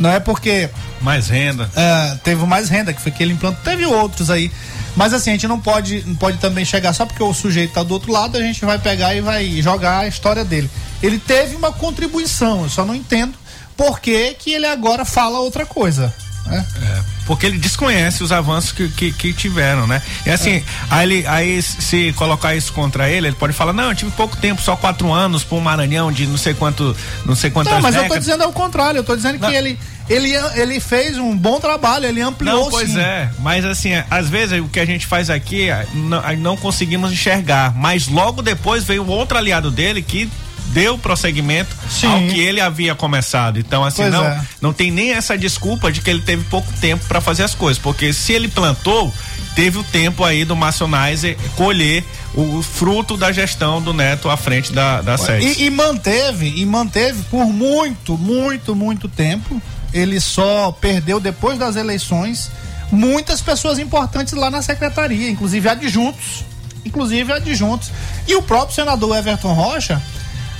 não 0.00 0.10
é 0.10 0.18
porque 0.18 0.70
Mais 1.02 1.28
renda. 1.28 1.70
é, 1.76 2.16
teve 2.24 2.46
mais 2.46 2.70
renda, 2.70 2.94
que 2.94 3.02
foi 3.02 3.12
que 3.12 3.22
ele 3.22 3.34
implantou. 3.34 3.62
Teve 3.62 3.84
outros 3.84 4.30
aí. 4.30 4.50
Mas 4.94 5.12
assim, 5.14 5.30
a 5.30 5.32
gente 5.34 5.48
não 5.48 5.58
pode, 5.58 6.02
não 6.06 6.14
pode 6.14 6.38
também 6.38 6.64
chegar 6.64 6.92
só 6.92 7.06
porque 7.06 7.22
o 7.22 7.32
sujeito 7.32 7.72
tá 7.74 7.82
do 7.82 7.94
outro 7.94 8.12
lado, 8.12 8.36
a 8.36 8.42
gente 8.42 8.64
vai 8.64 8.78
pegar 8.78 9.14
e 9.14 9.20
vai 9.20 9.60
jogar 9.62 10.00
a 10.00 10.06
história 10.08 10.44
dele. 10.44 10.70
Ele 11.02 11.18
teve 11.18 11.56
uma 11.56 11.72
contribuição, 11.72 12.62
eu 12.64 12.68
só 12.68 12.84
não 12.84 12.94
entendo 12.94 13.34
por 13.76 14.00
que, 14.00 14.34
que 14.34 14.52
ele 14.52 14.66
agora 14.66 15.04
fala 15.04 15.38
outra 15.40 15.64
coisa. 15.64 16.12
Né? 16.44 16.66
É, 16.82 17.02
porque 17.24 17.46
ele 17.46 17.56
desconhece 17.56 18.22
os 18.22 18.32
avanços 18.32 18.72
que, 18.72 18.88
que, 18.88 19.12
que 19.12 19.32
tiveram, 19.32 19.86
né? 19.86 20.02
E 20.26 20.30
assim, 20.30 20.54
É. 20.56 20.64
aí, 20.90 21.04
ele, 21.06 21.26
aí 21.28 21.62
se 21.62 22.12
colocar 22.14 22.54
isso 22.56 22.72
contra 22.72 23.08
ele, 23.08 23.28
ele 23.28 23.36
pode 23.36 23.52
falar, 23.52 23.72
não, 23.72 23.84
eu 23.90 23.94
tive 23.94 24.10
pouco 24.10 24.36
tempo, 24.36 24.60
só 24.60 24.74
quatro 24.74 25.12
anos 25.12 25.44
para 25.44 25.56
um 25.56 25.60
Maranhão 25.60 26.10
de 26.10 26.26
não 26.26 26.36
sei 26.36 26.52
quanto, 26.52 26.96
não 27.24 27.36
sei 27.36 27.48
quantas 27.50 27.72
Não, 27.72 27.80
mas 27.80 27.94
eu 27.94 28.00
tô 28.02 28.08
décadas. 28.08 28.24
dizendo 28.24 28.42
ao 28.42 28.52
contrário, 28.52 28.98
eu 28.98 29.04
tô 29.04 29.14
dizendo 29.14 29.38
Não. 29.38 29.48
que 29.48 29.54
ele, 29.54 29.78
ele, 30.12 30.32
ele 30.54 30.80
fez 30.80 31.16
um 31.18 31.36
bom 31.36 31.58
trabalho, 31.58 32.06
ele 32.06 32.20
ampliou 32.20 32.64
Não, 32.64 32.70
pois 32.70 32.90
sim. 32.90 32.98
é, 33.00 33.30
mas 33.38 33.64
assim, 33.64 33.90
às 34.10 34.28
vezes 34.28 34.60
o 34.60 34.68
que 34.68 34.80
a 34.80 34.84
gente 34.84 35.06
faz 35.06 35.30
aqui 35.30 35.68
não, 35.94 36.22
não 36.36 36.56
conseguimos 36.56 37.10
enxergar, 37.12 37.74
mas 37.76 38.08
logo 38.08 38.42
depois 38.42 38.84
veio 38.84 39.06
outro 39.06 39.38
aliado 39.38 39.70
dele 39.70 40.02
que 40.02 40.30
deu 40.68 40.96
prosseguimento 40.96 41.74
Sim. 41.90 42.06
ao 42.06 42.18
que 42.20 42.40
ele 42.40 42.60
havia 42.60 42.94
começado. 42.94 43.58
Então, 43.58 43.84
assim, 43.84 44.02
Pois 44.02 44.12
não, 44.14 44.24
é. 44.24 44.40
não 44.60 44.72
tem 44.72 44.90
nem 44.90 45.12
essa 45.12 45.36
desculpa 45.36 45.92
de 45.92 46.00
que 46.00 46.08
ele 46.08 46.22
teve 46.22 46.44
pouco 46.44 46.70
tempo 46.80 47.04
para 47.06 47.20
fazer 47.20 47.42
as 47.42 47.54
coisas, 47.54 47.78
porque 47.80 48.12
se 48.12 48.32
ele 48.32 48.48
plantou, 48.48 49.12
teve 49.54 49.78
o 49.78 49.84
tempo 49.84 50.24
aí 50.24 50.44
do 50.44 50.56
Massonizer 50.56 51.36
colher 51.56 52.02
o 52.34 52.62
fruto 52.62 53.16
da 53.18 53.30
gestão 53.30 53.82
do 53.82 53.92
Neto 53.92 54.30
à 54.30 54.36
frente 54.36 54.72
da, 54.72 55.02
da 55.02 55.18
sede. 55.18 55.46
E, 55.60 55.64
e 55.66 55.70
manteve, 55.70 56.52
e 56.56 56.64
manteve 56.64 57.22
por 57.24 57.44
muito, 57.46 58.16
muito, 58.16 58.74
muito 58.74 59.08
tempo. 59.08 59.60
Ele 59.92 60.20
só 60.20 60.72
perdeu 60.72 61.20
depois 61.20 61.58
das 61.58 61.76
eleições 61.76 62.50
muitas 62.90 63.40
pessoas 63.40 63.78
importantes 63.78 64.34
lá 64.34 64.50
na 64.50 64.62
secretaria, 64.62 65.30
inclusive 65.30 65.68
adjuntos. 65.68 66.44
Inclusive 66.84 67.32
adjuntos. 67.32 67.90
E 68.26 68.34
o 68.34 68.42
próprio 68.42 68.74
senador 68.74 69.16
Everton 69.16 69.52
Rocha, 69.52 70.00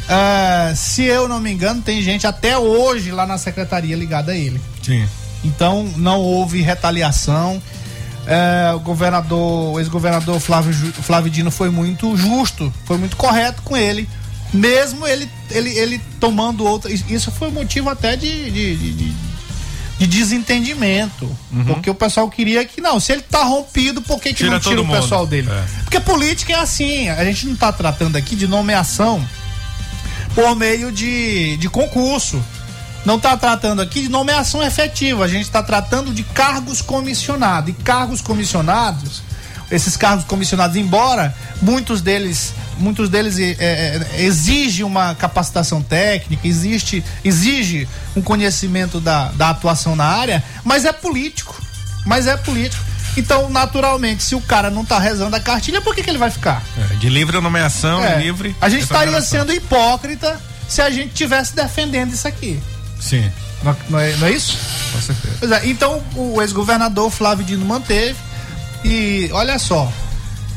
ah, 0.09 0.73
se 0.75 1.05
eu 1.05 1.29
não 1.29 1.41
me 1.41 1.53
engano, 1.53 1.83
tem 1.83 2.03
gente 2.03 2.27
até 2.27 2.57
hoje 2.57 3.11
lá 3.11 3.27
na 3.27 3.39
secretaria 3.39 3.97
ligada 3.97 4.33
a 4.33 4.37
ele. 4.37 4.61
Sim. 4.83 5.07
Então 5.45 5.85
não 5.97 6.21
houve 6.21 6.63
retaliação. 6.63 7.63
É, 8.25 8.73
o 8.73 8.79
governador, 8.79 9.75
o 9.75 9.81
ex-governador 9.81 10.39
Flávio, 10.39 10.73
Flávio 10.93 11.29
Dino 11.31 11.51
foi 11.51 11.71
muito 11.71 12.17
justo, 12.17 12.73
foi 12.85 12.97
muito 12.97 13.17
correto 13.17 13.63
com 13.63 13.77
ele, 13.77 14.09
mesmo 14.53 15.07
ele, 15.07 15.29
ele, 15.51 15.71
ele 15.79 16.01
tomando 16.21 16.65
outra. 16.65 16.91
Isso 16.93 17.31
foi 17.31 17.51
motivo 17.51 17.89
até 17.91 18.17
de, 18.17 18.51
de, 18.51 18.77
de- 18.77 18.93
de- 18.93 19.15
de 19.99 20.07
desentendimento. 20.09 21.31
Porque 21.67 21.89
o 21.89 21.95
pessoal 21.95 22.29
queria 22.29 22.65
que, 22.65 22.81
não, 22.81 22.99
se 22.99 23.13
ele 23.13 23.23
tá 23.23 23.45
rompido, 23.45 24.03
por 24.03 24.21
que, 24.21 24.31
que 24.31 24.35
Tira 24.37 24.51
não 24.51 24.61
tira 24.61 24.81
o 24.81 24.85
mundo. 24.85 25.01
pessoal 25.01 25.27
dele? 25.27 25.49
É. 25.49 25.65
Porque 25.85 26.01
política 26.01 26.53
é 26.53 26.57
assim, 26.57 27.09
a 27.09 27.25
gente 27.25 27.47
não 27.47 27.55
tá 27.55 27.71
tratando 27.73 28.17
aqui 28.17 28.35
de 28.35 28.47
nomeação 28.49 29.25
por 30.35 30.57
meio 30.57 30.91
de, 30.91 31.57
de 31.57 31.69
concurso. 31.69 32.43
Não 33.05 33.17
está 33.17 33.37
tratando 33.37 33.81
aqui 33.83 34.01
de 34.03 34.09
nomeação 34.09 34.63
efetiva, 34.63 35.25
a 35.25 35.29
gente 35.29 35.43
está 35.43 35.63
tratando 35.63 36.13
de 36.13 36.23
cargos 36.25 36.81
comissionados. 36.81 37.71
E 37.71 37.73
cargos 37.73 38.21
comissionados, 38.21 39.23
esses 39.73 39.97
cargos 39.97 40.25
comissionados, 40.25 40.77
embora 40.77 41.35
muitos 41.61 42.03
deles, 42.03 42.53
muitos 42.79 43.09
deles 43.09 43.39
é, 43.39 43.57
é, 43.59 44.23
exige 44.23 44.85
uma 44.85 45.15
capacitação 45.15 45.83
técnica, 45.83 46.47
existe, 46.47 47.03
exige 47.25 47.89
um 48.15 48.21
conhecimento 48.21 49.01
da, 49.01 49.29
da 49.33 49.51
atuação 49.51 49.97
na 49.97 50.05
área, 50.05 50.45
mas 50.63 50.85
é 50.85 50.93
político. 50.93 51.61
Mas 52.05 52.27
é 52.27 52.37
político. 52.37 52.85
Então, 53.17 53.49
naturalmente, 53.49 54.23
se 54.23 54.35
o 54.35 54.41
cara 54.41 54.71
não 54.71 54.83
está 54.83 54.99
rezando 54.99 55.37
a 55.37 55.41
cartilha, 55.41 55.81
por 55.81 55.95
que, 55.95 56.03
que 56.03 56.11
ele 56.11 56.19
vai 56.19 56.31
ficar? 56.31 56.63
É, 56.77 56.95
de 56.97 57.09
livre 57.09 57.41
nomeação, 57.41 58.03
É, 58.05 58.19
livre. 58.19 58.55
A 58.61 58.69
gente 58.69 58.83
estaria 58.83 59.21
sendo 59.23 59.53
hipócrita 59.53 60.41
se 60.69 60.83
a 60.83 60.91
gente 60.91 61.15
tivesse 61.15 61.55
defendendo 61.55 62.13
isso 62.13 62.27
aqui. 62.27 62.61
Sim. 63.01 63.31
Não, 63.63 63.77
não 63.89 63.99
é, 63.99 64.17
não 64.17 64.27
é 64.27 64.33
isso? 64.33 64.59
Com 64.93 65.01
certeza. 65.01 65.57
É, 65.57 65.69
então 65.69 66.03
o 66.17 66.41
ex-governador 66.43 67.11
Flávio 67.11 67.45
Dino 67.45 67.65
manteve. 67.65 68.17
E 68.85 69.31
olha 69.33 69.59
só, 69.59 69.91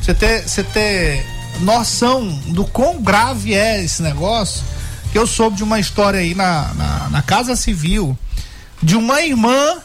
você 0.01 0.13
ter, 0.13 0.47
você 0.47 0.63
ter 0.63 1.25
noção 1.61 2.27
do 2.47 2.65
quão 2.65 3.01
grave 3.01 3.53
é 3.53 3.83
esse 3.83 4.01
negócio, 4.01 4.63
que 5.11 5.17
eu 5.17 5.25
soube 5.27 5.57
de 5.57 5.63
uma 5.63 5.79
história 5.79 6.19
aí 6.19 6.33
na, 6.35 6.73
na, 6.73 7.09
na 7.09 7.21
Casa 7.21 7.55
Civil, 7.55 8.17
de 8.81 8.95
uma 8.95 9.21
irmã, 9.21 9.77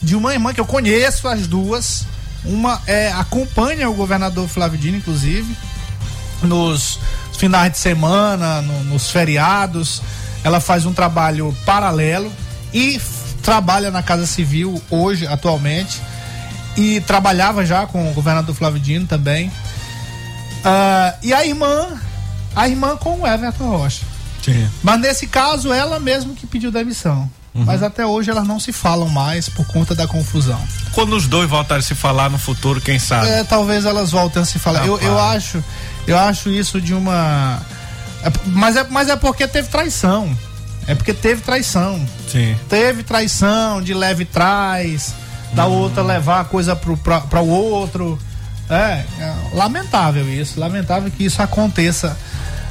de 0.00 0.16
uma 0.16 0.32
irmã 0.32 0.54
que 0.54 0.60
eu 0.60 0.66
conheço 0.66 1.28
as 1.28 1.46
duas. 1.46 2.04
Uma 2.42 2.80
é, 2.86 3.12
acompanha 3.12 3.90
o 3.90 3.94
governador 3.94 4.48
Flávio 4.48 4.78
Dino, 4.78 4.96
inclusive, 4.96 5.54
nos 6.42 6.98
finais 7.38 7.72
de 7.72 7.78
semana, 7.78 8.62
no- 8.62 8.84
nos 8.84 9.10
feriados. 9.10 10.00
Ela 10.42 10.58
faz 10.58 10.86
um 10.86 10.92
trabalho 10.94 11.54
paralelo 11.66 12.32
e 12.72 12.98
trabalha 13.42 13.90
na 13.90 14.02
Casa 14.02 14.24
Civil 14.26 14.80
hoje, 14.90 15.26
atualmente. 15.26 16.00
E 16.76 17.00
trabalhava 17.00 17.64
já 17.64 17.86
com 17.86 18.10
o 18.10 18.14
governador 18.14 18.54
Flávio 18.54 18.80
Dino 18.80 19.06
também. 19.06 19.50
Ah, 20.64 21.14
e 21.22 21.32
a 21.32 21.44
irmã, 21.44 22.00
a 22.54 22.68
irmã 22.68 22.96
com 22.96 23.20
o 23.20 23.26
Everton 23.26 23.68
Rocha. 23.68 24.04
Sim. 24.42 24.68
Mas 24.82 25.00
nesse 25.00 25.26
caso, 25.26 25.72
ela 25.72 25.98
mesmo 26.00 26.34
que 26.34 26.46
pediu 26.46 26.70
demissão. 26.70 27.30
Mas 27.52 27.82
até 27.82 28.06
hoje 28.06 28.30
elas 28.30 28.46
não 28.46 28.60
se 28.60 28.72
falam 28.72 29.08
mais 29.08 29.48
por 29.48 29.66
conta 29.66 29.94
da 29.94 30.06
confusão. 30.06 30.60
Quando 30.92 31.16
os 31.16 31.26
dois 31.26 31.50
voltarem 31.50 31.80
a 31.80 31.86
se 31.86 31.94
falar 31.94 32.30
no 32.30 32.38
futuro, 32.38 32.80
quem 32.80 32.98
sabe? 32.98 33.28
É, 33.28 33.44
talvez 33.44 33.84
elas 33.84 34.12
voltem 34.12 34.42
a 34.42 34.44
se 34.44 34.58
falar. 34.58 34.86
Eu, 34.86 34.98
eu 35.00 35.18
acho, 35.18 35.62
eu 36.06 36.16
acho 36.16 36.48
isso 36.48 36.80
de 36.80 36.94
uma. 36.94 37.60
é 38.22 38.30
mas, 38.46 38.76
é, 38.76 38.86
mas 38.88 39.08
é 39.08 39.16
porque 39.16 39.48
teve 39.48 39.68
traição. 39.68 40.36
É 40.86 40.94
porque 40.94 41.12
teve 41.12 41.42
traição. 41.42 42.04
Sim. 42.28 42.56
Teve 42.68 43.02
traição 43.02 43.82
de 43.82 43.94
leve 43.94 44.24
trás, 44.24 45.12
da 45.52 45.66
outra 45.66 46.02
levar 46.02 46.40
a 46.40 46.44
coisa 46.44 46.76
pra 46.76 47.40
o 47.40 47.48
outro. 47.48 48.18
É, 48.68 49.04
é 49.18 49.34
lamentável 49.54 50.28
isso. 50.32 50.60
Lamentável 50.60 51.10
que 51.10 51.24
isso 51.24 51.42
aconteça 51.42 52.16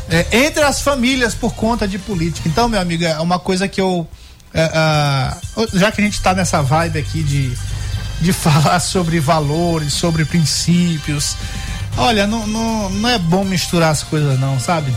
é, 0.10 0.26
entre 0.46 0.64
as 0.64 0.82
famílias 0.82 1.36
por 1.36 1.54
conta 1.54 1.88
de 1.88 2.00
política. 2.00 2.50
Então, 2.50 2.68
meu 2.68 2.82
amigo, 2.82 3.04
é 3.04 3.20
uma 3.20 3.38
coisa 3.40 3.68
que 3.68 3.80
eu. 3.80 4.08
é, 4.54 4.70
ah, 4.74 5.38
já 5.74 5.92
que 5.92 6.02
a 6.02 6.04
gente 6.04 6.20
tá 6.22 6.34
nessa 6.34 6.62
vibe 6.62 7.00
aqui 7.00 7.22
de, 7.22 7.54
de 8.20 8.34
falar 8.34 8.80
sobre 8.80 9.20
valores, 9.20 9.94
sobre 9.94 10.26
princípios. 10.26 11.36
Olha, 11.98 12.26
não, 12.26 12.48
não, 12.48 12.90
não 12.90 13.10
é 13.10 13.20
bom 13.20 13.44
misturar 13.44 13.92
as 13.92 14.04
coisas, 14.04 14.40
não, 14.40 14.60
sabe? 14.60 14.94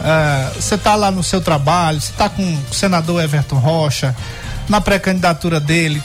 Ah, 0.00 0.50
Você 0.56 0.76
tá 0.76 0.94
lá 0.96 1.10
no 1.10 1.22
seu 1.22 1.40
trabalho, 1.40 2.00
você 2.00 2.12
tá 2.12 2.28
com 2.28 2.42
o 2.42 2.74
senador 2.74 3.22
Everton 3.22 3.56
Rocha, 3.56 4.14
na 4.68 4.80
pré-candidatura 4.80 5.60
dele. 5.60 6.02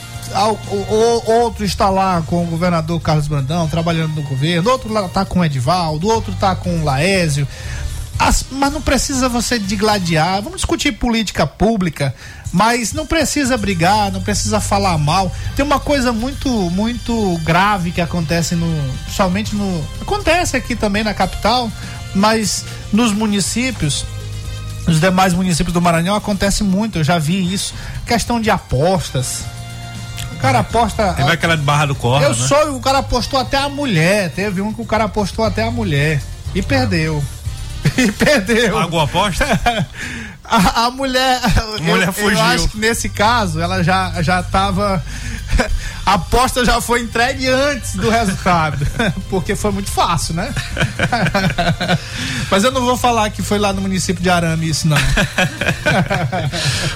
Outro 1.26 1.64
está 1.64 1.88
lá 1.90 2.22
com 2.26 2.42
o 2.44 2.46
governador 2.46 3.00
Carlos 3.00 3.26
Brandão, 3.28 3.68
trabalhando 3.68 4.14
no 4.14 4.22
governo, 4.22 4.70
outro 4.70 4.92
lá 4.92 5.08
tá 5.08 5.24
com 5.24 5.40
o 5.40 5.44
Edivaldo, 5.44 6.08
outro 6.08 6.32
tá 6.38 6.54
com 6.54 6.80
o 6.80 6.84
Laésio. 6.84 7.46
As- 8.18 8.44
mas 8.50 8.72
não 8.72 8.82
precisa 8.82 9.28
você 9.28 9.58
digladiar. 9.58 10.42
Vamos 10.42 10.56
discutir 10.58 10.92
política 10.92 11.46
pública, 11.46 12.14
mas 12.52 12.92
não 12.92 13.06
precisa 13.06 13.56
brigar, 13.56 14.12
não 14.12 14.20
precisa 14.20 14.60
falar 14.60 14.98
mal. 14.98 15.32
Tem 15.56 15.64
uma 15.64 15.80
coisa 15.80 16.12
muito, 16.12 16.48
muito 16.70 17.40
grave 17.42 17.90
que 17.92 18.00
acontece 18.00 18.54
no, 18.54 18.66
somente 19.10 19.54
no, 19.56 19.84
acontece 20.02 20.56
aqui 20.56 20.76
também 20.76 21.02
na 21.02 21.14
capital, 21.14 21.70
mas 22.14 22.64
nos 22.92 23.10
municípios, 23.12 24.04
nos 24.86 25.00
demais 25.00 25.32
municípios 25.32 25.72
do 25.72 25.80
Maranhão 25.80 26.14
acontece 26.14 26.62
muito. 26.62 26.98
Eu 26.98 27.04
já 27.04 27.18
vi 27.18 27.52
isso. 27.54 27.72
Questão 28.06 28.38
de 28.38 28.50
apostas. 28.50 29.44
O 30.40 30.42
cara 30.42 30.60
aposta. 30.60 31.12
Teve 31.12 31.32
aquela 31.32 31.54
de 31.54 31.62
Barra 31.62 31.84
do 31.84 31.94
Corda, 31.94 32.24
Eu 32.24 32.30
né? 32.30 32.34
sou, 32.34 32.74
o 32.74 32.80
cara 32.80 32.98
apostou 33.00 33.38
até 33.38 33.58
a 33.58 33.68
mulher. 33.68 34.30
Teve 34.30 34.62
um 34.62 34.72
que 34.72 34.80
o 34.80 34.86
cara 34.86 35.04
apostou 35.04 35.44
até 35.44 35.62
a 35.62 35.70
mulher. 35.70 36.20
E 36.54 36.62
perdeu. 36.62 37.22
E 37.96 38.10
perdeu. 38.12 38.74
Pagou 38.74 39.00
a 39.00 39.04
aposta? 39.04 39.44
A, 40.44 40.86
a 40.86 40.90
mulher. 40.90 41.40
A 41.44 41.82
mulher 41.82 42.08
eu, 42.08 42.12
fugiu. 42.12 42.38
Eu 42.38 42.44
acho 42.44 42.68
que 42.68 42.78
nesse 42.78 43.08
caso 43.08 43.60
ela 43.60 43.84
já, 43.84 44.20
já 44.20 44.42
tava. 44.42 45.02
A 46.06 46.14
aposta 46.14 46.64
já 46.64 46.80
foi 46.80 47.02
entregue 47.02 47.46
antes 47.46 47.94
do 47.94 48.08
resultado. 48.10 48.84
Porque 49.30 49.54
foi 49.54 49.70
muito 49.70 49.90
fácil, 49.90 50.34
né? 50.34 50.52
Mas 52.50 52.64
eu 52.64 52.72
não 52.72 52.80
vou 52.84 52.96
falar 52.96 53.30
que 53.30 53.42
foi 53.42 53.58
lá 53.58 53.72
no 53.72 53.80
município 53.82 54.20
de 54.22 54.28
Arame 54.30 54.68
isso, 54.68 54.88
não. 54.88 54.96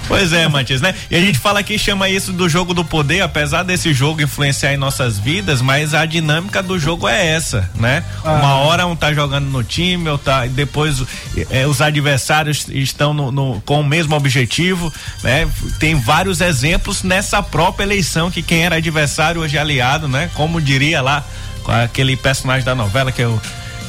Pois 0.09 0.33
é, 0.33 0.49
Matias, 0.49 0.81
né? 0.81 0.95
E 1.11 1.17
a 1.17 1.21
gente 1.21 1.39
fala 1.39 1.61
aqui, 1.61 1.79
chama 1.79 2.09
isso 2.09 2.33
do 2.33 2.49
jogo 2.49 2.75
do 2.75 2.85
poder, 2.85 3.21
apesar 3.21 3.63
desse 3.63 3.93
jogo 3.95 4.23
influenciar 4.23 4.73
em 4.73 4.77
nossas 4.77 5.19
vidas, 5.19 5.61
mas 5.61 5.95
a 5.95 6.05
dinâmica 6.07 6.63
do 6.63 6.79
jogo 6.79 7.07
é 7.09 7.27
essa, 7.27 7.69
né? 7.75 8.03
Uma 8.25 8.55
hora 8.57 8.87
um 8.87 8.97
tá 8.97 9.13
jogando 9.13 9.47
no 9.47 9.63
time, 9.63 10.09
ou 10.09 10.19
tá, 10.19 10.47
e 10.47 10.49
depois 10.49 11.03
é, 11.51 11.67
os 11.67 11.81
adversários 11.81 12.67
estão 12.69 13.13
no, 13.15 13.31
no- 13.31 13.61
com 13.65 13.81
o 13.81 13.85
mesmo 13.85 14.15
objetivo, 14.17 14.93
né? 15.23 15.49
Tem 15.79 15.95
vários 15.95 16.41
exemplos 16.41 17.03
nessa 17.03 17.43
própria 17.43 17.85
eleição 17.85 18.31
que 18.31 18.43
quem 18.43 18.54
era 18.63 18.77
adversário 18.77 19.41
hoje 19.41 19.57
é 19.57 19.61
aliado, 19.61 20.09
né? 20.09 20.31
Como 20.35 20.61
diria 20.61 21.01
lá 21.03 21.25
aquele 21.67 22.17
personagem 22.17 22.65
da 22.65 22.75
novela 22.75 23.11
que 23.11 23.23
eu, 23.23 23.41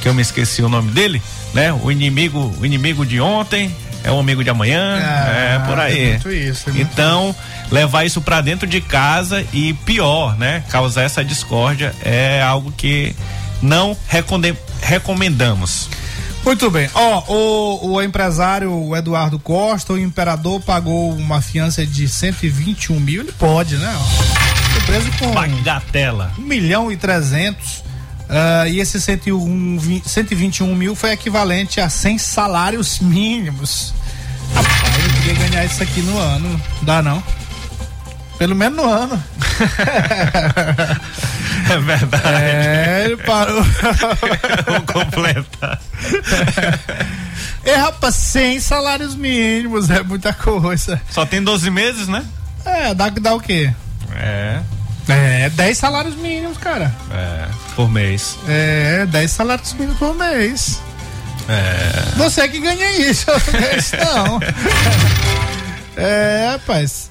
que 0.02 0.08
eu 0.08 0.14
me 0.14 0.22
esqueci 0.22 0.62
o 0.62 0.70
nome 0.70 0.92
dele, 0.92 1.22
né? 1.54 1.74
O 1.74 1.92
inimigo, 1.92 2.54
o 2.60 2.66
inimigo 2.66 3.06
de 3.06 3.20
ontem 3.20 3.74
é 4.04 4.12
o 4.12 4.20
amigo 4.20 4.44
de 4.44 4.50
amanhã, 4.50 4.98
é, 5.00 5.60
por 5.68 5.80
aí. 5.80 6.04
É 6.04 6.10
muito 6.12 6.32
isso. 6.32 6.70
é 6.70 6.74
muito 6.74 6.92
Então, 6.92 7.36
levar 7.72 8.06
isso 8.06 8.22
pra 8.22 8.40
dentro 8.40 8.68
de 8.68 8.80
casa 8.80 9.44
e 9.52 9.74
pior, 9.74 10.38
né? 10.38 10.64
Causar 10.70 11.04
essa 11.04 11.26
discórdia 11.26 11.94
é 12.04 12.42
algo 12.42 12.72
que 12.72 13.16
não 13.62 13.98
recomendamos. 14.82 15.90
Muito 16.46 16.70
bem. 16.70 16.88
Ó, 16.94 17.24
o, 17.28 17.94
o 17.94 18.02
empresário 18.04 18.96
Eduardo 18.96 19.40
Costa, 19.40 19.94
o 19.94 19.98
imperador, 19.98 20.62
pagou 20.62 21.12
uma 21.14 21.42
fiança 21.42 21.86
de 21.86 22.08
121 22.08 23.00
mil. 23.00 23.22
Ele 23.24 23.32
pode, 23.32 23.76
né? 23.78 23.94
Foi 24.72 24.82
preso 24.82 25.10
com 25.18 25.32
Bagatela. 25.32 26.32
1 26.38 26.42
milhão 26.44 26.92
e 26.92 26.98
300. 26.98 27.84
ah, 28.30 28.68
e 28.68 28.80
esse 28.80 29.02
101, 29.02 29.78
vi- 29.80 30.04
121 30.06 30.76
mil 30.76 30.96
foi 30.96 31.12
equivalente 31.12 31.82
a 31.82 31.90
100 31.90 32.18
salários 32.20 33.00
mínimos. 33.00 33.94
Rapaz, 34.54 35.04
eu 35.04 35.22
queria 35.22 35.50
ganhar 35.50 35.66
isso 35.66 35.82
aqui 35.82 36.02
no 36.02 36.18
ano. 36.18 36.48
Não 36.50 36.62
dá 36.84 37.02
não. 37.02 37.24
Pelo 38.38 38.56
menos 38.56 38.78
no 38.78 38.90
ano. 38.90 39.24
É 41.70 41.80
verdade. 41.80 42.28
É, 42.28 43.06
ele 43.06 43.18
parou. 43.18 43.64
Vou 44.68 44.82
completar. 44.82 45.82
É, 47.66 47.78
rapaz, 47.78 48.14
100 48.14 48.60
salários 48.60 49.16
mínimos 49.16 49.90
é 49.90 50.04
muita 50.04 50.32
coisa. 50.32 51.02
Só 51.10 51.26
tem 51.26 51.42
12 51.42 51.72
meses, 51.72 52.08
né? 52.08 52.24
É, 52.64 52.94
dá, 52.94 53.10
dá 53.10 53.34
o 53.34 53.40
quê? 53.40 53.74
É. 54.14 54.60
É, 55.10 55.50
10 55.50 55.76
salários 55.76 56.16
mínimos, 56.16 56.60
cara. 56.60 56.94
É, 57.12 57.48
por 57.76 57.90
mês. 57.90 58.38
É, 58.48 59.08
10 59.08 59.32
salários 59.32 59.74
mínimos 59.74 59.98
por 59.98 60.14
mês. 60.16 60.80
É. 61.50 62.18
Você 62.18 62.48
que 62.48 62.60
ganha 62.60 63.00
isso, 63.00 63.32
eu 63.32 63.40
não 63.40 63.60
ganho 63.60 63.80
isso 63.80 63.96
não. 63.98 64.40
É, 65.98 66.50
rapaz. 66.52 67.10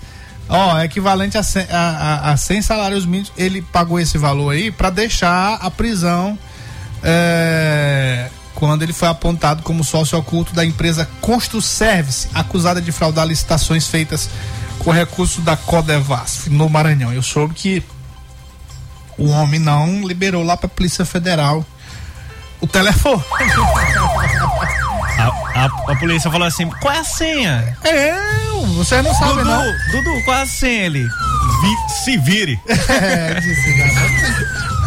Ó, 0.48 0.78
é 0.78 0.84
equivalente 0.84 1.38
a 1.38 1.42
100, 1.42 1.66
a, 1.70 1.78
a, 1.78 2.32
a 2.32 2.36
100 2.36 2.62
salários 2.62 3.06
mínimos. 3.06 3.32
Ele 3.36 3.62
pagou 3.62 3.98
esse 3.98 4.18
valor 4.18 4.50
aí 4.50 4.70
para 4.70 4.90
deixar 4.90 5.54
a 5.54 5.70
prisão 5.70 6.38
é, 7.02 8.28
quando 8.54 8.82
ele 8.82 8.92
foi 8.92 9.08
apontado 9.08 9.62
como 9.62 9.82
sócio 9.82 10.18
oculto 10.18 10.54
da 10.54 10.64
empresa 10.64 11.08
Construservice, 11.20 12.28
acusada 12.34 12.80
de 12.80 12.92
fraudar 12.92 13.26
licitações 13.26 13.86
feitas 13.86 14.28
com 14.78 14.90
recurso 14.90 15.40
da 15.40 15.56
Codevasf 15.56 16.48
no 16.50 16.68
Maranhão. 16.68 17.12
Eu 17.12 17.22
soube 17.22 17.54
que 17.54 17.82
o 19.16 19.28
homem 19.28 19.60
não 19.60 20.06
liberou 20.06 20.42
lá 20.42 20.56
para 20.56 20.66
a 20.66 20.70
Polícia 20.70 21.04
Federal 21.04 21.64
o 22.60 22.66
telefone. 22.66 23.22
A, 25.18 25.60
a, 25.64 25.64
a 25.92 25.96
polícia 25.96 26.30
falou 26.30 26.46
assim: 26.46 26.68
qual 26.80 26.92
é 26.94 26.98
a 26.98 27.04
senha? 27.04 27.76
É, 27.84 28.14
você 28.76 29.00
não 29.02 29.14
sabe 29.14 29.34
Dudu, 29.34 29.44
não. 29.44 29.64
Dudu, 29.92 30.24
qual 30.24 30.38
é 30.38 30.42
a 30.42 30.46
senha 30.46 30.86
ele? 30.86 31.02
Vi- 31.02 31.94
se 32.04 32.16
vire. 32.18 32.60
É, 32.88 33.40
disse. 33.40 33.74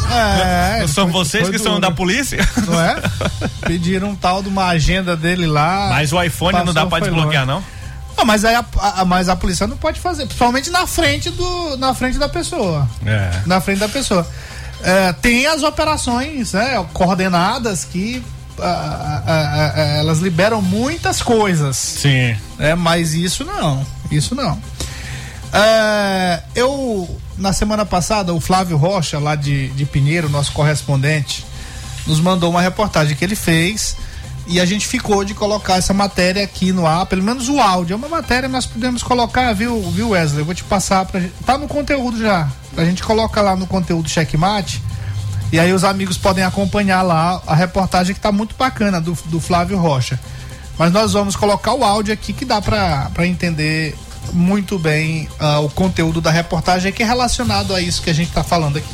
É, 0.09 0.77
Não 0.81 0.87
são 0.87 1.05
foi- 1.11 1.13
vocês 1.25 1.43
foi 1.43 1.51
que 1.51 1.59
são 1.59 1.73
duro. 1.73 1.81
da 1.81 1.91
polícia? 1.91 2.37
Não 2.65 2.79
é? 2.81 2.95
Pediram 3.65 4.09
um 4.11 4.15
tal 4.15 4.41
de 4.41 4.47
uma 4.47 4.67
agenda 4.67 5.17
dele 5.17 5.45
lá. 5.45 5.87
Mas 5.89 6.13
o 6.13 6.21
iPhone 6.23 6.57
não 6.63 6.73
dá 6.73 6.85
passou, 6.85 6.89
pra 6.89 6.99
desbloquear, 6.99 7.45
longe. 7.45 7.61
não? 7.61 7.77
Ah, 8.17 8.23
mas, 8.25 8.45
aí 8.45 8.55
a, 8.55 8.65
a- 8.79 9.05
mas 9.05 9.27
a 9.29 9.35
polícia 9.35 9.67
não 9.67 9.75
pode 9.77 9.99
fazer, 9.99 10.23
principalmente 10.25 10.69
na 10.69 10.87
frente 10.87 11.29
do, 11.29 11.75
na 11.77 11.93
frente 11.93 12.17
da 12.17 12.29
pessoa. 12.29 12.87
É. 13.05 13.31
Na 13.45 13.59
frente 13.59 13.79
da 13.79 13.89
pessoa. 13.89 14.25
É, 14.81 15.11
tem 15.13 15.45
as 15.45 15.61
operações 15.63 16.53
né, 16.53 16.83
coordenadas 16.93 17.83
que 17.83 18.23
ah, 18.59 19.23
ah, 19.25 19.79
elas 19.99 20.19
liberam 20.19 20.61
muitas 20.61 21.21
coisas. 21.21 21.77
Sim. 21.77 22.35
É, 22.59 22.75
mas 22.75 23.13
isso 23.13 23.45
não. 23.45 23.85
Isso 24.11 24.35
não. 24.35 24.59
É, 25.53 26.41
eu, 26.55 27.19
na 27.37 27.53
semana 27.53 27.85
passada, 27.85 28.33
o 28.33 28.39
Flávio 28.39 28.77
Rocha, 28.77 29.19
lá 29.19 29.35
de, 29.35 29.69
de 29.69 29.85
Pinheiro, 29.85 30.29
nosso 30.29 30.51
correspondente, 30.51 31.45
nos 32.05 32.19
mandou 32.19 32.49
uma 32.49 32.61
reportagem 32.61 33.15
que 33.15 33.23
ele 33.23 33.35
fez 33.35 33.95
e 34.47 34.61
a 34.61 34.65
gente 34.65 34.87
ficou 34.87 35.25
de 35.25 35.33
colocar 35.33 35.75
essa 35.75 35.93
matéria 35.93 36.41
aqui 36.43 36.71
no 36.71 36.87
ar, 36.87 37.05
pelo 37.05 37.21
menos 37.21 37.49
o 37.49 37.59
áudio. 37.59 37.93
É 37.93 37.97
uma 37.97 38.07
matéria 38.07 38.47
que 38.47 38.53
nós 38.53 38.65
podemos 38.65 39.03
colocar, 39.03 39.53
viu, 39.53 39.81
viu 39.91 40.09
Wesley? 40.09 40.39
Eu 40.39 40.45
vou 40.45 40.55
te 40.55 40.63
passar 40.63 41.05
pra 41.05 41.19
gente. 41.19 41.33
Tá 41.45 41.57
no 41.57 41.67
conteúdo 41.67 42.17
já. 42.17 42.47
A 42.77 42.85
gente 42.85 43.03
coloca 43.03 43.41
lá 43.41 43.55
no 43.55 43.67
conteúdo 43.67 44.07
Checkmate. 44.07 44.81
E 45.51 45.59
aí 45.59 45.71
os 45.71 45.83
amigos 45.83 46.17
podem 46.17 46.43
acompanhar 46.43 47.01
lá 47.01 47.41
a 47.47 47.55
reportagem 47.55 48.13
que 48.13 48.19
tá 48.19 48.31
muito 48.31 48.55
bacana 48.55 48.99
do, 48.99 49.17
do 49.25 49.39
Flávio 49.39 49.77
Rocha. 49.77 50.19
Mas 50.77 50.91
nós 50.91 51.13
vamos 51.13 51.35
colocar 51.35 51.73
o 51.73 51.83
áudio 51.83 52.13
aqui 52.13 52.33
que 52.33 52.45
dá 52.45 52.61
pra 52.61 53.25
entender 53.25 53.95
muito 54.33 54.77
bem 54.77 55.27
ah, 55.39 55.59
o 55.59 55.69
conteúdo 55.69 56.19
da 56.19 56.29
reportagem 56.29 56.91
que 56.91 57.01
é 57.01 57.05
relacionado 57.05 57.73
a 57.73 57.81
isso 57.81 58.01
que 58.01 58.09
a 58.09 58.13
gente 58.13 58.31
tá 58.31 58.43
falando 58.43 58.77
aqui. 58.77 58.87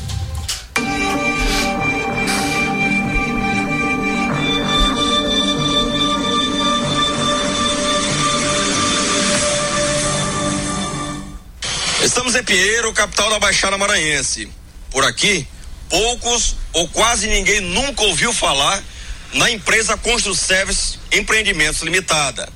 Estamos 12.04 12.36
em 12.36 12.44
Pinheiro, 12.44 12.94
capital 12.94 13.30
da 13.30 13.40
Baixada 13.40 13.78
Maranhense. 13.78 14.50
Por 14.92 15.04
aqui, 15.04 15.48
poucos 15.94 16.56
ou 16.74 16.88
quase 16.88 17.28
ninguém 17.28 17.62
nunca 17.62 18.02
ouviu 18.02 18.34
falar 18.34 18.84
na 19.32 19.52
empresa 19.52 19.96
Construservice 19.96 20.98
Empreendimentos 21.12 21.84
Limitada. 21.84 22.50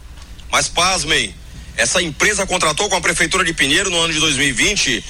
Mas 0.51 0.67
pasmem, 0.67 1.35
essa 1.75 2.01
empresa 2.01 2.47
contratou 2.47 2.89
com 2.89 2.95
a 2.95 3.01
Prefeitura 3.01 3.45
de 3.45 3.53
Pinheiro 3.53 3.91
no 3.91 3.99
ano 3.99 4.11
de 4.11 4.19
2020 4.19 5.03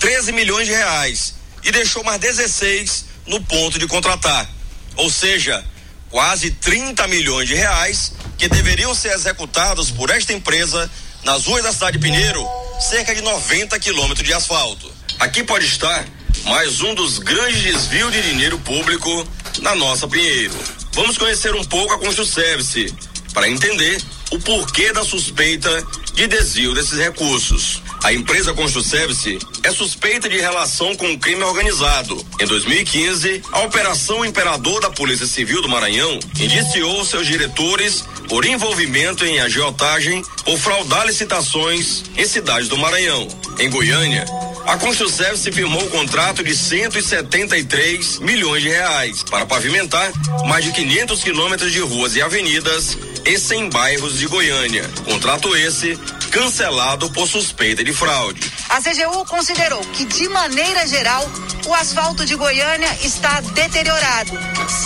13 0.00 0.32
milhões 0.32 0.66
de 0.66 0.72
reais 0.72 1.34
e 1.62 1.70
deixou 1.70 2.02
mais 2.02 2.18
16 2.18 3.04
no 3.26 3.42
ponto 3.42 3.78
de 3.78 3.86
contratar. 3.86 4.48
Ou 4.96 5.10
seja, 5.10 5.62
quase 6.08 6.52
30 6.52 7.06
milhões 7.08 7.46
de 7.46 7.54
reais 7.54 8.14
que 8.38 8.48
deveriam 8.48 8.94
ser 8.94 9.12
executados 9.12 9.90
por 9.90 10.08
esta 10.08 10.32
empresa 10.32 10.90
nas 11.24 11.44
ruas 11.44 11.62
da 11.62 11.74
cidade 11.74 11.98
de 11.98 12.02
Pinheiro, 12.02 12.42
cerca 12.80 13.14
de 13.14 13.20
90 13.20 13.78
quilômetros 13.80 14.26
de 14.26 14.32
asfalto. 14.32 14.90
Aqui 15.18 15.42
pode 15.42 15.66
estar 15.66 16.06
mais 16.46 16.80
um 16.80 16.94
dos 16.94 17.18
grandes 17.18 17.60
desvios 17.60 18.12
de 18.12 18.22
dinheiro 18.22 18.58
público 18.60 19.26
na 19.60 19.74
nossa 19.74 20.06
Pinheiro. 20.06 20.54
Vamos 20.94 21.18
conhecer 21.18 21.54
um 21.54 21.64
pouco 21.64 21.92
a 21.92 21.98
Construservice 21.98 22.94
para 23.34 23.48
entender 23.48 24.00
o 24.30 24.38
porquê 24.38 24.92
da 24.92 25.04
suspeita 25.04 25.84
de 26.14 26.26
desvio 26.26 26.72
desses 26.72 26.98
recursos. 26.98 27.82
A 28.02 28.12
empresa 28.12 28.54
Construservice 28.54 29.38
é 29.64 29.70
suspeita 29.72 30.28
de 30.28 30.38
relação 30.38 30.94
com 30.94 31.12
o 31.12 31.18
crime 31.18 31.42
organizado. 31.42 32.24
Em 32.40 32.46
2015, 32.46 33.42
a 33.50 33.60
Operação 33.62 34.24
Imperador 34.24 34.80
da 34.80 34.90
Polícia 34.90 35.26
Civil 35.26 35.60
do 35.60 35.68
Maranhão 35.68 36.18
indiciou 36.38 37.04
seus 37.04 37.26
diretores 37.26 38.04
por 38.28 38.44
envolvimento 38.44 39.24
em 39.24 39.40
agiotagem 39.40 40.22
ou 40.46 40.56
fraudar 40.56 41.06
licitações 41.06 42.04
em 42.16 42.24
cidades 42.24 42.68
do 42.68 42.78
Maranhão. 42.78 43.26
Em 43.58 43.68
Goiânia, 43.68 44.24
a 44.66 44.76
Construservice 44.76 45.50
firmou 45.52 45.80
o 45.80 45.90
contrato 45.90 46.42
de 46.42 46.54
173 46.54 48.18
milhões 48.18 48.62
de 48.62 48.68
reais 48.68 49.22
para 49.22 49.46
pavimentar 49.46 50.12
mais 50.46 50.64
de 50.64 50.72
500 50.72 51.22
quilômetros 51.22 51.72
de 51.72 51.80
ruas 51.80 52.16
e 52.16 52.22
avenidas 52.22 52.98
em 53.26 53.36
100 53.36 53.70
bairros 53.70 54.18
de 54.18 54.26
Goiânia. 54.26 54.88
Contrato 55.04 55.54
esse 55.56 55.96
cancelado 56.30 57.10
por 57.10 57.26
suspeita 57.26 57.82
de 57.82 57.92
fraude. 57.92 58.40
A 58.68 58.80
CGU 58.80 59.24
considerou 59.26 59.80
que, 59.86 60.04
de 60.04 60.28
maneira 60.28 60.86
geral, 60.86 61.28
o 61.66 61.74
asfalto 61.74 62.24
de 62.24 62.36
Goiânia 62.36 62.88
está 63.02 63.40
deteriorado, 63.40 64.30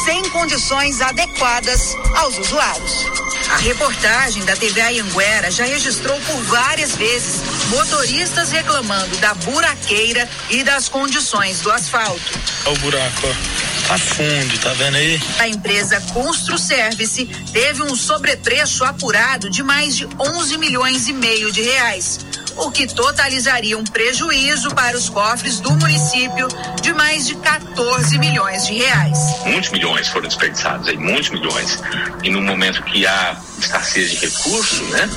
sem 0.05 0.27
condições 0.31 1.03
adequadas 1.03 1.95
aos 2.15 2.39
usuários. 2.39 3.07
A 3.51 3.59
reportagem 3.59 4.45
da 4.45 4.57
TV 4.57 4.81
Anhanguera 4.81 5.51
já 5.51 5.65
registrou 5.65 6.19
por 6.21 6.41
várias 6.45 6.95
vezes 6.97 7.43
motoristas 7.69 8.51
reclamando 8.53 9.17
da 9.19 9.35
buraqueira 9.35 10.29
e 10.49 10.63
das 10.63 10.89
condições 10.89 11.61
do 11.61 11.71
asfalto. 11.71 12.41
Olha 12.65 12.75
o 12.75 12.79
buraco, 12.79 13.27
ó. 13.27 13.71
Tá 13.91 13.99
fundo, 13.99 14.59
tá 14.61 14.73
vendo 14.75 14.97
aí? 14.97 15.21
A 15.41 15.49
empresa 15.49 16.01
Construservice 16.13 17.25
teve 17.53 17.83
um 17.83 17.97
sobrepreço 18.31 18.85
apurado 18.85 19.51
de 19.51 19.61
mais 19.61 19.97
de 19.97 20.07
11 20.07 20.57
milhões 20.59 21.09
e 21.09 21.13
meio 21.13 21.51
de 21.51 21.63
reais, 21.63 22.21
o 22.57 22.71
que 22.71 22.87
totalizaria 22.87 23.77
um 23.77 23.83
prejuízo 23.83 24.73
para 24.73 24.97
os 24.97 25.09
cofres 25.09 25.59
do 25.59 25.73
município 25.73 26.47
de 26.81 26.93
mais 26.93 27.27
de 27.27 27.35
14 27.35 28.19
milhões 28.19 28.67
de 28.67 28.75
reais. 28.75 29.19
muitos 29.47 29.71
milhões 29.71 30.07
foram 30.09 30.29
desperdiçados 30.29 30.87
aí, 30.87 30.97
muitos 30.97 31.31
milhões. 31.31 31.79
E 32.23 32.31
no 32.31 32.41
momento 32.41 32.85
que 32.85 33.05
há 33.05 33.37
escassez 33.59 34.13
de 34.13 34.17
recursos, 34.27 34.89
né? 34.91 35.11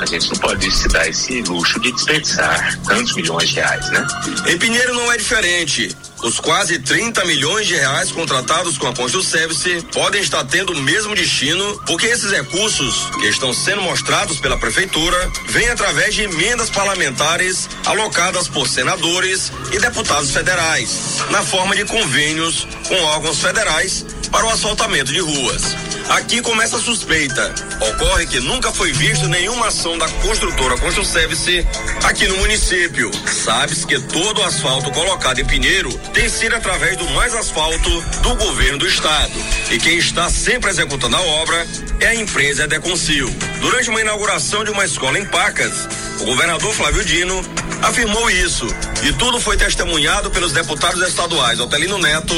A 0.00 0.06
gente 0.06 0.30
não 0.30 0.38
pode 0.38 0.70
se 0.70 0.88
dar 0.88 1.06
esse 1.08 1.42
luxo 1.42 1.78
de 1.80 1.92
desperdiçar 1.92 2.78
tantos 2.86 3.14
milhões 3.14 3.50
de 3.50 3.56
reais, 3.56 3.90
né? 3.90 4.06
Em 4.46 4.58
Pinheiro 4.58 4.94
não 4.94 5.12
é 5.12 5.18
diferente. 5.18 5.94
Os 6.22 6.40
quase 6.40 6.78
30 6.78 7.24
milhões 7.24 7.66
de 7.66 7.74
reais 7.74 8.10
contratados 8.10 8.78
com 8.78 8.86
a 8.86 8.94
Construservice 8.94 9.82
podem 9.92 10.20
estar 10.20 10.44
tendo 10.44 10.72
o 10.72 10.82
mesmo 10.82 11.14
destino, 11.14 11.80
porque 11.86 12.06
esses 12.06 12.30
recursos 12.30 13.10
que 13.20 13.26
estão 13.26 13.52
sendo 13.52 13.82
mostrados 13.82 14.38
pela 14.40 14.58
prefeitura 14.58 15.30
vêm 15.48 15.68
através 15.68 16.14
de 16.14 16.22
emendas 16.22 16.70
parlamentares 16.70 17.68
alocadas 17.84 18.48
por 18.48 18.66
senadores 18.66 19.52
e 19.72 19.78
deputados 19.78 20.30
federais, 20.30 21.22
na 21.30 21.42
forma 21.42 21.76
de 21.76 21.84
convênios 21.84 22.66
com 22.88 22.94
órgãos 23.04 23.40
federais 23.40 24.04
para 24.30 24.46
o 24.46 24.50
asfaltamento 24.50 25.12
de 25.12 25.20
ruas. 25.20 25.76
Aqui 26.08 26.40
começa 26.40 26.76
a 26.76 26.80
suspeita. 26.80 27.52
Ocorre 27.80 28.26
que 28.26 28.40
nunca 28.40 28.72
foi 28.72 28.92
visto 28.92 29.28
nenhuma 29.28 29.68
ação 29.68 29.98
da 29.98 30.08
construtora 30.08 30.78
Construservice 30.78 31.66
aqui 32.04 32.26
no 32.28 32.36
município. 32.38 33.10
Sabe-se 33.26 33.86
que 33.86 33.98
todo 34.00 34.40
o 34.40 34.44
asfalto 34.44 34.90
colocado 34.92 35.40
em 35.40 35.44
Pinheiro 35.44 35.92
tem 36.14 36.28
sido 36.28 36.54
através 36.54 36.96
do 36.96 37.08
Mais 37.10 37.34
Asfalto 37.34 37.90
do 38.22 38.34
governo 38.36 38.78
do 38.78 38.86
estado. 38.86 39.32
E 39.70 39.78
quem 39.78 39.98
está 39.98 40.30
sempre 40.30 40.70
executando 40.70 41.16
a 41.16 41.20
obra 41.20 41.66
é 42.00 42.06
a 42.08 42.14
empresa 42.14 42.64
Edeconcil. 42.64 43.28
Durante 43.60 43.90
uma 43.90 44.00
inauguração 44.00 44.64
de 44.64 44.70
uma 44.70 44.84
escola 44.84 45.18
em 45.18 45.26
Pacas, 45.26 45.88
o 46.20 46.24
governador 46.24 46.72
Flávio 46.72 47.04
Dino 47.04 47.42
afirmou 47.82 48.30
isso. 48.30 48.66
E 49.02 49.12
tudo 49.12 49.40
foi 49.40 49.56
testemunhado 49.56 50.30
pelos 50.30 50.52
deputados 50.52 51.02
estaduais 51.06 51.60
Otelino 51.60 51.98
Neto 51.98 52.34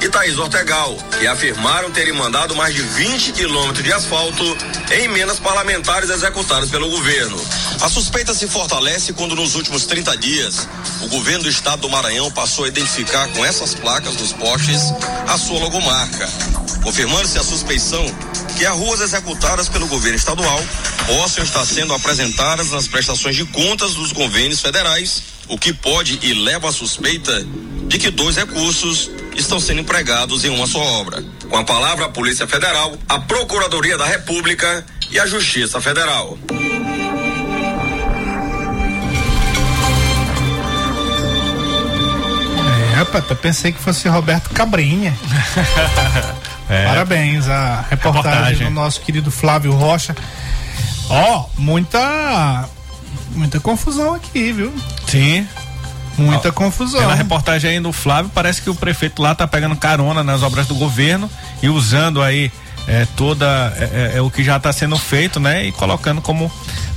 e 0.00 0.08
Thaís 0.08 0.38
Ortegal, 0.38 0.96
que 1.18 1.26
afirmaram 1.32 1.90
terem 1.90 2.12
mandado 2.12 2.54
mais 2.54 2.74
de 2.74 2.82
20 2.82 3.32
quilômetros 3.32 3.82
de 3.82 3.92
asfalto 3.92 4.44
em 4.92 5.04
emendas 5.04 5.40
parlamentares 5.40 6.10
executadas 6.10 6.70
pelo 6.70 6.90
governo. 6.90 7.42
A 7.80 7.88
suspeita 7.88 8.34
se 8.34 8.46
fortalece 8.46 9.14
quando 9.14 9.34
nos 9.34 9.54
últimos 9.54 9.86
30 9.86 10.16
dias 10.18 10.68
o 11.00 11.08
governo 11.08 11.44
do 11.44 11.48
estado 11.48 11.82
do 11.82 11.88
Maranhão 11.88 12.30
passou 12.30 12.66
a 12.66 12.68
identificar 12.68 13.26
com 13.28 13.44
essas 13.44 13.74
placas 13.74 14.14
dos 14.14 14.32
postes 14.34 14.92
a 15.26 15.38
sua 15.38 15.58
logomarca. 15.58 16.28
Confirmando-se 16.82 17.38
a 17.38 17.42
suspeição 17.42 18.04
que 18.58 18.66
as 18.66 18.76
ruas 18.76 19.00
executadas 19.00 19.68
pelo 19.68 19.86
governo 19.86 20.18
estadual 20.18 20.62
possam 21.06 21.42
estar 21.42 21.64
sendo 21.64 21.94
apresentadas 21.94 22.70
nas 22.70 22.86
prestações 22.86 23.36
de 23.36 23.44
contas 23.46 23.94
dos 23.94 24.12
convênios 24.12 24.60
federais, 24.60 25.22
o 25.52 25.58
que 25.58 25.70
pode 25.70 26.18
e 26.22 26.32
leva 26.32 26.70
à 26.70 26.72
suspeita 26.72 27.46
de 27.86 27.98
que 27.98 28.10
dois 28.10 28.36
recursos 28.36 29.10
estão 29.36 29.60
sendo 29.60 29.82
empregados 29.82 30.46
em 30.46 30.48
uma 30.48 30.66
só 30.66 30.80
obra. 30.80 31.22
Com 31.50 31.58
a 31.58 31.62
palavra 31.62 32.06
a 32.06 32.08
Polícia 32.08 32.46
Federal, 32.48 32.96
a 33.06 33.18
Procuradoria 33.20 33.98
da 33.98 34.06
República 34.06 34.82
e 35.10 35.20
a 35.20 35.26
Justiça 35.26 35.78
Federal. 35.78 36.38
É, 42.92 42.94
rapaz, 42.96 43.24
até 43.24 43.34
pensei 43.34 43.72
que 43.72 43.78
fosse 43.78 44.08
Roberto 44.08 44.50
Cabrinha. 44.50 45.14
É. 46.70 46.86
Parabéns, 46.86 47.48
a 47.48 47.84
reportagem, 47.90 48.30
Reportagem. 48.30 48.66
do 48.68 48.72
nosso 48.72 49.00
querido 49.02 49.30
Flávio 49.30 49.72
Rocha. 49.72 50.16
Ó, 51.10 51.44
muita. 51.58 52.66
Muita 53.32 53.60
confusão 53.60 54.14
aqui, 54.14 54.52
viu? 54.52 54.72
Sim. 55.12 55.46
Muita 56.16 56.48
Ó, 56.48 56.52
confusão. 56.52 57.00
Pela 57.00 57.14
reportagem 57.14 57.70
aí 57.70 57.80
do 57.80 57.92
Flávio, 57.92 58.30
parece 58.34 58.62
que 58.62 58.70
o 58.70 58.74
prefeito 58.74 59.20
lá 59.20 59.34
tá 59.34 59.46
pegando 59.46 59.76
carona 59.76 60.24
nas 60.24 60.42
obras 60.42 60.66
do 60.66 60.74
governo 60.74 61.30
e 61.62 61.68
usando 61.68 62.22
aí 62.22 62.50
é, 62.86 63.06
toda 63.14 63.46
é, 63.76 64.12
é, 64.14 64.18
é 64.18 64.20
o 64.22 64.30
que 64.30 64.42
já 64.42 64.56
está 64.56 64.72
sendo 64.72 64.96
feito, 64.96 65.38
né? 65.38 65.66
E 65.66 65.72
colocando 65.72 66.22
como 66.22 66.50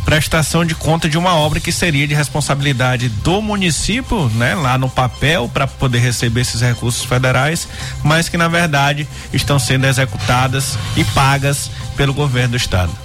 prestação 0.05 0.63
de 0.63 0.73
conta 0.73 1.09
de 1.09 1.17
uma 1.17 1.35
obra 1.35 1.59
que 1.59 1.71
seria 1.73 2.07
de 2.07 2.13
responsabilidade 2.13 3.09
do 3.09 3.41
município, 3.41 4.29
né? 4.35 4.55
Lá 4.55 4.77
no 4.77 4.89
papel 4.89 5.49
para 5.53 5.67
poder 5.67 5.99
receber 5.99 6.41
esses 6.41 6.61
recursos 6.61 7.03
federais, 7.03 7.67
mas 8.01 8.29
que 8.29 8.37
na 8.37 8.47
verdade 8.47 9.05
estão 9.33 9.59
sendo 9.59 9.87
executadas 9.87 10.77
e 10.95 11.03
pagas 11.03 11.69
pelo 11.97 12.13
governo 12.13 12.51
do 12.51 12.57
estado. 12.57 13.04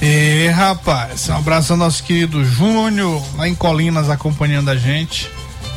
E 0.00 0.48
rapaz, 0.48 1.28
um 1.28 1.36
abraço 1.36 1.72
ao 1.72 1.78
nosso 1.78 2.04
querido 2.04 2.44
Júnior, 2.44 3.20
lá 3.36 3.48
em 3.48 3.54
Colinas, 3.54 4.08
acompanhando 4.08 4.70
a 4.70 4.76
gente. 4.76 5.28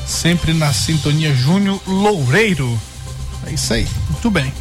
Sempre 0.05 0.53
na 0.53 0.71
sintonia 0.73 1.33
Júnior 1.33 1.79
Loureiro. 1.87 2.79
É 3.47 3.51
isso 3.51 3.73
aí, 3.73 3.87
muito 4.09 4.29
bem. 4.29 4.53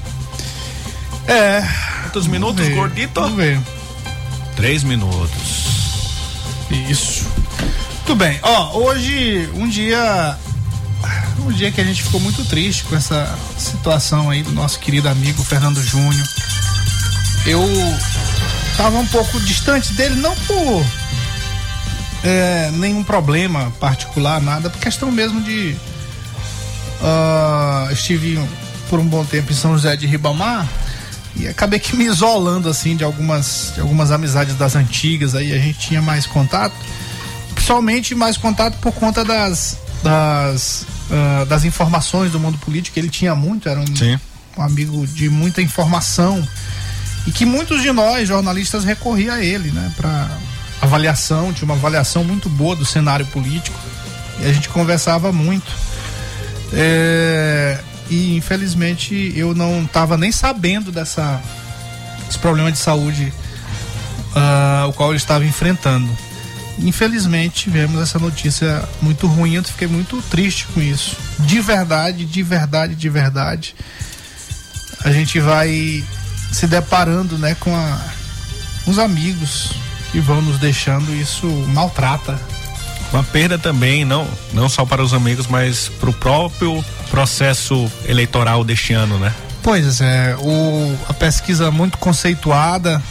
É. 1.26 1.62
Quantos 2.04 2.26
minutos, 2.26 2.66
ver, 2.66 2.74
gordito? 2.74 3.20
Vamos 3.20 3.36
ver. 3.36 3.60
Três 4.56 4.82
minutos. 4.82 5.30
Isso. 6.88 7.26
Muito 7.96 8.16
bem. 8.16 8.38
Ó, 8.42 8.78
hoje 8.78 9.48
um 9.54 9.68
dia. 9.68 10.36
Um 11.38 11.52
dia 11.52 11.70
que 11.70 11.80
a 11.80 11.84
gente 11.84 12.02
ficou 12.02 12.20
muito 12.20 12.44
triste 12.44 12.84
com 12.84 12.96
essa 12.96 13.38
situação 13.58 14.28
aí 14.28 14.42
do 14.42 14.52
nosso 14.52 14.78
querido 14.78 15.08
amigo 15.08 15.42
Fernando 15.42 15.82
Júnior. 15.82 16.26
Eu 17.46 17.62
tava 18.80 18.96
um 18.96 19.06
pouco 19.08 19.38
distante 19.40 19.92
dele, 19.92 20.14
não 20.14 20.34
por 20.34 20.86
é, 22.24 22.70
nenhum 22.72 23.04
problema 23.04 23.70
particular, 23.78 24.40
nada, 24.40 24.70
por 24.70 24.80
questão 24.80 25.12
mesmo 25.12 25.38
de. 25.42 25.76
ah, 27.02 27.88
estive 27.92 28.42
por 28.88 28.98
um 28.98 29.06
bom 29.06 29.22
tempo 29.22 29.52
em 29.52 29.54
São 29.54 29.74
José 29.74 29.96
de 29.96 30.06
Ribamar 30.06 30.66
e 31.36 31.46
acabei 31.46 31.78
que 31.78 31.94
me 31.94 32.06
isolando 32.06 32.70
assim 32.70 32.96
de 32.96 33.04
algumas, 33.04 33.72
de 33.74 33.82
algumas 33.82 34.10
amizades 34.10 34.54
das 34.54 34.74
antigas 34.74 35.34
aí 35.34 35.52
a 35.52 35.58
gente 35.58 35.78
tinha 35.78 36.00
mais 36.00 36.24
contato 36.26 36.74
principalmente 37.54 38.14
mais 38.14 38.38
contato 38.38 38.78
por 38.78 38.92
conta 38.92 39.22
das 39.22 39.76
das, 40.02 40.86
ah, 41.12 41.44
das 41.44 41.64
informações 41.64 42.32
do 42.32 42.40
mundo 42.40 42.56
político 42.56 42.98
ele 42.98 43.10
tinha 43.10 43.34
muito 43.34 43.68
era 43.68 43.78
um, 43.78 43.84
um 44.56 44.62
amigo 44.62 45.06
de 45.06 45.28
muita 45.28 45.60
informação 45.60 46.42
e 47.26 47.32
que 47.32 47.44
muitos 47.44 47.82
de 47.82 47.92
nós 47.92 48.28
jornalistas 48.28 48.84
recorria 48.84 49.34
a 49.34 49.44
ele 49.44 49.70
né 49.70 49.92
para 49.96 50.28
avaliação 50.80 51.52
tinha 51.52 51.66
uma 51.66 51.74
avaliação 51.74 52.24
muito 52.24 52.48
boa 52.48 52.74
do 52.74 52.84
cenário 52.84 53.26
político 53.26 53.78
e 54.40 54.46
a 54.46 54.52
gente 54.52 54.68
conversava 54.68 55.32
muito 55.32 55.70
é, 56.72 57.78
e 58.08 58.36
infelizmente 58.36 59.32
eu 59.36 59.54
não 59.54 59.82
estava 59.82 60.16
nem 60.16 60.32
sabendo 60.32 60.90
dessa 60.90 61.40
esse 62.28 62.38
problema 62.38 62.70
de 62.70 62.78
saúde 62.78 63.32
ah, 64.34 64.86
o 64.88 64.92
qual 64.92 65.10
ele 65.10 65.16
estava 65.16 65.44
enfrentando. 65.44 66.08
Infelizmente 66.78 67.64
tivemos 67.64 68.00
essa 68.00 68.18
notícia 68.18 68.82
muito 69.02 69.26
ruim, 69.26 69.54
eu 69.54 69.64
fiquei 69.64 69.88
muito 69.88 70.22
triste 70.22 70.66
com 70.72 70.80
isso. 70.80 71.16
De 71.40 71.60
verdade, 71.60 72.24
de 72.24 72.42
verdade, 72.42 72.94
de 72.94 73.08
verdade. 73.08 73.74
A 75.04 75.12
gente 75.12 75.40
vai 75.40 76.04
se 76.50 76.66
deparando, 76.66 77.38
né, 77.38 77.54
com 77.58 77.74
a, 77.74 77.98
os 78.86 78.98
amigos 78.98 79.72
que 80.10 80.20
vão 80.20 80.42
nos 80.42 80.58
deixando, 80.58 81.14
isso 81.14 81.46
maltrata. 81.68 82.40
Uma 83.12 83.24
perda 83.24 83.58
também, 83.58 84.04
não, 84.04 84.26
não 84.52 84.68
só 84.68 84.84
para 84.84 85.02
os 85.02 85.12
amigos, 85.12 85.46
mas 85.46 85.88
para 85.88 86.10
o 86.10 86.12
próprio 86.12 86.84
processo 87.10 87.90
eleitoral 88.06 88.62
deste 88.62 88.92
ano, 88.92 89.18
né? 89.18 89.34
Pois 89.62 90.00
é, 90.00 90.36
o, 90.38 90.96
a 91.08 91.12
pesquisa 91.12 91.70
muito 91.70 91.98
conceituada 91.98 93.02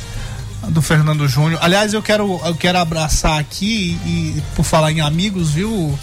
do 0.70 0.82
Fernando 0.82 1.28
Júnior. 1.28 1.60
Aliás, 1.62 1.94
eu 1.94 2.02
quero, 2.02 2.40
eu 2.44 2.56
quero 2.56 2.78
abraçar 2.80 3.40
aqui 3.40 4.00
e, 4.06 4.44
por 4.56 4.64
falar 4.64 4.92
em 4.92 5.02
amigos, 5.02 5.52
viu? 5.52 5.98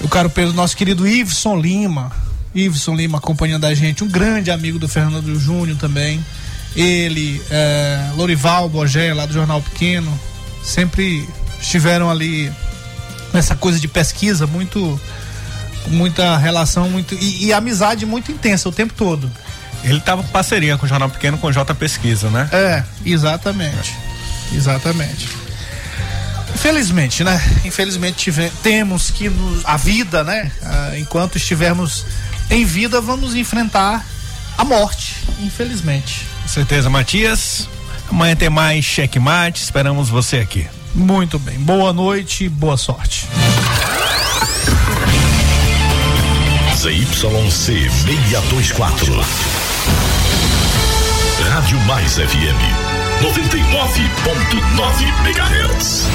Eu 0.00 0.08
quero 0.08 0.28
pelo 0.28 0.52
nosso 0.52 0.76
querido 0.76 1.06
Iveson 1.06 1.56
Lima. 1.56 2.12
Iveson 2.56 2.94
Lima 2.94 3.18
acompanhando 3.18 3.64
a 3.66 3.74
gente, 3.74 4.02
um 4.02 4.08
grande 4.08 4.50
amigo 4.50 4.78
do 4.78 4.88
Fernando 4.88 5.38
Júnior 5.38 5.76
também. 5.78 6.24
Ele, 6.74 7.40
é, 7.50 8.10
Lorival 8.16 8.68
Bogé, 8.68 9.12
lá 9.14 9.26
do 9.26 9.32
Jornal 9.32 9.62
Pequeno, 9.62 10.18
sempre 10.62 11.28
estiveram 11.60 12.10
ali 12.10 12.52
nessa 13.32 13.54
coisa 13.54 13.78
de 13.78 13.88
pesquisa 13.88 14.46
muito 14.46 15.00
muita 15.88 16.36
relação 16.36 16.90
muito 16.90 17.14
e, 17.14 17.46
e, 17.46 17.52
amizade 17.52 18.04
muito 18.04 18.32
intensa 18.32 18.68
o 18.68 18.72
tempo 18.72 18.92
todo. 18.94 19.30
Ele 19.84 20.00
tava 20.00 20.22
em 20.22 20.26
parceria 20.26 20.76
com 20.76 20.84
o 20.84 20.88
Jornal 20.88 21.08
Pequeno 21.08 21.38
com 21.38 21.46
o 21.46 21.52
J 21.52 21.72
Pesquisa, 21.74 22.28
né? 22.28 22.48
É, 22.52 22.82
exatamente. 23.04 23.94
Exatamente. 24.52 25.28
Infelizmente, 26.54 27.22
né? 27.22 27.40
Infelizmente 27.64 28.16
tive, 28.16 28.50
temos 28.62 29.10
que 29.10 29.28
nos, 29.28 29.64
a 29.64 29.76
vida, 29.76 30.24
né? 30.24 30.50
Ah, 30.62 30.92
enquanto 30.96 31.36
estivermos 31.36 32.04
em 32.50 32.64
vida, 32.64 33.00
vamos 33.00 33.34
enfrentar 33.34 34.04
a 34.56 34.64
morte, 34.64 35.14
infelizmente. 35.40 36.26
Com 36.42 36.48
certeza, 36.48 36.88
Matias. 36.88 37.68
Amanhã 38.10 38.36
tem 38.36 38.48
mais 38.48 38.84
checkmate, 38.84 39.62
esperamos 39.62 40.08
você 40.08 40.38
aqui. 40.38 40.66
Muito 40.94 41.38
bem. 41.38 41.58
Boa 41.58 41.92
noite, 41.92 42.48
boa 42.48 42.76
sorte. 42.76 43.26
ZYC 46.76 47.50
624. 47.50 49.24
Rádio 51.50 51.78
Mais 51.80 52.14
FM 52.14 52.86
99.9 53.22 55.02
MHz. 55.24 56.06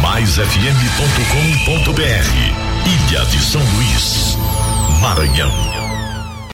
MaisFM.com.br 0.00 0.54
Ilha 2.86 3.24
de 3.26 3.38
São 3.40 3.62
Luís, 3.74 4.36
Maranhão. 5.00 5.73